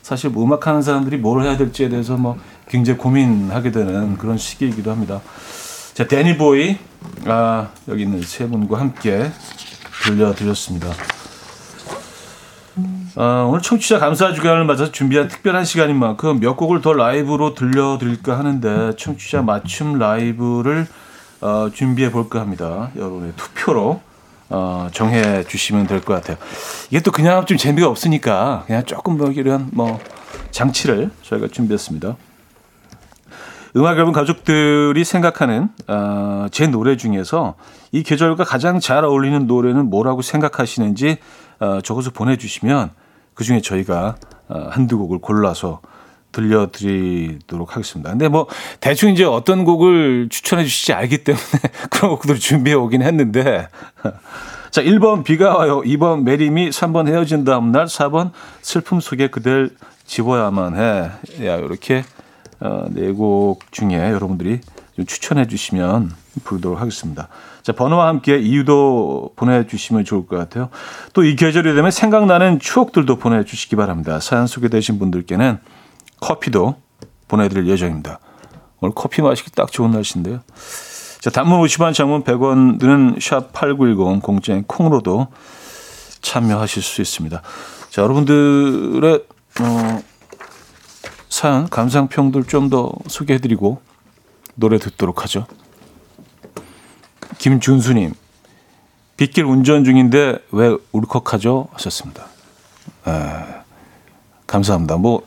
사실 0.01 0.31
뭐 0.31 0.43
음악하는 0.43 0.81
사람들이 0.81 1.17
뭘 1.17 1.43
해야 1.43 1.55
될지에 1.55 1.87
대해서 1.89 2.17
뭐 2.17 2.37
굉장히 2.67 2.97
고민하게 2.97 3.71
되는 3.71 4.17
그런 4.17 4.37
시기이기도 4.39 4.89
합니다. 4.91 5.21
자, 5.99 6.07
데니 6.07 6.37
보이 6.37 6.77
아, 7.25 7.71
여기 7.89 8.03
있는 8.03 8.21
세 8.21 8.47
분과 8.47 8.79
함께 8.79 9.29
들려드렸습니다. 10.05 10.87
아, 13.17 13.45
오늘 13.49 13.61
청취자 13.61 13.99
감사 13.99 14.31
주간을 14.31 14.63
맞아서 14.63 14.93
준비한 14.93 15.27
특별한 15.27 15.65
시간인 15.65 15.97
만큼 15.99 16.39
몇 16.39 16.55
곡을 16.55 16.79
더 16.79 16.93
라이브로 16.93 17.53
들려드릴까 17.53 18.39
하는데 18.39 18.95
청취자 18.95 19.41
맞춤 19.41 19.99
라이브를 19.99 20.87
어, 21.41 21.69
준비해 21.73 22.09
볼까 22.13 22.39
합니다. 22.39 22.91
여러분의 22.95 23.33
투표로 23.35 23.99
어, 24.47 24.87
정해 24.93 25.43
주시면 25.43 25.87
될 25.87 25.99
것 25.99 26.13
같아요. 26.13 26.37
이게 26.91 27.01
또 27.01 27.11
그냥 27.11 27.45
좀 27.45 27.57
재미가 27.57 27.89
없으니까 27.89 28.63
그냥 28.67 28.85
조금 28.85 29.17
뭐 29.17 29.31
이런 29.31 29.67
뭐 29.73 29.99
장치를 30.51 31.11
저희가 31.23 31.49
준비했습니다. 31.51 32.15
음악 33.75 33.97
앨범 33.97 34.13
가족들이 34.13 35.03
생각하는 35.03 35.69
어, 35.87 36.47
제 36.51 36.67
노래 36.67 36.97
중에서 36.97 37.55
이 37.91 38.03
계절과 38.03 38.43
가장 38.43 38.79
잘 38.79 39.05
어울리는 39.05 39.45
노래는 39.45 39.89
뭐라고 39.89 40.21
생각하시는지 40.21 41.17
어, 41.59 41.79
적어서 41.81 42.09
보내주시면 42.11 42.91
그 43.33 43.43
중에 43.43 43.61
저희가 43.61 44.15
어, 44.47 44.67
한두 44.71 44.97
곡을 44.97 45.19
골라서 45.19 45.81
들려드리도록 46.31 47.75
하겠습니다. 47.75 48.09
근데 48.11 48.27
뭐 48.27 48.47
대충 48.79 49.11
이제 49.11 49.23
어떤 49.23 49.65
곡을 49.65 50.29
추천해 50.29 50.63
주실지 50.63 50.93
알기 50.93 51.23
때문에 51.23 51.43
그런 51.89 52.11
곡들을 52.11 52.39
준비해 52.39 52.75
오긴 52.75 53.01
했는데 53.01 53.67
자 54.69 54.83
1번 54.83 55.23
비가 55.23 55.57
와요 55.57 55.81
2번 55.81 56.21
매림이 56.23 56.69
3번 56.69 57.07
헤어진 57.07 57.43
다음 57.43 57.71
날 57.71 57.85
4번 57.85 58.31
슬픔 58.61 58.99
속에 58.99 59.29
그댈 59.29 59.71
지워야만 60.05 60.75
해. 60.75 61.11
야 61.47 61.55
이렇게 61.57 62.03
어, 62.61 62.85
네곡 62.89 63.71
중에 63.71 63.95
여러분들이 63.95 64.61
좀 64.95 65.05
추천해 65.05 65.47
주시면 65.47 66.11
부르도록 66.43 66.79
하겠습니다. 66.79 67.29
자 67.63 67.69
자, 67.69 67.73
번호와 67.73 68.07
함께 68.07 68.39
이유도 68.39 69.33
보내주시면 69.35 70.03
좋을 70.03 70.25
것 70.25 70.37
같아요. 70.37 70.69
또 71.13 71.21
이 71.23 71.35
계절이 71.35 71.75
되면 71.75 71.91
생각나는 71.91 72.59
추억들도 72.59 73.17
보내주시기 73.17 73.75
바랍니다. 73.75 74.19
사연 74.19 74.47
소개되신 74.47 74.97
분들께는 74.97 75.59
커피도 76.19 76.75
보내드릴 77.27 77.67
예정입니다. 77.67 78.19
오늘 78.79 78.95
커피 78.95 79.21
마시기 79.21 79.51
딱 79.51 79.71
좋은 79.71 79.91
날씨인데요. 79.91 80.39
자, 81.21 81.29
단문 81.29 81.61
50원, 81.61 81.93
장문 81.93 82.23
100원 82.23 82.79
드는 82.79 83.17
샵8910 83.17 84.23
공짜인 84.23 84.63
콩으로도 84.63 85.27
참여하실 86.21 86.81
수 86.81 87.01
있습니다. 87.01 87.41
자, 87.91 88.01
여러분들의 88.01 89.23
어, 89.61 90.01
사연, 91.39 91.69
감상평들 91.69 92.43
좀 92.43 92.69
더 92.69 92.91
소개해드리고 93.07 93.79
노래 94.55 94.77
듣도록 94.77 95.23
하죠. 95.23 95.47
김준수님, 97.37 98.13
빗길 99.15 99.45
운전 99.45 99.85
중인데 99.85 100.39
왜 100.51 100.75
울컥하죠? 100.91 101.69
하셨습니다. 101.71 102.25
에, 103.07 103.11
감사합니다. 104.47 104.97
뭐, 104.97 105.25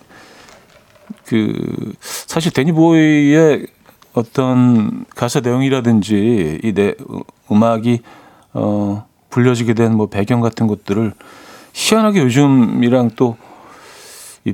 그, 1.24 1.94
사실 2.02 2.52
데니보이의 2.52 3.66
어떤 4.12 5.06
가사 5.16 5.40
내용이라든지 5.40 6.60
이 6.62 6.72
내, 6.74 6.94
음악이, 7.50 8.02
어, 8.52 9.06
불려지게 9.30 9.72
된 9.72 9.94
뭐 9.94 10.08
배경 10.08 10.42
같은 10.42 10.66
것들을 10.66 11.14
희한하게 11.72 12.20
요즘이랑 12.20 13.12
또이 13.16 13.51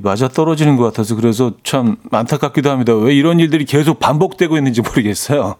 맞아 0.03 0.27
떨어지는 0.27 0.77
것 0.77 0.83
같아서 0.83 1.15
그래서 1.15 1.53
참 1.63 1.95
안타깝기도 2.11 2.69
합니다. 2.69 2.93
왜 2.93 3.15
이런 3.15 3.39
일들이 3.39 3.65
계속 3.65 3.99
반복되고 3.99 4.55
있는지 4.55 4.81
모르겠어요. 4.81 5.55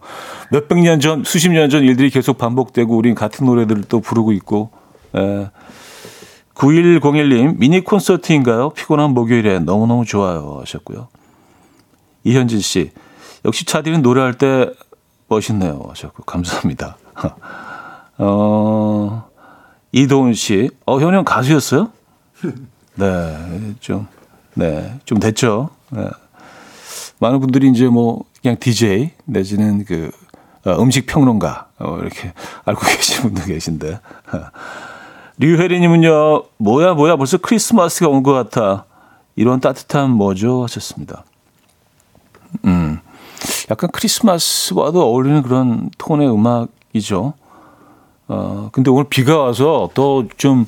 몇백 0.52 0.78
년 0.78 1.00
전, 1.00 1.24
수십 1.24 1.50
년 1.50 1.68
전 1.68 1.82
일들이 1.82 2.10
계속 2.10 2.38
반복되고 2.38 2.96
우린 2.96 3.14
같은 3.16 3.44
노래들을 3.46 3.84
또 3.88 4.00
부르고 4.00 4.32
있고. 4.32 4.70
에. 5.16 5.50
9101님, 6.54 7.58
미니 7.58 7.82
콘서트인가요? 7.82 8.70
피곤한 8.70 9.12
목요일에 9.14 9.60
너무너무 9.60 10.04
좋아요. 10.04 10.58
하셨고요. 10.60 11.08
이현진 12.24 12.60
씨, 12.60 12.90
역시 13.46 13.64
차디는 13.64 14.02
노래할 14.02 14.34
때 14.34 14.70
멋있네요. 15.28 15.82
하셨고, 15.88 16.24
감사합니다. 16.24 16.98
어, 18.18 19.24
이도훈 19.92 20.34
씨, 20.34 20.70
어, 20.84 21.00
현영 21.00 21.24
가수였어요? 21.24 21.90
네, 22.96 23.74
좀, 23.80 24.06
네, 24.60 24.94
좀 25.06 25.18
됐죠. 25.18 25.70
네. 25.88 26.04
많은 27.18 27.40
분들이 27.40 27.70
이제 27.70 27.86
뭐, 27.86 28.24
그냥 28.42 28.58
DJ 28.60 29.10
내지는 29.24 29.86
그, 29.86 30.10
어, 30.66 30.72
음식 30.82 31.06
평론가, 31.06 31.68
어, 31.78 31.96
이렇게 31.98 32.34
알고 32.66 32.80
계신 32.82 33.22
분도 33.22 33.42
계신데. 33.42 34.00
류혜리님은요, 35.38 36.42
뭐야, 36.58 36.92
뭐야, 36.92 37.16
벌써 37.16 37.38
크리스마스가 37.38 38.08
온 38.08 38.22
것 38.22 38.34
같아. 38.34 38.84
이런 39.34 39.60
따뜻함 39.60 40.10
뭐죠? 40.10 40.64
하셨습니다. 40.64 41.24
음, 42.66 42.98
약간 43.70 43.88
크리스마스와도 43.90 45.02
어울리는 45.02 45.40
그런 45.42 45.88
톤의 45.96 46.28
음악이죠. 46.30 47.32
어, 48.28 48.68
근데 48.72 48.90
오늘 48.90 49.04
비가 49.08 49.38
와서 49.38 49.88
더 49.94 50.24
좀 50.36 50.66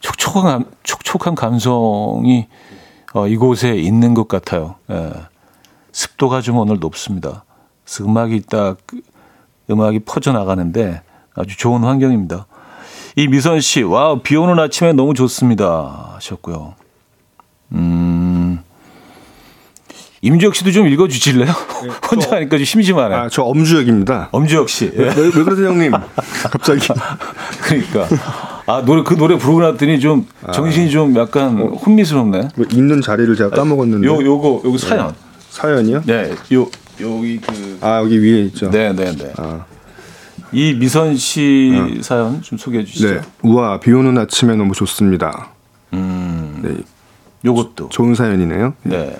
촉촉한, 0.00 0.66
촉촉한 0.82 1.34
감성이 1.34 2.46
어, 3.14 3.28
이곳에 3.28 3.76
있는 3.76 4.12
것 4.12 4.26
같아요. 4.28 4.74
예. 4.90 5.12
습도가 5.92 6.40
좀 6.40 6.58
오늘 6.58 6.78
높습니다. 6.80 7.44
그래서 7.84 8.04
음악이 8.04 8.42
딱, 8.50 8.78
음악이 9.70 10.00
퍼져 10.00 10.32
나가는데 10.32 11.00
아주 11.34 11.56
좋은 11.56 11.84
환경입니다. 11.84 12.46
이 13.16 13.28
미선 13.28 13.60
씨, 13.60 13.82
와우, 13.82 14.18
비 14.18 14.34
오는 14.34 14.58
아침에 14.58 14.92
너무 14.92 15.14
좋습니다. 15.14 16.14
하셨고요. 16.16 16.74
음, 17.72 18.60
임지혁 20.20 20.56
씨도 20.56 20.72
좀 20.72 20.88
읽어 20.88 21.06
주실래요? 21.06 21.52
혼자 22.10 22.36
하니까 22.36 22.56
좀 22.56 22.64
심심하네. 22.64 23.14
아, 23.14 23.28
저 23.28 23.42
엄주혁입니다. 23.44 24.30
엄지혁 24.32 24.68
씨. 24.68 24.90
예. 24.92 24.98
왜, 24.98 25.14
왜 25.14 25.30
그러세요, 25.30 25.68
형님? 25.68 25.92
갑자기. 26.50 26.88
그러니까. 27.62 28.08
아, 28.66 28.82
노래, 28.84 29.02
그 29.02 29.14
노래 29.16 29.36
부르고 29.36 29.60
났더니 29.60 30.00
좀 30.00 30.26
정신이 30.52 30.90
좀 30.90 31.14
약간 31.16 31.58
혼미스럽네. 31.58 32.48
뭐 32.56 32.66
있는 32.72 33.00
자리를 33.02 33.34
제가 33.36 33.50
까먹었는데. 33.50 34.06
요, 34.06 34.22
요거, 34.22 34.62
요거 34.64 34.78
사연. 34.78 35.14
사연이요? 35.50 36.02
네, 36.06 36.34
요, 36.54 36.66
여기 37.00 37.38
그. 37.40 37.78
아, 37.80 38.00
여기 38.00 38.20
위에 38.20 38.42
있죠. 38.46 38.70
네, 38.70 38.92
네, 38.92 39.14
네. 39.14 39.32
아, 39.36 39.64
이 40.52 40.74
미선 40.74 41.16
씨 41.16 41.98
사연 42.00 42.40
좀 42.42 42.56
소개해 42.56 42.84
주시죠. 42.84 43.14
네. 43.14 43.20
우와, 43.42 43.80
비 43.80 43.92
오는 43.92 44.16
아침에 44.16 44.56
너무 44.56 44.72
좋습니다. 44.72 45.50
음, 45.92 46.60
네. 46.62 46.76
요것도. 47.44 47.90
좋은 47.90 48.14
사연이네요. 48.14 48.74
네. 48.84 49.16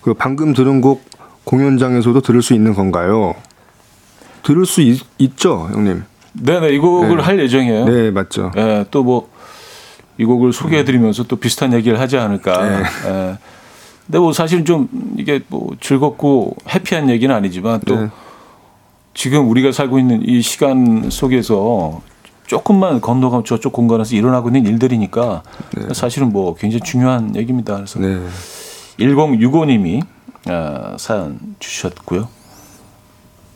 그 0.00 0.14
방금 0.14 0.54
들은 0.54 0.80
곡 0.80 1.04
공연장에서도 1.44 2.20
들을 2.20 2.40
수 2.42 2.54
있는 2.54 2.74
건가요? 2.74 3.34
들을 4.44 4.64
수 4.66 4.80
있, 4.80 5.00
죠 5.36 5.68
형님? 5.72 6.04
네네, 6.32 6.70
이 6.70 6.78
곡을 6.78 7.16
네. 7.16 7.22
할 7.22 7.38
예정이에요. 7.38 7.84
네, 7.84 8.10
맞죠. 8.10 8.50
예, 8.56 8.84
또 8.90 9.02
뭐, 9.02 9.28
이 10.18 10.24
곡을 10.24 10.52
소개해드리면서 10.52 11.24
또 11.24 11.36
비슷한 11.36 11.72
얘기를 11.72 11.98
하지 12.00 12.16
않을까. 12.16 12.62
네. 12.64 12.82
예. 13.06 13.38
근데 14.06 14.18
뭐 14.18 14.32
사실은 14.32 14.64
좀 14.64 14.88
이게 15.16 15.40
뭐 15.48 15.70
즐겁고 15.80 16.56
해피한 16.68 17.08
얘기는 17.08 17.34
아니지만 17.34 17.80
또 17.86 17.96
네. 17.96 18.08
지금 19.14 19.48
우리가 19.48 19.72
살고 19.72 19.98
있는 19.98 20.22
이 20.26 20.42
시간 20.42 21.08
속에서 21.10 22.00
조금만 22.46 23.00
건너가면 23.00 23.44
저쪽 23.44 23.72
공간에서 23.72 24.16
일어나고 24.16 24.48
있는 24.48 24.66
일들이니까 24.66 25.42
사실은 25.92 26.32
뭐 26.32 26.54
굉장히 26.54 26.82
중요한 26.82 27.34
얘기입니다. 27.36 27.76
그래서 27.76 28.00
네. 28.00 28.20
1065님이 28.98 30.02
어, 30.50 30.96
사연 30.98 31.38
주셨고요. 31.58 32.28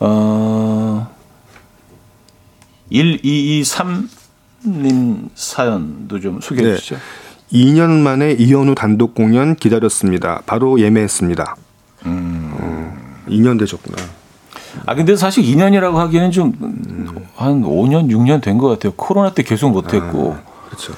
어, 0.00 1.08
1223님 2.92 5.28
사연도 5.34 6.20
좀 6.20 6.40
소개해 6.40 6.70
네. 6.70 6.76
주시죠. 6.76 6.96
2년 7.52 8.00
만에 8.00 8.32
이현우 8.32 8.74
단독 8.74 9.14
공연 9.14 9.54
기다렸습니다. 9.54 10.42
바로 10.46 10.80
예매했습니다. 10.80 11.56
어, 12.04 12.96
2년 13.28 13.58
되셨구나. 13.58 13.96
아 14.84 14.94
근데 14.94 15.16
사실 15.16 15.44
2년이라고 15.44 15.94
하기에는 15.94 16.30
좀한 16.32 17.62
5년, 17.62 18.10
6년 18.10 18.42
된 18.42 18.58
것 18.58 18.68
같아요. 18.68 18.92
코로나 18.96 19.32
때 19.32 19.42
계속 19.42 19.70
못했고 19.70 20.36
그렇죠. 20.66 20.92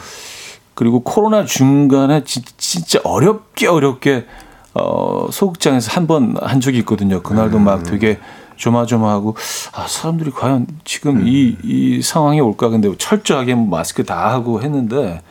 그리고 0.75 1.01
코로나 1.01 1.45
중간에 1.45 2.25
지- 2.25 2.43
진짜 2.57 3.01
어렵게 3.05 3.67
어렵게 3.67 4.27
어, 4.75 5.29
소극장에서 5.31 5.93
한 5.93 6.07
번한 6.07 6.61
적이 6.61 6.79
있거든요. 6.79 7.23
그날도 7.23 7.59
막 7.59 7.83
되게 7.85 8.19
조마조마하고 8.59 9.37
아 9.73 9.87
사람들이 9.89 10.31
과연 10.31 10.67
지금 10.85 11.27
이, 11.27 11.57
이 11.63 12.03
상황이 12.03 12.41
올까 12.41 12.69
근데 12.69 12.95
철저하게 12.99 13.55
뭐 13.55 13.79
마스크 13.79 14.05
다 14.05 14.31
하고 14.31 14.61
했는데 14.61 15.23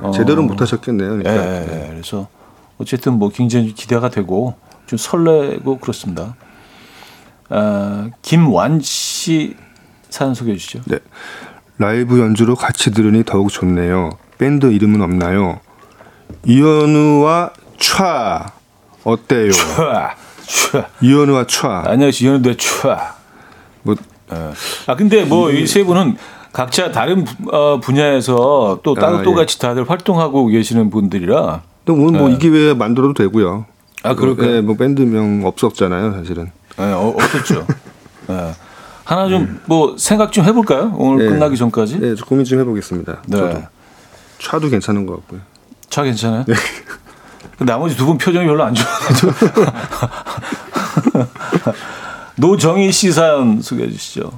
어, 0.00 0.10
제대로 0.12 0.42
못 0.42 0.60
하셨겠네요. 0.60 1.18
예, 1.18 1.22
그러니까. 1.22 1.46
예, 1.46 1.60
예. 1.62 1.88
그래서 1.90 2.28
어쨌든 2.78 3.14
뭐 3.14 3.28
굉장히 3.28 3.74
기대가 3.74 4.08
되고 4.08 4.54
좀 4.86 4.96
설레고 4.96 5.78
그렇습니다. 5.78 6.36
아, 7.50 8.08
김완 8.22 8.80
씨 8.80 9.56
사연 10.08 10.34
소개해 10.34 10.56
주시죠. 10.56 10.80
네. 10.86 10.98
라이브 11.78 12.20
연주로 12.20 12.54
같이 12.54 12.92
들으니 12.92 13.24
더욱 13.24 13.50
좋네요. 13.50 14.10
밴드 14.38 14.66
이름은 14.72 15.02
없나요? 15.02 15.60
이현우와 16.46 17.50
촤 17.78 18.50
어때요? 19.04 19.50
촤, 19.50 20.10
촤. 20.46 20.84
이현우와 21.00 21.44
촤. 21.44 21.86
안녕하세요. 21.86 22.30
이현우의 22.34 22.56
촤. 22.56 22.98
뭐아 23.82 24.96
근데 24.96 25.24
뭐 25.24 25.50
이 25.50 25.66
세 25.66 25.84
분은 25.84 26.16
각자 26.52 26.92
다른 26.92 27.24
부- 27.24 27.50
어, 27.54 27.80
분야에서 27.80 28.80
또 28.82 28.94
따로 28.94 29.18
아, 29.18 29.22
또 29.22 29.32
예. 29.32 29.34
같이 29.34 29.58
다들 29.58 29.88
활동하고 29.90 30.46
계시는 30.46 30.88
분들이라 30.90 31.62
또 31.84 31.94
오늘 31.94 32.20
뭐이 32.20 32.38
기회에 32.38 32.74
만들어도 32.74 33.12
되고요. 33.14 33.66
아, 34.04 34.14
그럴까요? 34.14 34.50
네, 34.52 34.60
뭐 34.60 34.76
밴드명 34.76 35.42
없었잖아요, 35.44 36.12
사실은. 36.12 36.52
예, 36.78 36.82
어, 36.84 37.14
없었죠. 37.16 37.66
예. 38.30 38.52
하나 39.04 39.28
좀 39.28 39.60
뭐 39.66 39.96
생각 39.98 40.30
좀 40.32 40.44
해볼까요? 40.44 40.94
오늘 40.96 41.24
예. 41.26 41.28
끝나기 41.30 41.56
전까지. 41.56 41.98
네, 42.00 42.14
저 42.14 42.24
고민 42.24 42.44
좀 42.44 42.60
해보겠습니다. 42.60 43.22
네. 43.26 43.36
저도 43.36 43.62
촤도 44.38 44.70
괜찮은 44.70 45.06
것 45.06 45.16
같고요. 45.16 45.40
차 45.90 46.02
괜찮아요? 46.04 46.44
네. 46.46 46.54
나머지 47.64 47.96
두 47.96 48.06
분 48.06 48.18
표정이 48.18 48.46
별로 48.46 48.64
안 48.64 48.74
좋아가지고. 48.74 49.32
노정희 52.36 52.92
씨 52.92 53.12
사연 53.12 53.60
소개해 53.60 53.90
주시죠. 53.90 54.30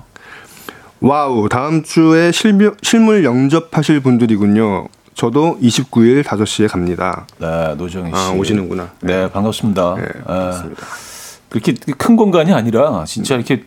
와우, 1.01 1.49
다음 1.49 1.83
주에 1.83 2.33
실무, 2.33 2.75
실물 2.83 3.25
영접하실 3.25 4.01
분들이군요. 4.01 4.89
저도 5.15 5.59
29일 5.63 6.23
5시에 6.25 6.71
갑니다. 6.71 7.27
네, 7.39 7.75
노정희 7.77 8.11
씨. 8.11 8.15
아, 8.15 8.31
오시는구나. 8.33 8.91
네, 9.01 9.31
반갑습니다. 9.31 9.95
네, 9.97 10.03
예. 10.03 10.23
반갑습니다. 10.25 10.83
그렇게 11.49 11.75
큰 11.97 12.17
공간이 12.17 12.53
아니라 12.53 13.05
진짜 13.07 13.35
이렇게 13.35 13.65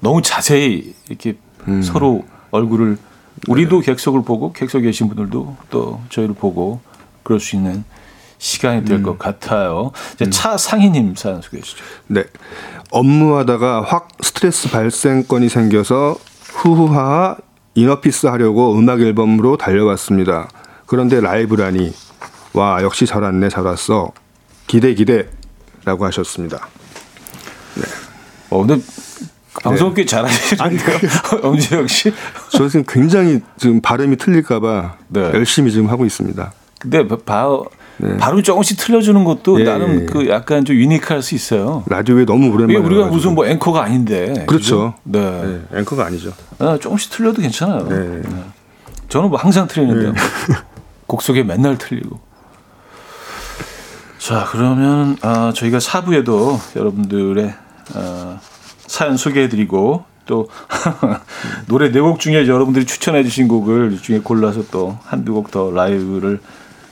너무 0.00 0.22
자세히 0.22 0.94
이렇게 1.08 1.36
음. 1.68 1.82
서로 1.82 2.24
얼굴을 2.50 2.96
우리도 3.48 3.80
객석을 3.80 4.22
보고 4.22 4.52
객석에 4.52 4.84
계신 4.84 5.08
분들도 5.08 5.56
또 5.70 6.00
저희를 6.08 6.34
보고 6.34 6.80
그럴 7.22 7.40
수 7.40 7.56
있는 7.56 7.84
시간이 8.38 8.84
될것 8.84 9.18
같아요. 9.18 9.92
이제 10.14 10.28
차 10.30 10.56
상희님 10.56 11.14
사연 11.16 11.40
소개해 11.40 11.62
주시죠. 11.62 11.84
네. 12.08 12.24
업무하다가 12.90 13.82
확 13.82 14.08
스트레스 14.20 14.70
발생건이 14.70 15.48
생겨서 15.48 16.16
후후하 16.52 17.36
이너피스 17.74 18.26
하려고 18.26 18.78
음악 18.78 19.00
앨범으로 19.00 19.56
달려왔습니다. 19.56 20.48
그런데 20.86 21.20
라이브라니 21.20 21.92
와 22.52 22.82
역시 22.82 23.06
잘 23.06 23.22
왔네 23.22 23.48
잘 23.48 23.64
왔어 23.64 24.12
기대 24.66 24.94
기대라고 24.94 26.04
하셨습니다. 26.06 26.68
어, 28.50 28.64
근데 28.64 28.80
방송 29.62 29.94
꽤 29.94 30.04
잘하시는데요, 30.04 30.98
엄지혁 31.42 31.88
씨. 31.88 32.12
저 32.50 32.68
지금 32.68 32.84
굉장히 32.86 33.40
지금 33.56 33.80
발음이 33.80 34.16
틀릴까봐 34.16 34.96
네. 35.08 35.20
열심히 35.34 35.72
지금 35.72 35.88
하고 35.88 36.04
있습니다. 36.04 36.52
근데 36.80 37.06
바, 37.08 37.48
네. 37.98 38.16
발음 38.16 38.42
조금씩 38.42 38.76
틀려주는 38.78 39.22
것도 39.24 39.60
예, 39.60 39.64
나름 39.64 40.02
예. 40.02 40.06
그 40.06 40.28
약간 40.28 40.64
좀 40.64 40.76
유니크할 40.76 41.22
수 41.22 41.34
있어요. 41.34 41.84
라디오에 41.88 42.24
너무 42.24 42.48
오랜만에 42.52 42.78
우리가 42.78 43.02
와가지고. 43.02 43.14
무슨 43.14 43.34
뭐 43.34 43.46
앵커가 43.46 43.82
아닌데. 43.84 44.44
그렇죠. 44.46 44.94
네. 45.04 45.20
네, 45.70 45.78
앵커가 45.80 46.06
아니죠. 46.06 46.32
아, 46.58 46.76
조금씩 46.80 47.10
틀려도 47.12 47.40
괜찮아요. 47.42 47.88
네. 47.88 48.22
저는 49.08 49.28
뭐 49.30 49.38
항상 49.38 49.66
틀리는데요. 49.68 50.12
곡 51.06 51.22
속에 51.22 51.42
맨날 51.44 51.78
틀리고. 51.78 52.18
자, 54.18 54.46
그러면 54.50 55.16
아, 55.20 55.52
저희가 55.54 55.78
4부에도 55.78 56.58
여러분들의 56.76 57.54
아, 57.94 58.38
사연 58.86 59.16
소개해드리고 59.16 60.04
또 60.26 60.48
노래 61.68 61.90
네 61.92 62.00
곡 62.00 62.18
중에 62.18 62.48
여러분들이 62.48 62.86
추천해주신 62.86 63.46
곡을 63.48 63.98
중에 64.00 64.20
골라서 64.20 64.64
또 64.70 64.96
한두 65.04 65.34
곡 65.34 65.50
더 65.50 65.70
라이브를 65.70 66.40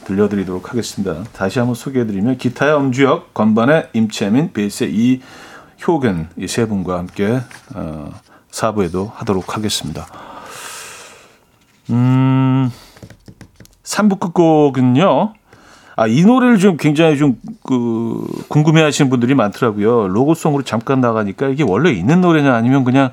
들려드리도록 0.04 0.70
하겠습니다. 0.70 1.24
다시 1.32 1.58
한번 1.58 1.74
소개해드리면 1.74 2.38
기타의 2.38 2.72
엄주혁, 2.72 3.34
건반의 3.34 3.88
임채민, 3.92 4.52
베이스의 4.52 4.92
이효근 5.80 6.28
이 6.38 6.46
세 6.46 6.66
분과 6.66 6.98
함께 6.98 7.40
어, 7.74 8.12
4부에도 8.50 9.10
하도록 9.14 9.56
하겠습니다. 9.56 10.06
음, 11.90 12.70
3부 13.84 14.20
끝곡은요. 14.20 15.34
아, 15.94 16.06
이 16.06 16.24
노래를 16.24 16.58
좀 16.58 16.76
굉장히 16.78 17.18
좀, 17.18 17.36
그, 17.64 18.26
궁금해 18.48 18.82
하시는 18.82 19.10
분들이 19.10 19.34
많더라고요. 19.34 20.08
로고송으로 20.08 20.62
잠깐 20.62 21.00
나가니까 21.00 21.48
이게 21.48 21.62
원래 21.62 21.90
있는 21.90 22.20
노래냐 22.22 22.54
아니면 22.54 22.84
그냥 22.84 23.10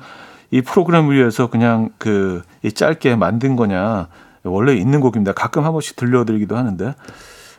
이 0.50 0.62
프로그램을 0.62 1.14
위해서 1.14 1.48
그냥 1.50 1.90
그, 1.98 2.42
이 2.62 2.72
짧게 2.72 3.16
만든 3.16 3.56
거냐. 3.56 4.08
원래 4.44 4.74
있는 4.74 5.00
곡입니다. 5.00 5.32
가끔 5.32 5.64
한 5.64 5.72
번씩 5.72 5.96
들려드리기도 5.96 6.56
하는데, 6.56 6.94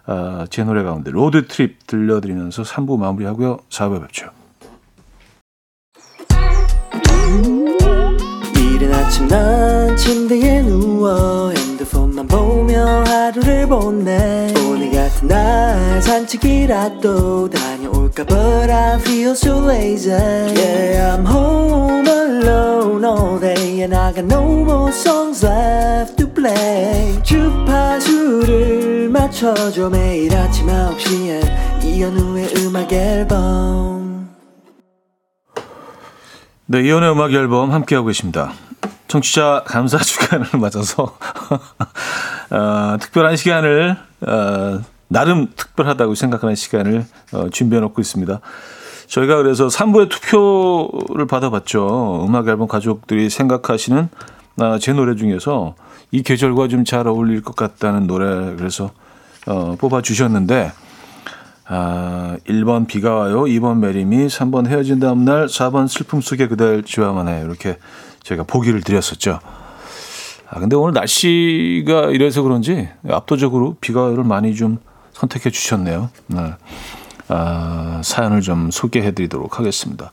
아, 0.06 0.46
제 0.50 0.64
노래 0.64 0.84
가운데 0.84 1.12
Road 1.12 1.48
Trip 1.48 1.86
들려드리면서 1.88 2.64
3부 2.64 2.98
마무리하고요. 2.98 3.60
4부에 3.70 4.02
뵙죠. 4.02 4.30
이른 8.56 8.94
아침 8.94 9.28
난 9.28 9.96
침대에 9.96 10.64
누워 10.64 11.52
핸드폰만 11.52 12.28
보며 12.28 13.04
하루를 13.06 13.68
보내 13.68 14.52
오늘 14.68 14.92
같은 14.92 15.28
날 15.28 16.02
산책이라도 16.02 17.50
다녀올까 17.50 18.24
But 18.26 18.72
I 18.72 18.96
feel 19.00 19.32
so 19.32 19.70
lazy 19.70 20.14
Yeah 20.14 21.16
I'm 21.16 21.26
home 21.26 22.08
alone 22.08 23.06
all 23.06 23.40
day 23.40 23.82
And 23.82 23.96
I 23.96 24.14
got 24.14 24.26
no 24.26 24.64
more 24.64 24.92
songs 24.92 25.46
left 25.46 25.96
to 25.96 26.21
play 26.34 27.22
주파수를 27.24 29.10
맞춰줘 29.10 29.90
매일 29.90 30.36
아침 30.36 30.68
9시에 30.68 31.84
이현우의 31.84 32.54
음악 32.58 32.92
앨범 32.92 34.30
네, 36.66 36.82
이현우의 36.84 37.12
음악 37.12 37.34
앨범 37.34 37.72
함께하고 37.72 38.08
계십니다. 38.08 38.54
청취자 39.10 39.64
감사 39.66 39.98
주간을 40.04 40.48
맞아서 40.54 41.18
어, 42.50 42.98
특별한 42.98 43.36
시간을 43.36 43.98
어, 44.22 44.80
나름 45.10 45.48
특별하다고 45.54 46.16
생각하는 46.16 46.56
시간을 46.56 47.06
어, 47.34 47.50
준비해 47.50 47.82
놓고 47.82 48.00
있습니다. 48.00 48.40
저희가 49.08 49.36
그래서 49.36 49.68
3부의 49.68 50.10
투표를 50.10 51.28
받아봤죠. 51.28 52.26
음악 52.26 52.48
앨범 52.48 52.70
가족들이 52.70 53.30
생각하시는 53.30 54.08
아, 54.62 54.78
제 54.80 54.94
노래 54.94 55.16
중에서 55.16 55.76
이 56.12 56.22
계절과 56.22 56.68
좀 56.68 56.84
잘 56.86 57.08
어울릴 57.08 57.42
것 57.42 57.56
같다는 57.56 58.06
노래 58.06 58.56
그래서 58.56 58.92
어, 59.48 59.76
뽑아 59.80 60.02
주셨는데 60.02 60.72
아, 61.66 62.38
1번 62.48 62.86
비가 62.86 63.16
와요, 63.16 63.44
2번 63.44 63.78
Marry 63.78 64.09
Me, 64.09 64.28
3번 64.28 64.68
헤어진 64.68 65.00
다음 65.00 65.24
날, 65.24 65.48
4번 65.48 65.88
슬픔 65.88 66.20
속에 66.20 66.48
그댈 66.48 66.84
좋아만 66.84 67.30
해. 67.30 67.42
이렇게 67.42 67.78
제가 68.24 68.44
보기를 68.44 68.82
드렸었죠. 68.82 69.40
아, 70.50 70.60
근데 70.60 70.76
오늘 70.76 70.94
날씨가 70.94 72.10
이래서 72.12 72.42
그런지 72.42 72.90
압도적으로 73.08 73.78
비가 73.80 74.02
와요를 74.02 74.26
많이 74.26 74.54
좀 74.54 74.80
선택해 75.14 75.50
주셨네요. 75.50 76.10
네. 76.28 76.54
아, 77.30 78.02
사연을 78.04 78.42
좀 78.42 78.70
소개해 78.70 79.14
드리도록 79.14 79.58
하겠습니다. 79.58 80.12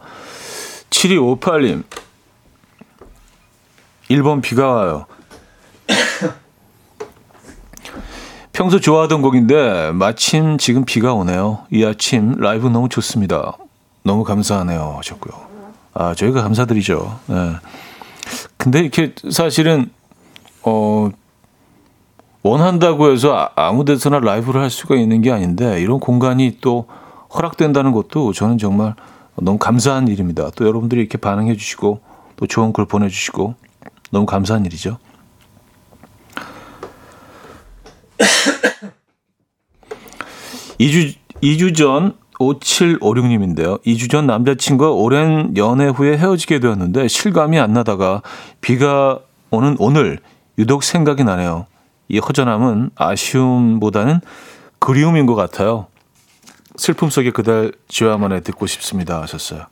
7258님. 0.90 1.82
1번 4.10 4.40
비가 4.42 4.66
와요. 4.68 5.06
평소 8.52 8.80
좋아하던 8.80 9.22
곡인데 9.22 9.92
마침 9.92 10.58
지금 10.58 10.84
비가 10.84 11.14
오네요. 11.14 11.60
이 11.70 11.84
아침 11.84 12.32
라이브 12.38 12.66
너무 12.66 12.88
좋습니다. 12.88 13.56
너무 14.02 14.24
감사하네요. 14.24 14.94
하셨고요. 14.98 15.46
아, 15.94 16.14
저희가 16.14 16.42
감사드리죠. 16.42 17.20
네. 17.26 17.52
근데 18.56 18.80
이렇게 18.80 19.14
사실은 19.30 19.90
어 20.64 21.10
원한다고 22.42 23.10
해서 23.12 23.36
아- 23.36 23.50
아무 23.54 23.84
데서나 23.84 24.18
라이브를 24.20 24.60
할 24.60 24.70
수가 24.70 24.96
있는 24.96 25.22
게 25.22 25.30
아닌데 25.30 25.80
이런 25.80 26.00
공간이 26.00 26.58
또 26.60 26.86
허락된다는 27.34 27.92
것도 27.92 28.32
저는 28.32 28.58
정말 28.58 28.94
너무 29.36 29.58
감사한 29.58 30.08
일입니다. 30.08 30.50
또 30.56 30.66
여러분들이 30.66 31.00
이렇게 31.00 31.16
반응해 31.18 31.56
주시고 31.56 32.00
또 32.36 32.46
좋은 32.46 32.72
글 32.72 32.86
보내 32.86 33.08
주시고 33.08 33.54
너무 34.10 34.26
감사한 34.26 34.66
일이죠. 34.66 34.98
이주이주전 40.78 42.16
5756님인데요. 42.38 43.82
2주 43.84 44.10
전 44.10 44.26
남자친구와 44.26 44.90
오랜 44.90 45.56
연애 45.56 45.88
후에 45.88 46.16
헤어지게 46.16 46.60
되었는데 46.60 47.08
실감이 47.08 47.58
안 47.58 47.72
나다가 47.72 48.22
비가 48.60 49.18
오는 49.50 49.76
오늘 49.78 50.20
유독 50.58 50.84
생각이 50.84 51.24
나네요. 51.24 51.66
이 52.08 52.18
허전함은 52.18 52.90
아쉬움보다는 52.94 54.20
그리움인 54.78 55.26
것 55.26 55.34
같아요. 55.34 55.86
슬픔 56.76 57.10
속에 57.10 57.32
그댈 57.32 57.72
지화만에 57.88 58.40
듣고 58.40 58.66
싶습니다 58.66 59.20
하셨어요. 59.22 59.66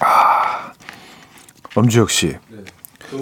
아, 0.00 0.33
엄주혁 1.74 2.10
씨. 2.10 2.36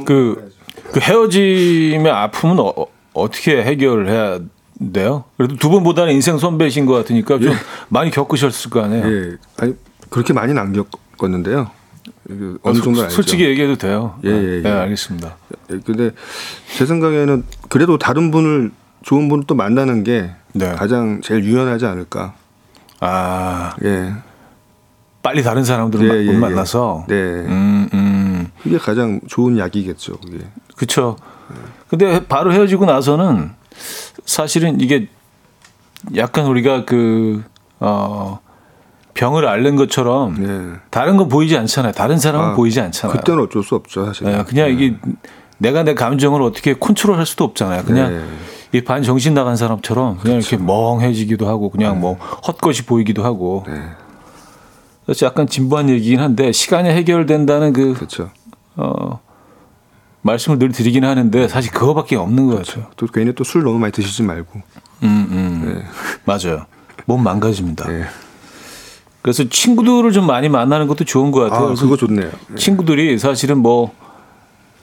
그, 0.05 0.53
그 0.92 1.00
헤어짐의 1.00 2.11
아픔은 2.11 2.59
어, 2.61 2.72
어떻게 3.14 3.62
해결을 3.62 4.09
해야 4.09 4.38
돼요? 4.92 5.24
그래도 5.36 5.57
두 5.57 5.68
분보다는 5.70 6.12
인생 6.12 6.38
선배이신 6.38 6.86
것 6.86 6.94
같으니까 6.94 7.38
좀 7.38 7.53
많이 7.88 8.11
겪으셨을 8.11 8.70
거 8.70 8.82
아니에요. 8.82 9.07
예, 9.07 9.36
아니 9.59 9.74
그렇게 10.11 10.32
많이는 10.32 10.61
안 10.61 10.72
겪었는데요. 10.72 11.70
그 12.26 12.59
어느 12.62 12.76
소- 12.78 12.84
정도 12.84 13.03
알죠. 13.03 13.14
솔직히 13.14 13.44
얘기해도 13.44 13.76
돼요. 13.76 14.18
예, 14.24 14.30
예, 14.30 14.57
예. 14.59 14.62
네, 14.62 14.70
알겠습니다. 14.70 15.36
예, 15.72 15.78
근데 15.84 16.11
제 16.76 16.86
생각에는 16.86 17.44
그래도 17.68 17.98
다른 17.98 18.30
분을 18.30 18.70
좋은 19.03 19.28
분을 19.28 19.44
또 19.46 19.55
만나는 19.55 20.05
게 20.05 20.30
네. 20.53 20.72
가장 20.72 21.20
제일 21.22 21.44
유연하지 21.44 21.86
않을까. 21.86 22.34
아, 23.00 23.74
예, 23.84 24.12
빨리 25.22 25.42
다른 25.42 25.64
사람들을 25.64 26.09
마- 26.09 26.14
예, 26.14 26.18
예, 26.22 26.26
예. 26.28 26.32
만나서. 26.32 27.05
네, 27.09 27.14
음, 27.14 27.88
음. 27.92 28.01
그게 28.62 28.78
가장 28.78 29.20
좋은 29.26 29.58
약이겠죠. 29.58 30.18
그게. 30.18 30.38
그쵸. 30.76 31.16
근데 31.88 32.24
바로 32.26 32.52
헤어지고 32.52 32.86
나서는 32.86 33.50
사실은 34.24 34.80
이게 34.80 35.08
약간 36.16 36.46
우리가 36.46 36.84
그, 36.84 37.42
어, 37.80 38.40
병을 39.14 39.46
앓는 39.46 39.76
것처럼 39.76 40.36
예. 40.42 40.80
다른 40.90 41.16
건 41.16 41.28
보이지 41.28 41.56
않잖아요. 41.58 41.92
다른 41.92 42.18
사람은 42.18 42.50
아, 42.50 42.54
보이지 42.54 42.80
않잖아요. 42.80 43.18
그때는 43.18 43.44
어쩔 43.44 43.62
수 43.62 43.74
없죠, 43.74 44.06
사실. 44.06 44.26
예, 44.26 44.42
그냥 44.46 44.70
이게 44.70 44.96
내가 45.58 45.82
내 45.82 45.94
감정을 45.94 46.40
어떻게 46.42 46.74
컨트롤할 46.74 47.26
수도 47.26 47.44
없잖아요. 47.44 47.84
그냥 47.84 48.10
네. 48.10 48.24
이반 48.78 49.02
정신 49.02 49.34
나간 49.34 49.56
사람처럼 49.56 50.18
그냥 50.18 50.38
이렇게 50.38 50.56
멍해지기도 50.56 51.46
하고 51.46 51.68
그냥 51.68 52.00
뭐 52.00 52.14
헛것이 52.14 52.86
보이기도 52.86 53.22
하고 53.22 53.64
네. 53.66 53.74
그래서 55.04 55.26
약간 55.26 55.46
진부한 55.46 55.90
얘기긴 55.90 56.20
한데 56.20 56.52
시간이 56.52 56.88
해결된다는 56.88 57.72
그 57.72 57.92
그렇죠. 57.92 58.30
어, 58.77 59.20
말씀을 60.23 60.59
늘 60.59 60.70
드리긴 60.73 61.05
하는데 61.05 61.49
사실 61.49 61.73
그거밖에 61.73 62.16
없는 62.16 62.47
것 62.47 62.64
같아요. 62.66 62.87
또 62.97 63.07
괜히 63.07 63.33
또 63.35 63.45
술 63.45 63.62
너무 63.64 63.79
많이 63.79 63.93
드시지 63.93 64.23
말고. 64.23 64.61
음, 65.03 65.27
음. 65.31 65.85
맞아요. 66.25 66.66
몸 67.07 67.23
망가집니다. 67.25 67.89
네. 67.89 68.05
그래서 69.20 69.45
친구들을 69.49 70.12
좀 70.12 70.27
많이 70.27 70.49
만나는 70.49 70.87
것도 70.89 71.05
좋은 71.05 71.31
것 71.31 71.41
같아요. 71.41 71.70
아, 71.70 71.75
그거 71.75 71.97
좋네요. 71.97 72.31
네. 72.49 72.55
친구들이 72.57 73.18
사실은 73.18 73.59
뭐, 73.59 73.93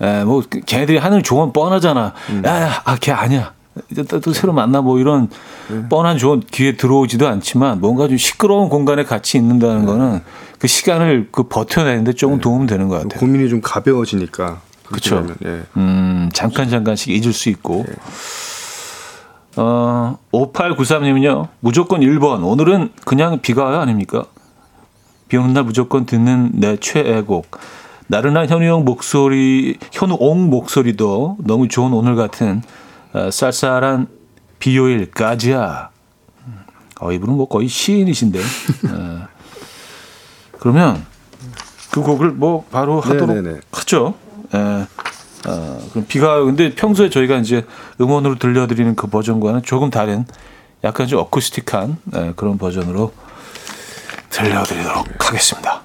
에, 0.02 0.24
뭐, 0.24 0.42
걔네들이 0.66 0.98
하는 0.98 1.24
조언 1.24 1.52
뻔하잖아. 1.54 2.14
음. 2.30 2.44
야, 2.46 2.62
야, 2.62 2.82
아, 2.86 2.96
걔 3.00 3.12
아니야. 3.12 3.54
이제 3.92 4.04
또, 4.04 4.20
또 4.20 4.34
새로 4.34 4.54
만나 4.54 4.82
뭐 4.82 5.00
이런 5.00 5.30
네. 5.70 5.88
뻔한 5.90 6.18
조언 6.18 6.42
귀에 6.42 6.76
들어오지도 6.76 7.28
않지만 7.28 7.80
뭔가 7.82 8.08
좀 8.08 8.18
시끄러운 8.18 8.70
공간에 8.70 9.04
같이 9.04 9.38
네. 9.38 9.44
있는다는 9.44 9.86
거는 9.86 10.22
그 10.58 10.68
시간을 10.68 11.30
그 11.32 11.44
버텨내는데 11.44 12.14
조금 12.14 12.40
도움 12.40 12.66
되는 12.66 12.88
것 12.88 13.02
같아요. 13.02 13.20
고민이 13.20 13.50
좀 13.50 13.62
가벼워지니까. 13.62 14.62
되면, 15.04 15.36
예. 15.46 15.62
음, 15.78 16.30
잠깐 16.34 16.68
잠깐씩 16.68 17.14
잊을 17.14 17.32
수 17.32 17.50
있고. 17.50 17.86
네. 17.88 17.94
어, 19.58 20.18
5893님은요. 20.32 21.48
무조건 21.60 22.02
1번. 22.02 22.44
오늘은 22.44 22.90
그냥 23.06 23.40
비가 23.42 23.66
와요 23.66 23.80
아닙니까? 23.80 24.26
비 25.28 25.38
오는 25.38 25.54
날 25.54 25.64
무조건 25.64 26.06
듣는 26.06 26.52
내 26.54 26.78
최애곡. 26.78 27.52
나른한 28.08 28.50
현우 28.50 28.66
형 28.66 28.86
목소리, 28.86 29.78
현우 29.92 30.18
옹 30.20 30.50
목소리도 30.50 31.38
너무 31.42 31.68
좋은 31.68 31.94
오늘 31.94 32.16
같은 32.16 32.64
어, 33.14 33.32
쌀쌀한 33.32 34.08
비요일까지야. 34.60 35.90
어, 37.02 37.12
이분은 37.12 37.36
뭐 37.36 37.48
거의 37.48 37.68
시인이신데. 37.68 38.40
어. 38.40 39.28
그러면 40.60 41.06
그 41.92 42.02
곡을 42.02 42.32
뭐 42.32 42.66
바로 42.70 43.00
하도록 43.00 43.28
네네네. 43.28 43.62
하죠. 43.72 44.16
예. 44.54 44.58
어, 45.48 45.80
그럼 45.92 46.06
비가. 46.08 46.44
근데 46.44 46.76
평소에 46.76 47.10
저희가 47.10 47.38
이제 47.38 47.66
음원으로 48.00 48.38
들려드리는 48.38 48.96
그 48.96 49.08
버전과는 49.08 49.64
조금 49.64 49.90
다른 49.90 50.26
약간 50.84 51.08
좀 51.08 51.20
어쿠스틱한 51.20 51.98
예, 52.16 52.34
그런 52.36 52.58
버전으로 52.58 53.14
들려드리도록 54.30 55.28
하겠습니다. 55.28 55.82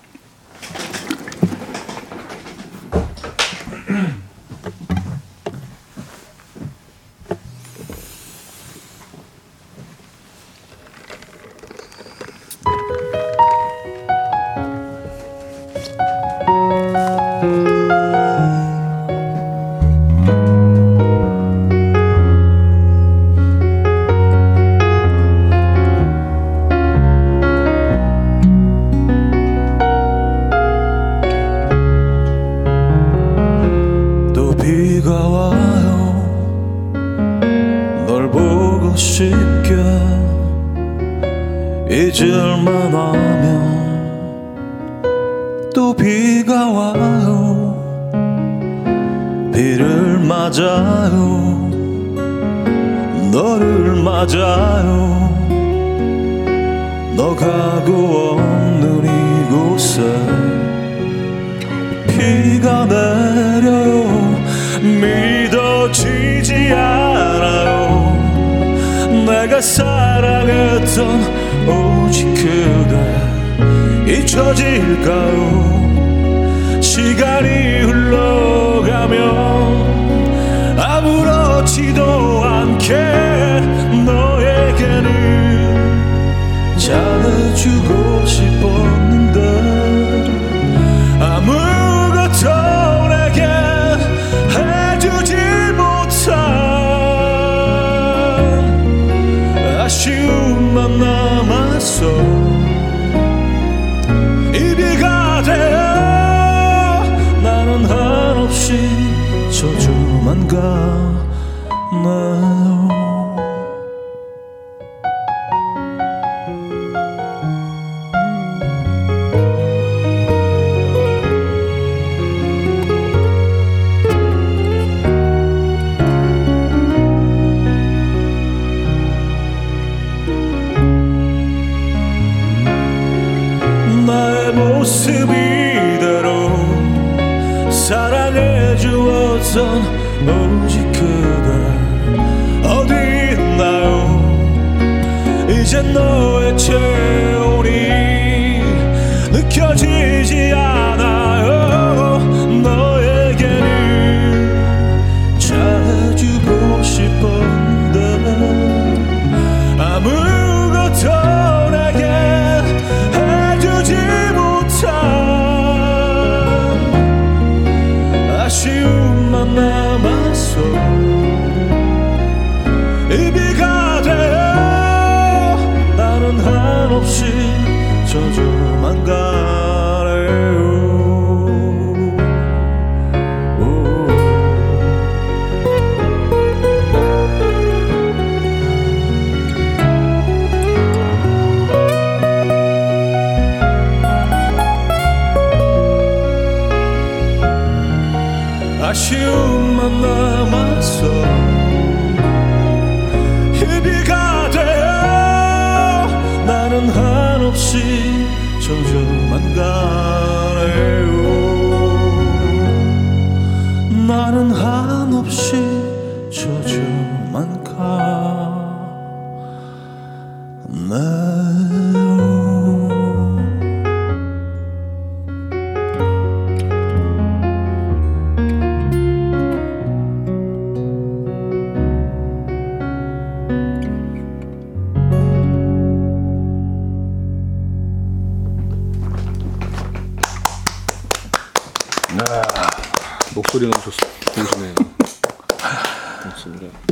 소리 243.48 243.68
너무 243.68 243.82
좋습니다. 243.82 244.82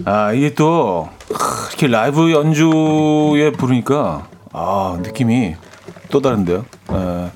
아 0.04 0.32
이게 0.32 0.54
또 0.54 1.08
하, 1.32 1.68
이렇게 1.68 1.86
라이브 1.86 2.30
연주에 2.32 3.52
부르니까 3.52 4.28
아 4.52 4.98
느낌이 5.02 5.56
또 6.10 6.20
다른데요. 6.20 6.64
에, 6.90 7.30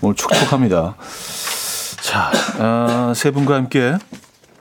오늘 0.00 0.14
촉촉합니다. 0.16 0.96
자, 2.02 2.30
아, 2.58 3.12
세 3.14 3.30
분과 3.30 3.54
함께 3.54 3.96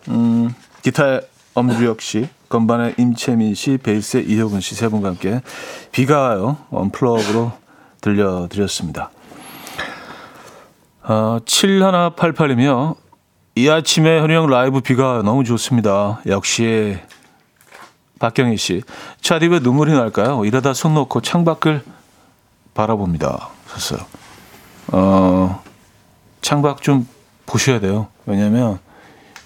음, 0.09 0.53
기타의 0.81 1.21
엄주혁 1.53 2.01
씨, 2.01 2.27
건반의 2.49 2.95
임채민 2.97 3.55
씨, 3.55 3.77
베이스의 3.77 4.25
이효근 4.27 4.61
씨 4.61 4.75
세 4.75 4.87
분과 4.89 5.09
함께 5.09 5.41
비가 5.91 6.19
와요 6.21 6.57
언플러그로 6.71 7.51
들려드렸습니다. 8.01 9.09
어, 11.03 11.39
7188이며 11.45 12.95
이 13.57 13.69
아침에 13.69 14.19
형 14.19 14.47
라이브 14.47 14.81
비가 14.81 15.21
너무 15.23 15.45
좋습니다. 15.45 16.19
역시 16.25 16.97
박경희 18.19 18.57
씨. 18.57 18.81
차디 19.21 19.47
왜 19.47 19.59
눈물이 19.59 19.93
날까요? 19.93 20.43
이러다 20.43 20.73
손 20.73 20.93
놓고 20.93 21.21
창밖을 21.21 21.81
바라봅니다. 22.73 23.47
썼어요. 23.67 24.05
어, 24.91 25.63
창밖 26.41 26.81
좀 26.81 27.07
보셔야 27.45 27.79
돼요. 27.79 28.07
왜냐면 28.25 28.79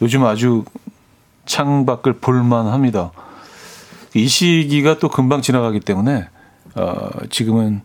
요즘 0.01 0.25
아주 0.25 0.65
창밖을 1.45 2.13
볼만 2.13 2.65
합니다. 2.65 3.11
이 4.15 4.27
시기가 4.27 4.97
또 4.97 5.09
금방 5.09 5.43
지나가기 5.43 5.81
때문에 5.81 6.27
어, 6.73 7.09
지금은 7.29 7.81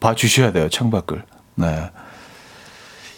봐주셔야 0.00 0.52
돼요. 0.52 0.70
창밖을. 0.70 1.22
네. 1.56 1.90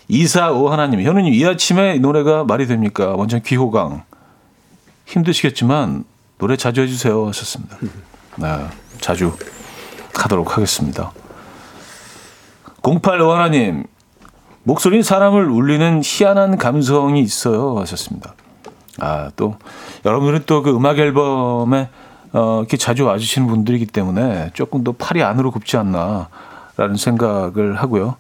245 0.09 0.71
하나님, 0.71 1.03
현우님 1.03 1.35
이 1.35 1.45
아침에 1.45 1.97
이 1.97 2.01
노래가 2.01 2.45
말이 2.45 2.67
됩니까? 2.67 3.15
완전 3.17 3.43
귀호강. 3.43 4.05
힘드시겠지만 5.07 6.05
노래 6.39 6.57
자주 6.57 6.81
해주세요 6.83 7.27
하셨습니다. 7.29 7.77
네, 8.37 8.67
자주 9.01 9.33
하도록 10.15 10.57
하겠습니다. 10.57 11.13
085 12.83 13.33
하나님, 13.33 13.85
목소리는 14.63 15.03
사람을 15.03 15.49
울리는 15.49 16.01
희한한 16.05 16.57
감성이 16.57 17.21
있어요 17.21 17.79
하셨습니다. 17.79 18.35
아, 19.01 19.31
또 19.37 19.57
여러분들은 20.05 20.45
또 20.47 20.63
그 20.63 20.71
음악 20.75 20.99
앨범에 20.99 21.89
어, 22.33 22.59
이렇게 22.61 22.77
자주 22.77 23.05
와주시는 23.05 23.49
분들이기 23.49 23.87
때문에 23.87 24.51
조금 24.55 24.85
더 24.85 24.93
팔이 24.93 25.23
안으로 25.23 25.51
굽지 25.51 25.77
않나라는 25.77 26.97
생각을 26.97 27.77
하고요. 27.77 28.17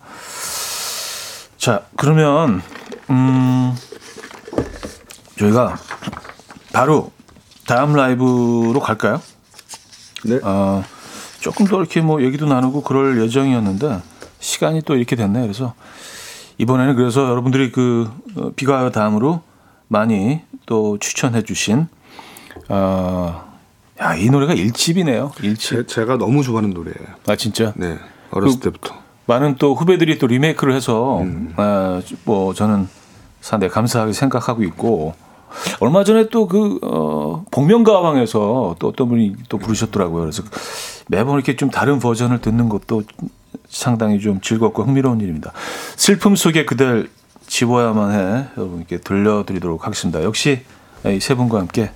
자, 1.58 1.82
그러면 1.96 2.62
음 3.10 3.74
저희가 5.38 5.76
바로 6.72 7.10
다음 7.66 7.94
라이브로 7.94 8.78
갈까요? 8.80 9.20
네. 10.24 10.38
어, 10.42 10.82
조금 11.40 11.66
더 11.66 11.78
이렇게 11.78 12.00
뭐 12.00 12.22
얘기도 12.22 12.46
나누고 12.46 12.82
그럴 12.82 13.20
예정이었는데 13.22 14.00
시간이 14.40 14.82
또 14.82 14.94
이렇게 14.96 15.16
됐네요. 15.16 15.42
그래서 15.42 15.74
이번에는 16.58 16.96
그래서 16.96 17.28
여러분들이 17.28 17.72
그 17.72 18.10
어, 18.36 18.50
비가 18.56 18.90
다음으로 18.90 19.42
많이 19.88 20.40
또 20.66 20.98
추천해 20.98 21.42
주신 21.42 21.88
어, 22.68 23.48
야, 24.00 24.14
이 24.14 24.30
노래가 24.30 24.54
1집이네요. 24.54 25.32
1집. 25.32 25.58
제, 25.58 25.86
제가 25.86 26.16
너무 26.18 26.42
좋아하는 26.44 26.70
노래예요. 26.70 27.16
아, 27.26 27.34
진짜? 27.36 27.72
네. 27.76 27.98
어렸을 28.30 28.60
그- 28.60 28.64
때부터. 28.70 29.07
많은 29.28 29.56
또 29.56 29.74
후배들이 29.74 30.18
또 30.18 30.26
리메이크를 30.26 30.74
해서 30.74 31.22
아, 31.56 32.00
뭐 32.24 32.54
저는 32.54 32.88
상당히 33.42 33.70
감사하게 33.70 34.12
생각하고 34.12 34.62
있고 34.64 35.14
얼마 35.80 36.02
전에 36.02 36.28
또그 36.28 36.78
어, 36.82 37.44
복면가왕에서 37.50 38.76
또 38.78 38.88
어떤 38.88 39.08
분이 39.08 39.36
또 39.48 39.58
부르셨더라고요. 39.58 40.22
그래서 40.22 40.42
매번 41.08 41.34
이렇게 41.34 41.56
좀 41.56 41.70
다른 41.70 41.98
버전을 41.98 42.40
듣는 42.40 42.68
것도 42.68 43.02
상당히 43.68 44.18
좀 44.18 44.40
즐겁고 44.40 44.82
흥미로운 44.84 45.20
일입니다. 45.20 45.52
슬픔 45.96 46.34
속에 46.34 46.64
그댈 46.64 47.10
지워야만 47.46 48.12
해 48.12 48.44
여러분께 48.56 48.98
들려드리도록 48.98 49.84
하겠습니다. 49.86 50.22
역시 50.22 50.62
이 51.06 51.18
세 51.20 51.34
분과 51.34 51.58
함께 51.58 51.90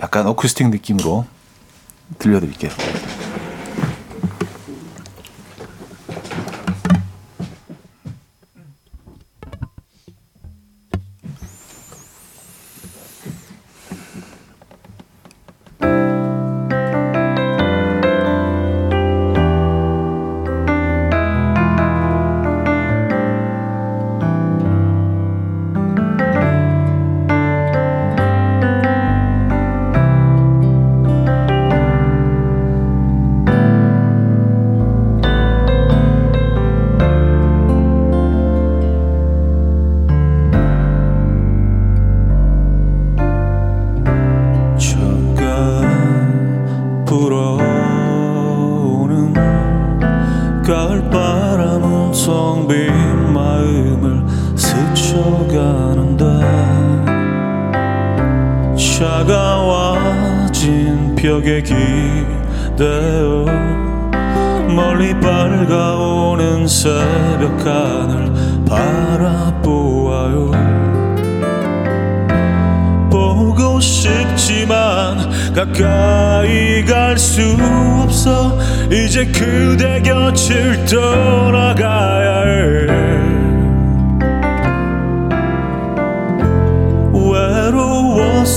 약간 0.00 0.26
어쿠스틱 0.26 0.68
느낌으로 0.68 1.24
들려드릴게요. 2.18 2.70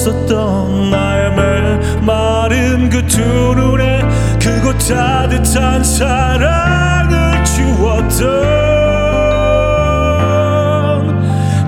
외로웠었던 0.08 0.89
나의 0.89 1.32
메마른 1.36 2.89
그 2.89 3.05
두 3.08 3.22
눈에 3.55 4.01
그곳 4.41 4.78
따뜻한 4.88 5.84
사랑을 5.84 7.43
주었던 7.43 8.30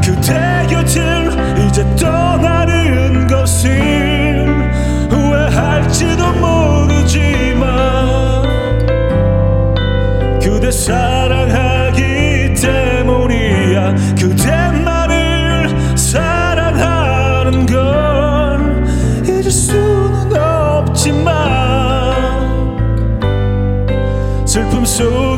그대 0.01 0.67
곁을 0.69 1.65
이제 1.67 1.83
떠나는 1.95 3.27
것은 3.27 4.71
후회할지도 5.09 6.31
모르지만 6.33 7.67
그대 10.41 10.71
사랑하기 10.71 12.53
때문이야. 12.55 13.95
그대 14.19 14.58
슬 24.99 25.28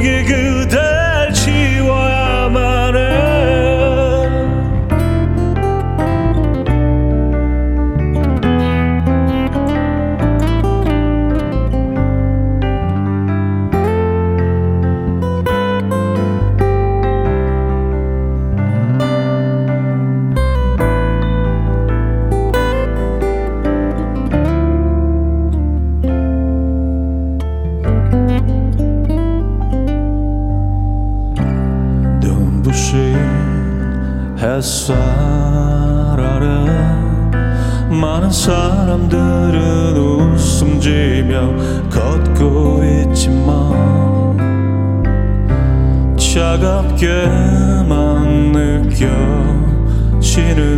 차갑게만 47.01 48.51
느껴지는 50.11 50.77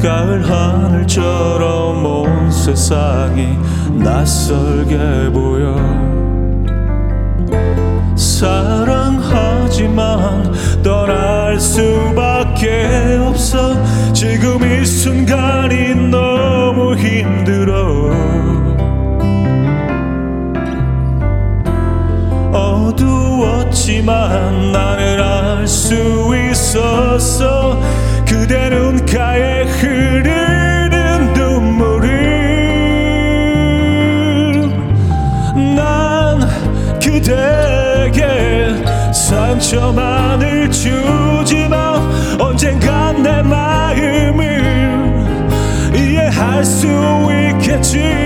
가을 0.00 0.48
하늘처럼 0.48 2.06
온 2.06 2.48
세상이 2.50 3.58
낯설게 3.98 5.32
보여. 5.32 5.74
사랑하지만 8.16 9.82
떠날 10.84 11.58
수밖에 11.58 13.18
없어. 13.20 13.74
지금 14.12 14.62
이 14.62 14.86
순간이 14.86 15.96
너무 16.08 16.94
힘들어 16.94 18.14
어두웠지만 23.94 24.72
나는 24.72 25.20
알 25.22 25.68
수 25.68 25.94
있었어. 26.50 27.80
그대 28.26 28.68
눈가에 28.68 29.62
흐르는 29.64 31.32
눈물을. 31.32 32.10
난 35.76 36.40
그대에게 37.00 38.82
상처만을 39.12 40.70
주지만 40.70 42.40
언젠간 42.40 43.22
내 43.22 43.42
마음을 43.42 44.62
이해할 45.94 46.64
수 46.64 46.86
있겠지 47.52 48.23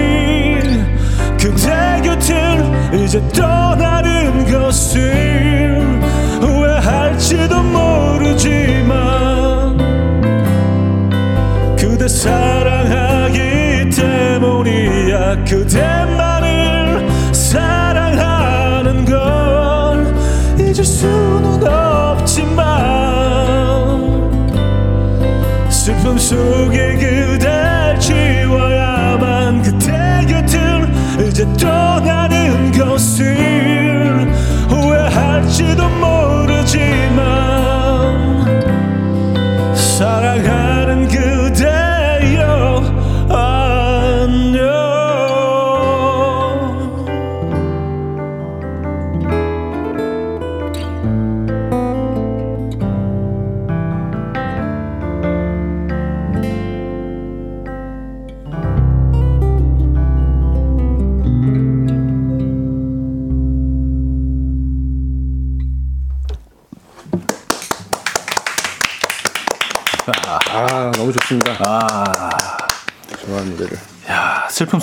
속에 26.28 26.87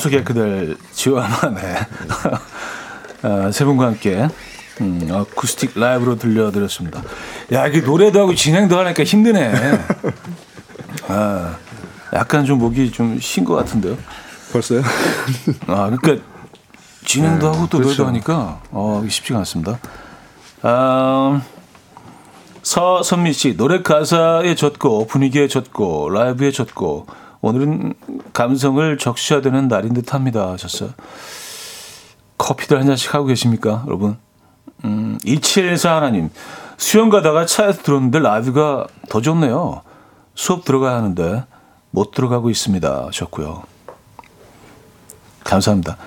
속에 0.05 0.23
그댈. 0.23 0.77
아, 3.23 3.51
세 3.51 3.65
분과 3.65 3.87
함께 3.87 4.27
음, 4.81 5.07
어쿠스틱 5.11 5.79
라이브로 5.79 6.17
들려드렸습니다. 6.17 7.01
야, 7.53 7.65
이게 7.65 7.81
노래도 7.81 8.21
하고 8.21 8.35
진행도 8.35 8.77
하니까 8.77 9.03
힘드네. 9.03 9.51
아, 11.09 11.55
약간 12.13 12.45
좀 12.45 12.59
목이 12.59 12.91
좀 12.91 13.17
쉰 13.19 13.43
것 13.45 13.55
같은데요. 13.55 13.97
벌써요? 14.53 14.81
아, 15.65 15.89
그러니까 15.89 16.23
진행도 17.05 17.47
하고 17.47 17.67
또 17.67 17.79
그렇죠. 17.79 18.03
노래도 18.03 18.05
하니까 18.07 18.61
어, 18.69 19.03
쉽지가 19.09 19.39
않습니다. 19.39 19.79
아, 20.61 21.41
서선미 22.61 23.33
씨 23.33 23.57
노래 23.57 23.81
가사에 23.81 24.53
젖고 24.53 25.07
분위기에 25.07 25.47
젖고 25.47 26.09
라이브에 26.11 26.51
젖고 26.51 27.07
오늘은 27.49 27.93
감성을 28.33 28.97
적셔야 28.97 29.39
되는 29.41 29.67
날인 29.67 29.93
듯합니다 29.93 30.49
하셨어요. 30.53 30.89
커피들 32.39 32.79
한 32.79 32.87
잔씩 32.87 33.13
하고 33.13 33.25
계십니까, 33.25 33.83
여러분? 33.85 34.17
음, 34.83 35.19
2714 35.23 35.95
하나님 35.95 36.31
수영 36.77 37.09
가다가 37.09 37.45
차에서 37.45 37.83
들었는데 37.83 38.17
라이브가 38.17 38.87
더 39.09 39.21
좋네요. 39.21 39.83
수업 40.33 40.65
들어가야 40.65 40.95
하는데 40.97 41.45
못 41.91 42.09
들어가고 42.11 42.49
있습니다. 42.49 43.05
하셨고요. 43.05 43.61
감사합니다. 45.43 45.97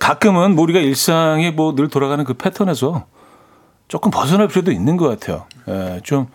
가끔은 0.00 0.56
뭐 0.56 0.64
우리가 0.64 0.80
일상에 0.80 1.52
뭐 1.52 1.76
늘 1.76 1.88
돌아가는 1.88 2.24
그 2.24 2.34
패턴에서 2.34 3.04
조금 3.86 4.10
벗어날 4.10 4.48
필요도 4.48 4.72
있는 4.72 4.96
것 4.96 5.06
같아요. 5.08 5.46
예, 5.68 6.00
좀 6.02 6.26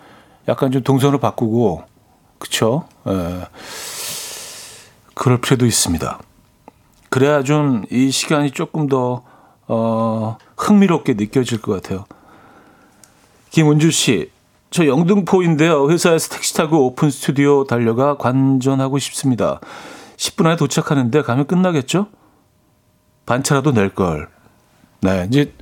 약간 0.47 0.71
좀 0.71 0.81
동선을 0.81 1.19
바꾸고 1.19 1.83
그쵸? 2.39 2.85
예, 3.07 3.47
그럴 5.23 5.39
필요도 5.39 5.65
있습니다. 5.65 6.19
그래야 7.09 7.43
좀 7.43 7.85
이 7.91 8.11
시간이 8.11 8.51
조금 8.51 8.87
더 8.87 9.23
어, 9.67 10.37
흥미롭게 10.57 11.13
느껴질 11.13 11.61
것 11.61 11.71
같아요. 11.81 12.05
김은주 13.51 13.91
씨, 13.91 14.31
저 14.71 14.85
영등포인데요. 14.87 15.89
회사에서 15.89 16.29
택시 16.29 16.53
타고 16.55 16.85
오픈 16.87 17.09
스튜디오 17.09 17.63
달려가 17.65 18.17
관전하고 18.17 18.97
싶습니다. 18.99 19.59
10분 20.17 20.45
안에 20.47 20.55
도착하는데 20.57 21.21
가면 21.21 21.45
끝나겠죠? 21.47 22.07
반차라도 23.25 23.71
낼 23.71 23.89
걸. 23.93 24.27
네, 25.01 25.27
이제 25.29 25.53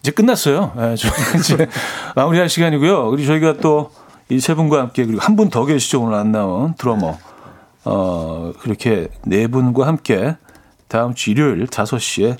이제 0.00 0.10
끝났어요. 0.10 0.72
네, 0.76 0.96
저희 0.98 1.12
이제 1.38 1.68
마무리할 2.16 2.48
시간이고요. 2.48 3.10
그리고 3.10 3.26
저희가 3.26 3.58
또 3.60 3.90
이 4.28 4.40
세 4.40 4.54
분과 4.54 4.80
함께 4.80 5.04
그리고 5.06 5.20
한 5.22 5.36
분 5.36 5.50
더 5.50 5.64
계시죠 5.64 6.02
오늘 6.02 6.14
안 6.14 6.32
나온 6.32 6.74
드러머. 6.74 7.16
어 7.86 8.52
그렇게 8.60 9.08
네 9.24 9.46
분과 9.46 9.86
함께 9.86 10.36
다음 10.88 11.14
주 11.14 11.30
일요일 11.30 11.66
5시에 11.66 12.36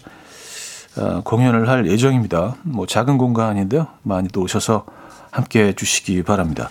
어, 0.98 1.20
공연을 1.24 1.68
할 1.68 1.86
예정입니다. 1.86 2.56
뭐 2.62 2.86
작은 2.86 3.16
공간인데요. 3.16 3.86
많이 4.02 4.28
또 4.28 4.42
오셔서 4.42 4.86
함께 5.30 5.68
해주시기 5.68 6.22
바랍니다. 6.22 6.70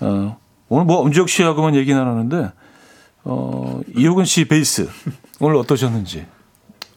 어, 0.00 0.36
오늘 0.68 0.86
뭐 0.86 0.98
엄지혁 1.00 1.28
씨하고만 1.28 1.74
얘기 1.76 1.94
나누는데 1.94 2.52
어, 3.24 3.80
이호근 3.94 4.24
씨 4.24 4.46
베이스 4.46 4.88
오늘 5.40 5.56
어떠셨는지. 5.56 6.26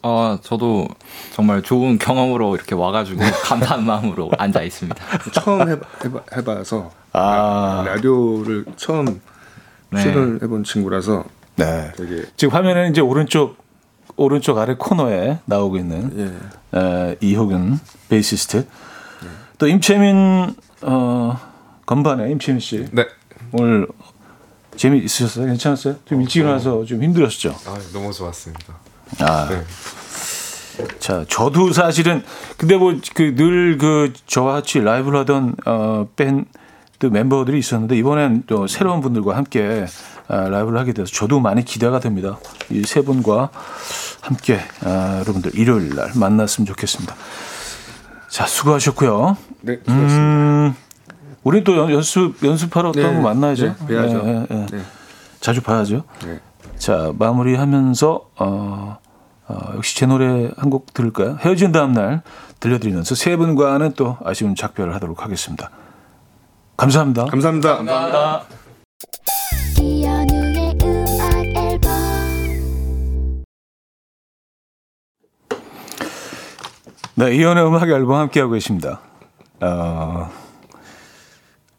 아, 0.02 0.38
저도 0.42 0.88
정말 1.32 1.62
좋은 1.62 1.98
경험으로 1.98 2.54
이렇게 2.54 2.74
와가지고 2.74 3.20
감사한 3.44 3.84
마음으로 3.84 4.30
앉아 4.38 4.62
있습니다. 4.62 4.96
처음 5.32 5.68
해봐, 5.68 5.86
해봐, 6.04 6.20
해봐서 6.36 6.90
아. 7.12 7.84
라디오를 7.86 8.64
처음 8.76 9.20
네. 9.90 10.02
출연해본 10.02 10.64
친구라서 10.64 11.24
네. 11.56 11.92
되게 11.96 12.24
지금 12.36 12.54
화면에는 12.54 12.90
이제 12.90 13.00
오른쪽 13.00 13.56
오른쪽 14.16 14.58
아래 14.58 14.74
코너에 14.76 15.38
나오고 15.44 15.76
있는 15.76 16.38
예. 16.74 16.78
에, 16.78 17.16
이호근 17.20 17.78
베이시스트. 18.08 18.66
또 19.58 19.66
임채민 19.66 20.54
어, 20.82 21.40
건반에 21.86 22.30
임채민 22.30 22.60
씨 22.60 22.86
네. 22.92 23.06
오늘 23.52 23.88
재미 24.76 24.98
있으셨어요? 24.98 25.46
괜찮았어요? 25.46 25.96
좀 26.04 26.20
일찍 26.22 26.40
일어나서 26.40 26.84
좀 26.84 27.02
힘들었죠. 27.02 27.56
아, 27.66 27.78
너무 27.92 28.12
좋았습니다. 28.12 28.74
아, 29.20 29.48
네. 29.48 29.64
자, 31.00 31.24
저도 31.28 31.72
사실은 31.72 32.22
근데 32.56 32.76
뭐 32.76 32.94
그 33.14 33.34
늘그 33.36 34.12
저와 34.26 34.52
같이 34.54 34.78
라이브를 34.80 35.18
하던 35.20 35.56
어밴 35.64 36.44
드 36.98 37.06
멤버들이 37.06 37.58
있었는데 37.58 37.96
이번엔 37.96 38.44
또 38.46 38.66
새로운 38.66 39.00
분들과 39.00 39.36
함께 39.36 39.86
아, 40.26 40.48
라이브를 40.48 40.78
하게 40.78 40.92
돼서 40.92 41.10
저도 41.12 41.38
많이 41.40 41.64
기대가 41.64 42.00
됩니다. 42.00 42.38
이 42.70 42.82
세 42.84 43.02
분과 43.02 43.50
함께 44.20 44.58
아, 44.84 45.18
여러분들 45.20 45.52
일요일 45.54 45.94
날 45.94 46.10
만났으면 46.16 46.66
좋겠습니다. 46.66 47.14
자, 48.28 48.46
수고하셨고요. 48.46 49.36
네, 49.62 49.76
수고하셨습니다. 49.78 50.22
음, 50.24 50.74
우리 51.44 51.62
또 51.64 51.76
연- 51.76 51.90
연습 51.92 52.34
연습하러 52.42 52.92
또 52.92 52.98
네, 53.00 53.06
한번 53.06 53.22
만나야죠. 53.22 53.66
네, 53.66 53.86
뵈야죠. 53.86 54.22
예, 54.24 54.28
예, 54.28 54.46
예. 54.50 54.66
네. 54.70 54.82
자주 55.40 55.62
봐야죠. 55.62 56.02
네. 56.26 56.40
자, 56.78 57.12
마무리하면서, 57.18 58.30
어, 58.38 58.98
어, 59.48 59.72
역시 59.76 59.96
제 59.96 60.04
노래 60.06 60.50
한 60.56 60.68
곡 60.70 60.92
들을까요? 60.92 61.38
헤어진 61.40 61.72
다음 61.72 61.92
날 61.92 62.22
들려드리면서 62.60 63.14
세 63.14 63.36
분과는 63.36 63.92
또 63.96 64.18
아쉬운 64.24 64.54
작별을 64.54 64.94
하도록 64.96 65.22
하겠습니다. 65.22 65.70
감사합니다. 66.78 67.24
감사합니다. 67.24 68.44
이현우의 69.80 70.78
음악 70.80 71.34
앨범 71.56 71.90
네, 77.16 77.34
이연의 77.34 77.66
음악 77.66 77.88
앨범 77.88 78.14
함께하고 78.14 78.52
계십니다. 78.52 79.00
어, 79.60 80.30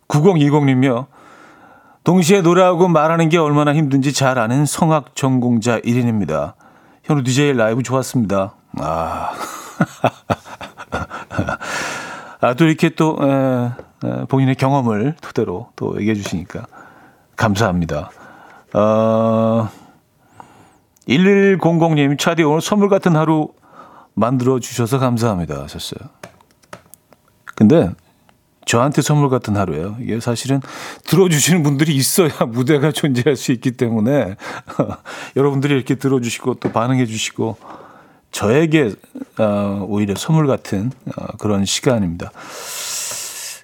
9020님이요. 0.09 1.05
동시에 2.03 2.41
노래하고 2.41 2.89
말하는 2.89 3.29
게 3.29 3.37
얼마나 3.37 3.73
힘든지 3.73 4.11
잘 4.11 4.37
아는 4.37 4.65
성악 4.65 5.15
전공자 5.15 5.79
1인입니다. 5.79 6.55
현우 7.03 7.23
DJ 7.23 7.53
라이브 7.53 7.83
좋았습니다. 7.83 8.53
아. 8.79 9.31
아, 12.41 12.53
또 12.55 12.65
이렇게 12.65 12.89
또, 12.89 13.17
에, 13.21 13.25
에, 13.25 13.71
본인의 14.27 14.55
경험을 14.55 15.15
토대로 15.21 15.69
또 15.75 15.99
얘기해 15.99 16.15
주시니까 16.15 16.65
감사합니다. 17.35 18.11
어, 18.73 19.69
1100님, 21.07 22.19
차디 22.19 22.43
오늘 22.43 22.61
선물 22.61 22.89
같은 22.89 23.15
하루 23.15 23.49
만들어 24.13 24.59
주셔서 24.59 24.99
감사합니다 24.99 25.63
하셨어요. 25.63 26.09
근데 27.55 27.89
저한테 28.65 29.01
선물 29.01 29.29
같은 29.29 29.57
하루예요. 29.57 29.97
이게 29.99 30.19
사실은 30.19 30.61
들어주시는 31.05 31.63
분들이 31.63 31.95
있어야 31.95 32.29
무대가 32.47 32.91
존재할 32.91 33.35
수 33.35 33.51
있기 33.51 33.71
때문에 33.71 34.35
여러분들이 35.35 35.73
이렇게 35.73 35.95
들어주시고 35.95 36.55
또 36.55 36.71
반응해 36.71 37.07
주시고 37.07 37.57
저에게 38.31 38.93
어, 39.39 39.85
오히려 39.87 40.13
선물 40.15 40.45
같은 40.45 40.91
어, 41.17 41.37
그런 41.37 41.65
시간입니다. 41.65 42.31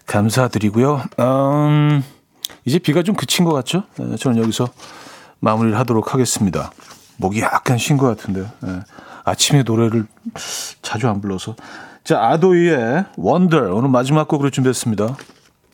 감사드리고요. 0.07 1.01
음, 1.19 2.03
이제 2.65 2.79
비가 2.79 3.03
좀 3.03 3.15
그친 3.15 3.45
것 3.45 3.53
같죠? 3.53 3.83
네, 3.97 4.15
저는 4.15 4.41
여기서 4.41 4.67
마무리를 5.39 5.77
하도록 5.79 6.13
하겠습니다. 6.13 6.71
목이 7.17 7.41
약간 7.41 7.77
쉰 7.77 7.97
것 7.97 8.07
같은데요. 8.07 8.47
네. 8.61 8.79
아침에 9.23 9.63
노래를 9.63 10.05
자주 10.81 11.07
안 11.07 11.21
불러서. 11.21 11.55
자, 12.03 12.21
아도이의 12.21 13.05
원더 13.17 13.73
오늘 13.73 13.89
마지막 13.89 14.27
곡으로 14.27 14.49
준비했습니다. 14.49 15.17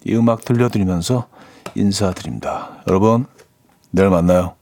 이 0.05 0.15
음악 0.15 0.45
들려드리면서 0.45 1.27
인사드립니다. 1.75 2.83
여러분, 2.87 3.25
내일 3.91 4.09
만나요. 4.09 4.55